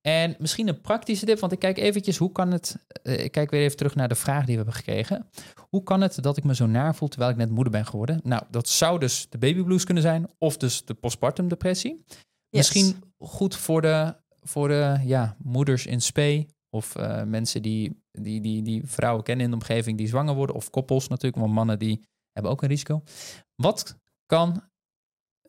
En 0.00 0.36
misschien 0.38 0.68
een 0.68 0.80
praktische 0.80 1.26
tip, 1.26 1.38
want 1.38 1.52
ik 1.52 1.58
kijk 1.58 1.78
eventjes, 1.78 2.16
hoe 2.16 2.32
kan 2.32 2.50
het... 2.50 2.76
eh, 3.02 3.24
ik 3.24 3.32
kijk 3.32 3.50
weer 3.50 3.62
even 3.62 3.76
terug 3.76 3.94
naar 3.94 4.08
de 4.08 4.14
vraag 4.14 4.44
die 4.44 4.56
we 4.56 4.62
hebben 4.62 4.74
gekregen. 4.74 5.28
Hoe 5.68 5.82
kan 5.82 6.00
het 6.00 6.22
dat 6.22 6.36
ik 6.36 6.44
me 6.44 6.54
zo 6.54 6.66
naar 6.66 6.94
voel 6.94 7.08
terwijl 7.08 7.30
ik 7.30 7.36
net 7.36 7.50
moeder 7.50 7.72
ben 7.72 7.86
geworden? 7.86 8.20
Nou, 8.22 8.42
dat 8.50 8.68
zou 8.68 8.98
dus 8.98 9.26
de 9.28 9.38
babyblues 9.38 9.84
kunnen 9.84 10.02
zijn, 10.02 10.30
of 10.38 10.56
dus 10.56 10.84
de 10.84 10.94
postpartum 10.94 11.48
depressie. 11.48 11.92
Yes. 11.94 12.18
Misschien 12.48 13.02
goed 13.18 13.56
voor 13.56 13.80
de, 13.82 14.14
voor 14.42 14.68
de 14.68 15.00
ja, 15.04 15.36
moeders 15.38 15.86
in 15.86 16.00
spe, 16.00 16.46
of 16.70 16.96
eh, 16.96 17.22
mensen 17.22 17.62
die, 17.62 18.02
die, 18.12 18.40
die, 18.40 18.62
die 18.62 18.86
vrouwen 18.86 19.24
kennen 19.24 19.44
in 19.44 19.50
de 19.50 19.56
omgeving 19.56 19.98
die 19.98 20.08
zwanger 20.08 20.34
worden, 20.34 20.56
of 20.56 20.70
koppels 20.70 21.08
natuurlijk, 21.08 21.42
want 21.42 21.54
mannen 21.54 21.78
die 21.78 22.00
hebben 22.32 22.52
ook 22.52 22.62
een 22.62 22.68
risico. 22.68 23.02
Wat 23.54 23.98
kan 24.26 24.68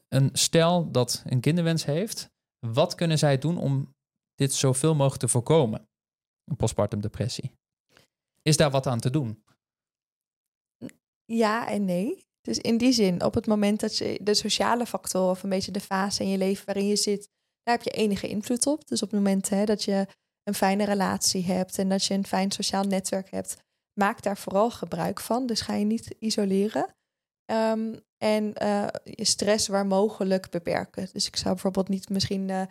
een 0.08 0.30
stel 0.34 0.92
dat 0.92 1.24
een 1.26 1.40
kinderwens 1.40 1.86
heeft, 1.86 2.30
wat 2.68 2.96
kunnen 2.96 3.18
zij 3.18 3.38
doen 3.38 3.58
om 3.58 3.94
dit 4.42 4.54
zoveel 4.54 4.96
mogelijk 4.96 5.22
te 5.22 5.28
voorkomen? 5.28 5.90
Een 6.44 6.56
postpartum 6.56 7.02
depressie. 7.02 7.52
Is 8.42 8.58
daar 8.58 8.72
wat 8.72 8.88
aan 8.88 9.00
te 9.00 9.10
doen? 9.10 9.44
Ja 11.26 11.68
en 11.68 11.86
nee. 11.86 12.26
Dus 12.42 12.58
in 12.58 12.78
die 12.78 12.92
zin, 12.92 13.24
op 13.24 13.34
het 13.34 13.48
moment 13.48 13.80
dat 13.80 13.98
je 13.98 14.20
de 14.22 14.34
sociale 14.34 14.86
factor 14.86 15.30
of 15.30 15.44
een 15.44 15.50
beetje 15.50 15.72
de 15.72 15.80
fase 15.80 16.24
in 16.24 16.30
je 16.30 16.38
leven 16.38 16.66
waarin 16.66 16.88
je 16.88 16.96
zit, 16.96 17.30
daar 17.64 17.76
heb 17.76 17.84
je 17.84 17.92
enige 17.92 18.28
invloed 18.28 18.68
op. 18.68 18.88
Dus 18.88 19.04
op 19.04 19.12
het 19.12 19.20
moment 19.20 19.50
hè, 19.50 19.66
dat 19.66 19.84
je 19.84 20.08
een 20.44 20.54
fijne 20.54 20.86
relatie 20.86 21.46
hebt 21.46 21.78
en 21.78 21.90
dat 21.90 22.04
je 22.04 22.14
een 22.14 22.26
fijn 22.26 22.52
sociaal 22.52 22.84
netwerk 22.84 23.32
hebt, 23.32 23.58
maak 24.00 24.22
daar 24.22 24.38
vooral 24.38 24.72
gebruik 24.72 25.20
van. 25.20 25.46
Dus 25.46 25.62
ga 25.62 25.74
je 25.74 25.86
niet 25.86 26.16
isoleren. 26.20 26.96
Ehm, 27.46 27.96
En 28.18 28.54
eh, 28.54 28.88
je 29.04 29.26
stress 29.26 29.68
waar 29.68 29.86
mogelijk 29.86 30.50
beperken. 30.50 31.10
Dus 31.14 31.28
ik 31.28 31.36
zou 31.36 31.54
bijvoorbeeld 31.54 31.90
niet 31.90 32.10
misschien 32.10 32.50
eh, 32.50 32.62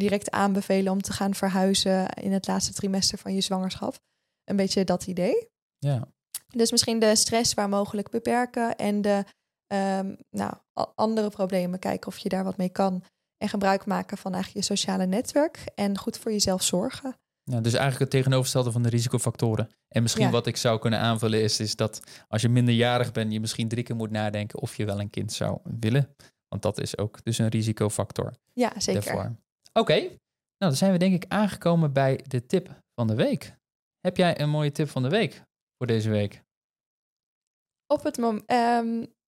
direct 0.00 0.30
aanbevelen 0.30 0.92
om 0.92 1.02
te 1.02 1.12
gaan 1.12 1.34
verhuizen 1.34 2.08
in 2.08 2.32
het 2.32 2.46
laatste 2.46 2.72
trimester 2.72 3.18
van 3.18 3.34
je 3.34 3.40
zwangerschap. 3.40 3.98
Een 4.44 4.56
beetje 4.56 4.84
dat 4.84 5.06
idee. 5.06 5.48
Ja. 5.78 6.08
Dus 6.48 6.70
misschien 6.70 6.98
de 6.98 7.16
stress 7.16 7.54
waar 7.54 7.68
mogelijk 7.68 8.10
beperken 8.10 8.76
en 8.76 9.02
de 9.02 9.24
ehm, 9.66 10.14
nou, 10.30 10.52
andere 10.94 11.28
problemen 11.30 11.78
kijken 11.78 12.08
of 12.08 12.18
je 12.18 12.28
daar 12.28 12.44
wat 12.44 12.56
mee 12.56 12.68
kan. 12.68 13.04
En 13.36 13.48
gebruik 13.48 13.86
maken 13.86 14.18
van 14.18 14.32
eigenlijk 14.34 14.66
je 14.66 14.74
sociale 14.74 15.06
netwerk 15.06 15.64
en 15.74 15.98
goed 15.98 16.18
voor 16.18 16.32
jezelf 16.32 16.62
zorgen. 16.62 17.16
Ja, 17.42 17.60
dus 17.60 17.72
eigenlijk 17.72 18.00
het 18.00 18.10
tegenovergestelde 18.10 18.72
van 18.72 18.82
de 18.82 18.88
risicofactoren. 18.88 19.68
En 19.88 20.02
misschien 20.02 20.24
Ja. 20.24 20.30
wat 20.30 20.46
ik 20.46 20.56
zou 20.56 20.78
kunnen 20.78 20.98
aanvullen 20.98 21.42
is, 21.42 21.60
is 21.60 21.76
dat 21.76 22.00
als 22.28 22.42
je 22.42 22.48
minderjarig 22.48 23.12
bent, 23.12 23.32
je 23.32 23.40
misschien 23.40 23.68
drie 23.68 23.84
keer 23.84 23.96
moet 23.96 24.10
nadenken 24.10 24.60
of 24.60 24.76
je 24.76 24.84
wel 24.84 25.00
een 25.00 25.10
kind 25.10 25.32
zou 25.32 25.58
willen. 25.78 26.14
Want 26.48 26.62
dat 26.62 26.80
is 26.80 26.98
ook 26.98 27.24
dus 27.24 27.38
een 27.38 27.48
risicofactor 27.48 28.34
Ja, 28.52 28.72
zeker. 28.76 29.04
daarvoor. 29.04 29.36
Oké, 29.72 29.94
nou 29.94 30.16
dan 30.58 30.74
zijn 30.74 30.92
we 30.92 30.98
denk 30.98 31.14
ik 31.14 31.32
aangekomen 31.32 31.92
bij 31.92 32.24
de 32.28 32.46
tip 32.46 32.82
van 32.94 33.06
de 33.06 33.14
week. 33.14 33.54
Heb 34.00 34.16
jij 34.16 34.40
een 34.40 34.50
mooie 34.50 34.72
tip 34.72 34.88
van 34.88 35.02
de 35.02 35.08
week 35.08 35.42
voor 35.76 35.86
deze 35.86 36.10
week? 36.10 36.42
Op 37.86 38.02
het 38.02 38.18
moment, 38.18 38.46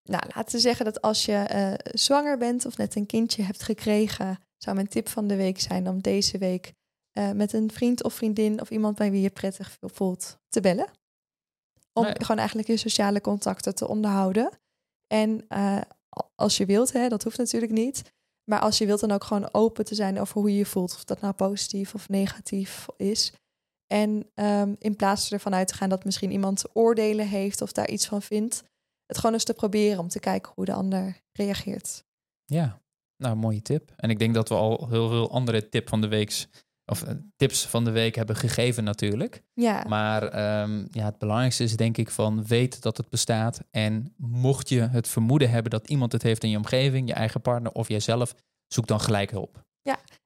nou, 0.03 0.23
laten 0.35 0.55
we 0.55 0.59
zeggen 0.59 0.85
dat 0.85 1.01
als 1.03 1.25
je 1.25 1.35
eh, 1.37 1.75
zwanger 1.93 2.39
bent 2.39 2.67
of 2.67 2.77
net 2.77 2.95
een 2.95 3.07
kindje 3.07 3.43
hebt 3.43 3.63
gekregen, 3.63 4.39
zou 4.57 4.77
mijn 4.77 4.89
tip 4.89 5.09
van 5.09 5.27
de 5.27 5.37
week 5.37 5.61
zijn 5.61 5.89
om 5.89 6.01
deze 6.01 6.39
week 6.39 6.73
eh, 7.13 7.31
met 7.31 7.53
een 7.53 7.71
vriend 7.71 8.03
of 8.03 8.15
vriendin 8.15 8.61
of 8.61 8.71
iemand 8.71 8.97
bij 8.97 9.11
wie 9.11 9.21
je 9.21 9.31
prettig 9.31 9.77
voelt 9.81 10.39
te 10.49 10.61
bellen. 10.61 10.91
Om 11.93 12.03
Nee. 12.05 12.15
gewoon 12.19 12.39
eigenlijk 12.39 12.69
je 12.69 12.77
sociale 12.77 13.21
contacten 13.21 13.75
te 13.75 13.89
onderhouden. 13.89 14.51
En 15.07 15.45
eh, 15.49 15.81
als 16.35 16.57
je 16.57 16.67
wilt, 16.67 16.93
hè, 16.93 17.09
dat 17.09 17.23
hoeft 17.23 17.39
natuurlijk 17.39 17.73
niet. 17.73 18.13
Maar 18.45 18.61
als 18.61 18.79
je 18.79 18.87
wilt 18.87 19.01
dan 19.01 19.11
ook 19.11 19.25
gewoon 19.25 19.49
open 19.53 19.85
te 19.85 19.95
zijn 19.95 20.21
over 20.21 20.41
hoe 20.41 20.51
je 20.51 20.57
je 20.57 20.67
voelt. 20.67 20.95
Of 20.95 21.05
dat 21.05 21.21
nou 21.21 21.35
positief 21.35 21.95
of 21.95 22.09
negatief 22.09 22.87
is. 22.97 23.33
En 23.87 24.31
ehm, 24.35 24.75
in 24.79 24.97
plaats 24.97 25.33
ervan 25.33 25.55
uit 25.55 25.69
te 25.69 25.75
gaan 25.75 25.89
dat 25.89 26.05
misschien 26.05 26.31
iemand 26.31 26.65
oordelen 26.73 27.29
heeft 27.29 27.63
of 27.63 27.73
daar 27.73 27.89
iets 27.89 28.07
van 28.07 28.23
vindt. 28.23 28.63
Het 29.07 29.17
gewoon 29.17 29.33
eens 29.33 29.45
te 29.45 29.55
proberen 29.55 29.99
om 29.99 30.09
te 30.09 30.21
kijken 30.21 30.53
hoe 30.55 30.65
de 30.65 30.73
ander 30.73 31.21
reageert. 31.33 32.05
Ja, 32.45 32.81
nou, 33.17 33.37
mooie 33.37 33.63
tip. 33.63 33.93
En 33.97 34.11
ik 34.11 34.19
denk 34.19 34.35
dat 34.35 34.49
we 34.49 34.55
al 34.55 34.89
heel 34.89 35.09
veel 35.09 35.31
andere 35.31 35.69
tip 35.69 35.89
van 35.89 36.01
de 36.01 36.09
weeks, 36.09 36.49
of 36.87 37.03
eh, 37.03 37.14
tips 37.37 37.66
van 37.66 37.85
de 37.85 37.90
week 37.90 38.14
hebben 38.14 38.37
gegeven 38.37 38.85
natuurlijk. 38.85 39.42
Ja, 39.53 39.85
Maar 39.88 40.23
ehm, 40.23 40.87
ja, 40.90 41.05
het 41.05 41.18
belangrijkste 41.18 41.64
is 41.64 41.77
denk 41.77 41.97
ik 41.97 42.11
van 42.11 42.47
weet 42.47 42.83
dat 42.83 42.97
het 42.97 43.09
bestaat. 43.09 43.61
En 43.71 44.14
mocht 44.16 44.68
je 44.68 44.81
het 44.81 45.09
vermoeden 45.09 45.51
hebben 45.51 45.71
dat 45.71 45.88
iemand 45.88 46.12
het 46.12 46.23
heeft 46.23 46.45
in 46.45 46.51
je 46.51 46.57
omgeving, 46.57 47.09
je 47.09 47.14
eigen 47.14 47.40
partner 47.40 47.73
of 47.73 47.88
jijzelf, 47.88 48.35
zoek 48.66 48.87
dan 48.87 49.01
gelijk 49.01 49.31
hulp. 49.31 49.62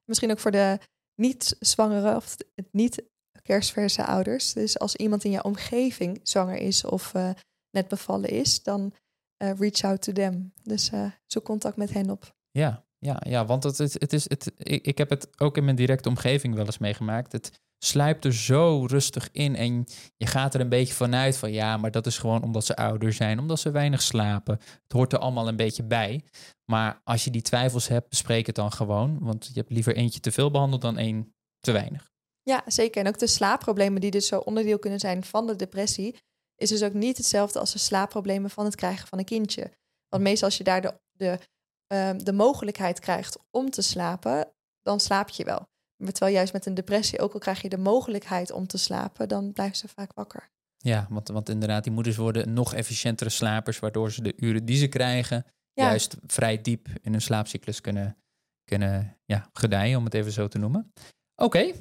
misschien 0.05 0.31
ook 0.31 0.39
voor 0.39 0.51
de 0.51 0.79
niet-zwangere 1.15 2.15
of 2.15 2.35
het 2.55 2.67
niet-kerstverse 2.71 4.05
ouders. 4.05 4.53
Dus 4.53 4.79
als 4.79 4.95
iemand 4.95 5.23
in 5.23 5.31
je 5.31 5.43
omgeving 5.43 6.19
zwanger 6.23 6.57
is 6.57 6.85
of 6.85 7.13
eh, 7.13 7.29
net 7.71 7.87
bevallen 7.87 8.29
is, 8.29 8.63
dan 8.63 8.93
eh, 9.37 9.51
reach 9.57 9.81
out 9.81 10.01
to 10.01 10.11
them. 10.11 10.53
Dus 10.63 10.91
zoek 11.25 11.43
contact 11.43 11.77
met 11.77 11.93
hen 11.93 12.09
op. 12.09 12.35
Ja, 12.51 12.86
ja, 12.99 13.21
ja 13.27 13.45
want 13.45 13.63
het, 13.63 13.77
het, 13.77 13.93
het 13.93 14.13
is, 14.13 14.29
het, 14.29 14.51
ik, 14.57 14.85
ik 14.85 14.97
heb 14.97 15.09
het 15.09 15.39
ook 15.39 15.57
in 15.57 15.63
mijn 15.63 15.75
directe 15.75 16.09
omgeving 16.09 16.55
wel 16.55 16.65
eens 16.65 16.77
meegemaakt. 16.77 17.31
Het 17.31 17.51
sluipt 17.83 18.25
er 18.25 18.33
zo 18.33 18.85
rustig 18.85 19.29
in 19.31 19.55
en 19.55 19.85
je 20.17 20.25
gaat 20.25 20.53
er 20.53 20.61
een 20.61 20.69
beetje 20.69 20.93
vanuit 20.93 21.37
van 21.37 21.51
ja, 21.51 21.77
maar 21.77 21.91
dat 21.91 22.05
is 22.05 22.17
gewoon 22.17 22.43
omdat 22.43 22.65
ze 22.65 22.75
ouder 22.75 23.13
zijn, 23.13 23.39
omdat 23.39 23.59
ze 23.59 23.71
weinig 23.71 24.01
slapen. 24.01 24.57
Het 24.83 24.91
hoort 24.91 25.13
er 25.13 25.19
allemaal 25.19 25.47
een 25.47 25.55
beetje 25.55 25.83
bij. 25.83 26.23
Maar 26.71 27.01
als 27.03 27.23
je 27.23 27.31
die 27.31 27.41
twijfels 27.41 27.87
hebt, 27.87 28.09
bespreek 28.09 28.45
het 28.45 28.55
dan 28.55 28.71
gewoon. 28.71 29.17
Want 29.19 29.45
je 29.45 29.59
hebt 29.59 29.71
liever 29.71 29.95
eentje 29.95 30.19
te 30.19 30.31
veel 30.31 30.51
behandeld 30.51 30.81
dan 30.81 30.97
één 30.97 31.35
te 31.59 31.71
weinig. 31.71 32.11
Ja, 32.43 32.63
zeker. 32.65 33.01
En 33.01 33.07
ook 33.07 33.19
de 33.19 33.27
slaapproblemen 33.27 34.01
die 34.01 34.11
dus 34.11 34.27
zo 34.27 34.39
onderdeel 34.39 34.79
kunnen 34.79 34.99
zijn 34.99 35.23
van 35.23 35.47
de 35.47 35.55
depressie, 35.55 36.15
is 36.55 36.69
dus 36.69 36.83
ook 36.83 36.93
niet 36.93 37.17
hetzelfde 37.17 37.59
als 37.59 37.71
de 37.71 37.79
slaapproblemen 37.79 38.49
van 38.49 38.65
het 38.65 38.75
krijgen 38.75 39.07
van 39.07 39.19
een 39.19 39.25
kindje. 39.25 39.71
Want 40.09 40.23
meestal 40.23 40.47
als 40.47 40.57
je 40.57 40.63
daar 40.63 40.81
de, 40.81 40.99
de, 41.11 41.39
ehm, 41.87 42.17
de 42.17 42.33
mogelijkheid 42.33 42.99
krijgt 42.99 43.37
om 43.51 43.69
te 43.69 43.81
slapen, 43.81 44.47
dan 44.81 44.99
slaap 44.99 45.29
je 45.29 45.43
wel. 45.43 45.67
Maar 46.03 46.11
terwijl 46.11 46.35
juist 46.35 46.53
met 46.53 46.65
een 46.65 46.73
depressie, 46.73 47.19
ook 47.19 47.33
al 47.33 47.39
krijg 47.39 47.61
je 47.61 47.69
de 47.69 47.77
mogelijkheid 47.77 48.51
om 48.51 48.67
te 48.67 48.77
slapen, 48.77 49.27
dan 49.27 49.53
blijft 49.53 49.77
ze 49.77 49.87
vaak 49.87 50.13
wakker. 50.13 50.49
Ja, 50.77 51.07
want, 51.09 51.27
want 51.27 51.49
inderdaad, 51.49 51.83
die 51.83 51.93
moeders 51.93 52.15
worden 52.15 52.53
nog 52.53 52.73
efficiëntere 52.73 53.29
slapers, 53.29 53.79
waardoor 53.79 54.11
ze 54.11 54.21
de 54.21 54.33
uren 54.37 54.65
die 54.65 54.77
ze 54.77 54.87
krijgen, 54.87 55.45
Ja. 55.73 55.83
juist 55.83 56.15
vrij 56.27 56.61
diep 56.61 56.87
in 57.01 57.11
hun 57.11 57.21
slaapcyclus 57.21 57.81
kunnen, 57.81 58.17
kunnen 58.63 59.17
ja, 59.25 59.49
gedijen, 59.53 59.97
om 59.97 60.03
het 60.05 60.13
even 60.13 60.31
zo 60.31 60.47
te 60.47 60.57
noemen. 60.57 60.93
Oké, 61.35 61.71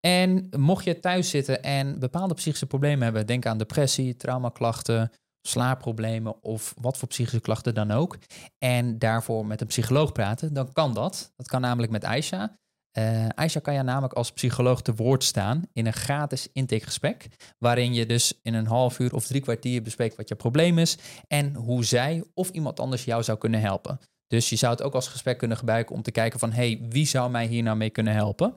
en 0.00 0.48
mocht 0.56 0.84
je 0.84 1.00
thuis 1.00 1.30
zitten 1.30 1.62
en 1.62 1.98
bepaalde 1.98 2.34
psychische 2.34 2.66
problemen 2.66 3.04
hebben, 3.04 3.26
denk 3.26 3.46
aan 3.46 3.58
depressie, 3.58 4.16
traumaklachten, 4.16 5.10
slaapproblemen 5.46 6.42
of 6.42 6.74
wat 6.80 6.96
voor 6.96 7.08
psychische 7.08 7.40
klachten 7.40 7.74
dan 7.74 7.90
ook, 7.90 8.18
en 8.58 8.98
daarvoor 8.98 9.46
met 9.46 9.60
een 9.60 9.66
psycholoog 9.66 10.12
praten, 10.12 10.54
dan 10.54 10.72
kan 10.72 10.94
dat. 10.94 11.32
Dat 11.36 11.46
kan 11.46 11.60
namelijk 11.60 11.92
met 11.92 12.04
Aisha. 12.04 12.58
Eh 12.90 13.28
Aisha 13.28 13.60
kan 13.60 13.74
je 13.74 13.82
namelijk 13.82 14.12
als 14.12 14.32
psycholoog 14.32 14.82
te 14.82 14.94
woord 14.94 15.24
staan 15.24 15.62
in 15.72 15.86
een 15.86 15.92
gratis 15.92 16.48
intakegesprek, 16.52 17.28
waarin 17.58 17.94
je 17.94 18.06
dus 18.06 18.38
in 18.42 18.54
een 18.54 18.66
half 18.66 18.98
uur 18.98 19.14
of 19.14 19.26
drie 19.26 19.40
kwartier 19.40 19.82
bespreekt 19.82 20.16
wat 20.16 20.28
je 20.28 20.34
probleem 20.34 20.78
is 20.78 20.98
en 21.26 21.54
hoe 21.54 21.84
zij 21.84 22.24
of 22.34 22.50
iemand 22.50 22.80
anders 22.80 23.04
jou 23.04 23.22
zou 23.22 23.38
kunnen 23.38 23.60
helpen. 23.60 23.98
Dus 24.26 24.48
je 24.48 24.56
zou 24.56 24.72
het 24.72 24.82
ook 24.82 24.94
als 24.94 25.08
gesprek 25.08 25.38
kunnen 25.38 25.56
gebruiken 25.56 25.94
om 25.94 26.02
te 26.02 26.10
kijken 26.10 26.38
van, 26.38 26.52
hey, 26.52 26.86
wie 26.88 27.06
zou 27.06 27.30
mij 27.30 27.46
hier 27.46 27.62
nou 27.62 27.76
mee 27.76 27.90
kunnen 27.90 28.12
helpen? 28.12 28.54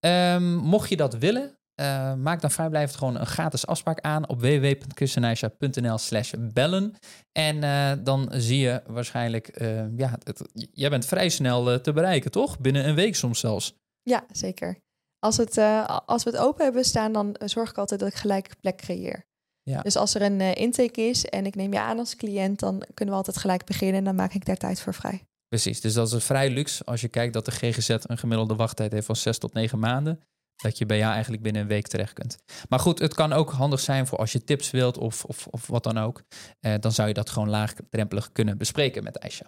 Ehm, 0.00 0.54
mocht 0.54 0.88
je 0.88 0.96
dat 0.96 1.14
willen, 1.14 1.57
eh, 1.78 2.14
maak 2.14 2.40
dan 2.40 2.50
vrijblijvend 2.50 2.98
gewoon 2.98 3.16
een 3.16 3.26
gratis 3.26 3.66
afspraak 3.66 4.00
aan 4.00 4.28
op 4.28 4.40
www.christenaisha.nl 4.40 5.98
slash 5.98 6.32
bellen. 6.38 6.94
En 7.32 7.62
eh, 7.62 7.92
dan 8.04 8.28
zie 8.32 8.58
je 8.58 8.82
waarschijnlijk, 8.86 9.48
eh, 9.48 9.96
ja, 9.96 10.18
het, 10.24 10.42
jij 10.72 10.90
bent 10.90 11.06
vrij 11.06 11.28
snel 11.28 11.80
te 11.80 11.92
bereiken, 11.92 12.30
toch? 12.30 12.58
Binnen 12.58 12.88
een 12.88 12.94
week 12.94 13.16
soms 13.16 13.40
zelfs. 13.40 13.74
Ja, 14.02 14.24
zeker. 14.32 14.78
Als, 15.18 15.36
het, 15.36 15.58
als 16.06 16.24
we 16.24 16.30
het 16.30 16.38
open 16.38 16.64
hebben 16.64 16.84
staan, 16.84 17.12
dan 17.12 17.36
zorg 17.44 17.70
ik 17.70 17.78
altijd 17.78 18.00
dat 18.00 18.08
ik 18.08 18.14
gelijk 18.14 18.60
plek 18.60 18.76
creëer. 18.76 19.26
Ja. 19.62 19.80
Dus 19.80 19.96
als 19.96 20.14
er 20.14 20.22
een 20.22 20.40
intake 20.40 21.00
is 21.02 21.24
en 21.24 21.46
ik 21.46 21.54
neem 21.54 21.72
je 21.72 21.80
aan 21.80 21.98
als 21.98 22.16
cliënt, 22.16 22.58
dan 22.58 22.82
kunnen 22.94 23.14
we 23.14 23.20
altijd 23.20 23.36
gelijk 23.36 23.64
beginnen 23.64 23.96
en 23.98 24.04
dan 24.04 24.14
maak 24.14 24.34
ik 24.34 24.44
daar 24.44 24.56
tijd 24.56 24.80
voor 24.80 24.94
vrij. 24.94 25.22
Precies, 25.48 25.80
dus 25.80 25.94
dat 25.94 26.12
is 26.12 26.24
vrij 26.24 26.50
luxe 26.50 26.84
als 26.84 27.00
je 27.00 27.08
kijkt 27.08 27.32
dat 27.32 27.44
de 27.44 27.50
GGZ 27.50 27.88
een 27.88 28.18
gemiddelde 28.18 28.54
wachttijd 28.54 28.92
heeft 28.92 29.06
van 29.06 29.16
6 29.16 29.38
tot 29.38 29.52
9 29.52 29.78
maanden. 29.78 30.20
Dat 30.62 30.78
je 30.78 30.86
bij 30.86 30.98
jou 30.98 31.12
eigenlijk 31.12 31.42
binnen 31.42 31.62
een 31.62 31.68
week 31.68 31.86
terecht 31.86 32.12
kunt. 32.12 32.36
Maar 32.68 32.78
goed, 32.78 32.98
het 32.98 33.14
kan 33.14 33.32
ook 33.32 33.50
handig 33.50 33.80
zijn 33.80 34.06
voor 34.06 34.18
als 34.18 34.32
je 34.32 34.44
tips 34.44 34.70
wilt 34.70 34.98
of, 34.98 35.24
of, 35.24 35.46
of 35.46 35.66
wat 35.66 35.82
dan 35.82 35.98
ook. 35.98 36.22
Eh, 36.60 36.74
dan 36.80 36.92
zou 36.92 37.08
je 37.08 37.14
dat 37.14 37.30
gewoon 37.30 37.48
laagdrempelig 37.48 38.32
kunnen 38.32 38.58
bespreken 38.58 39.04
met 39.04 39.20
Aisha. 39.20 39.46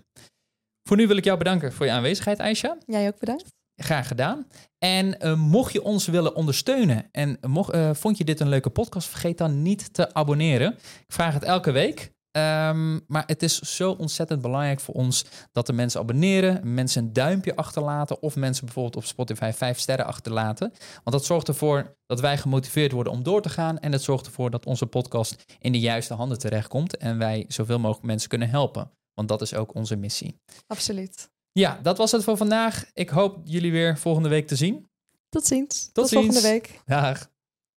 Voor 0.88 0.96
nu 0.96 1.06
wil 1.06 1.16
ik 1.16 1.24
jou 1.24 1.38
bedanken 1.38 1.72
voor 1.72 1.86
je 1.86 1.92
aanwezigheid, 1.92 2.38
Aisha. 2.38 2.76
Jij 2.86 3.06
ook 3.06 3.18
bedankt. 3.18 3.52
Graag 3.76 4.08
gedaan. 4.08 4.46
En 4.78 5.20
eh, 5.20 5.34
mocht 5.34 5.72
je 5.72 5.82
ons 5.82 6.06
willen 6.06 6.34
ondersteunen 6.34 7.08
en 7.12 7.38
mocht, 7.40 7.70
eh, 7.70 7.90
vond 7.94 8.18
je 8.18 8.24
dit 8.24 8.40
een 8.40 8.48
leuke 8.48 8.70
podcast, 8.70 9.08
vergeet 9.08 9.38
dan 9.38 9.62
niet 9.62 9.94
te 9.94 10.14
abonneren. 10.14 10.72
Ik 11.06 11.12
vraag 11.12 11.34
het 11.34 11.42
elke 11.42 11.70
week. 11.70 12.12
Ehm, 12.30 12.98
maar 13.06 13.22
het 13.26 13.42
is 13.42 13.58
zo 13.58 13.92
ontzettend 13.92 14.42
belangrijk 14.42 14.80
voor 14.80 14.94
ons 14.94 15.24
dat 15.52 15.66
de 15.66 15.72
mensen 15.72 16.00
abonneren, 16.00 16.74
mensen 16.74 17.04
een 17.04 17.12
duimpje 17.12 17.56
achterlaten 17.56 18.22
of 18.22 18.36
mensen 18.36 18.64
bijvoorbeeld 18.64 18.96
op 18.96 19.04
Spotify 19.04 19.50
vijf 19.54 19.78
sterren 19.78 20.06
achterlaten. 20.06 20.72
Want 20.78 21.16
dat 21.16 21.24
zorgt 21.24 21.48
ervoor 21.48 21.96
dat 22.06 22.20
wij 22.20 22.38
gemotiveerd 22.38 22.92
worden 22.92 23.12
om 23.12 23.22
door 23.22 23.42
te 23.42 23.48
gaan 23.48 23.78
en 23.78 23.92
het 23.92 24.02
zorgt 24.02 24.26
ervoor 24.26 24.50
dat 24.50 24.66
onze 24.66 24.86
podcast 24.86 25.44
in 25.58 25.72
de 25.72 25.80
juiste 25.80 26.14
handen 26.14 26.38
terechtkomt 26.38 26.96
en 26.96 27.18
wij 27.18 27.44
zoveel 27.48 27.78
mogelijk 27.78 28.06
mensen 28.06 28.28
kunnen 28.28 28.48
helpen. 28.48 28.90
Want 29.14 29.28
dat 29.28 29.42
is 29.42 29.54
ook 29.54 29.74
onze 29.74 29.96
missie. 29.96 30.40
Absoluut. 30.66 31.30
Ja, 31.52 31.78
dat 31.82 31.98
was 31.98 32.12
het 32.12 32.24
voor 32.24 32.36
vandaag. 32.36 32.90
Ik 32.94 33.08
hoop 33.08 33.40
jullie 33.44 33.72
weer 33.72 33.98
volgende 33.98 34.28
week 34.28 34.46
te 34.46 34.56
zien. 34.56 34.88
Tot 35.28 35.46
ziens. 35.46 35.84
Tot 35.84 35.94
Tot 35.94 36.08
volgende 36.08 36.40
week. 36.40 36.80
Dag. 36.86 37.30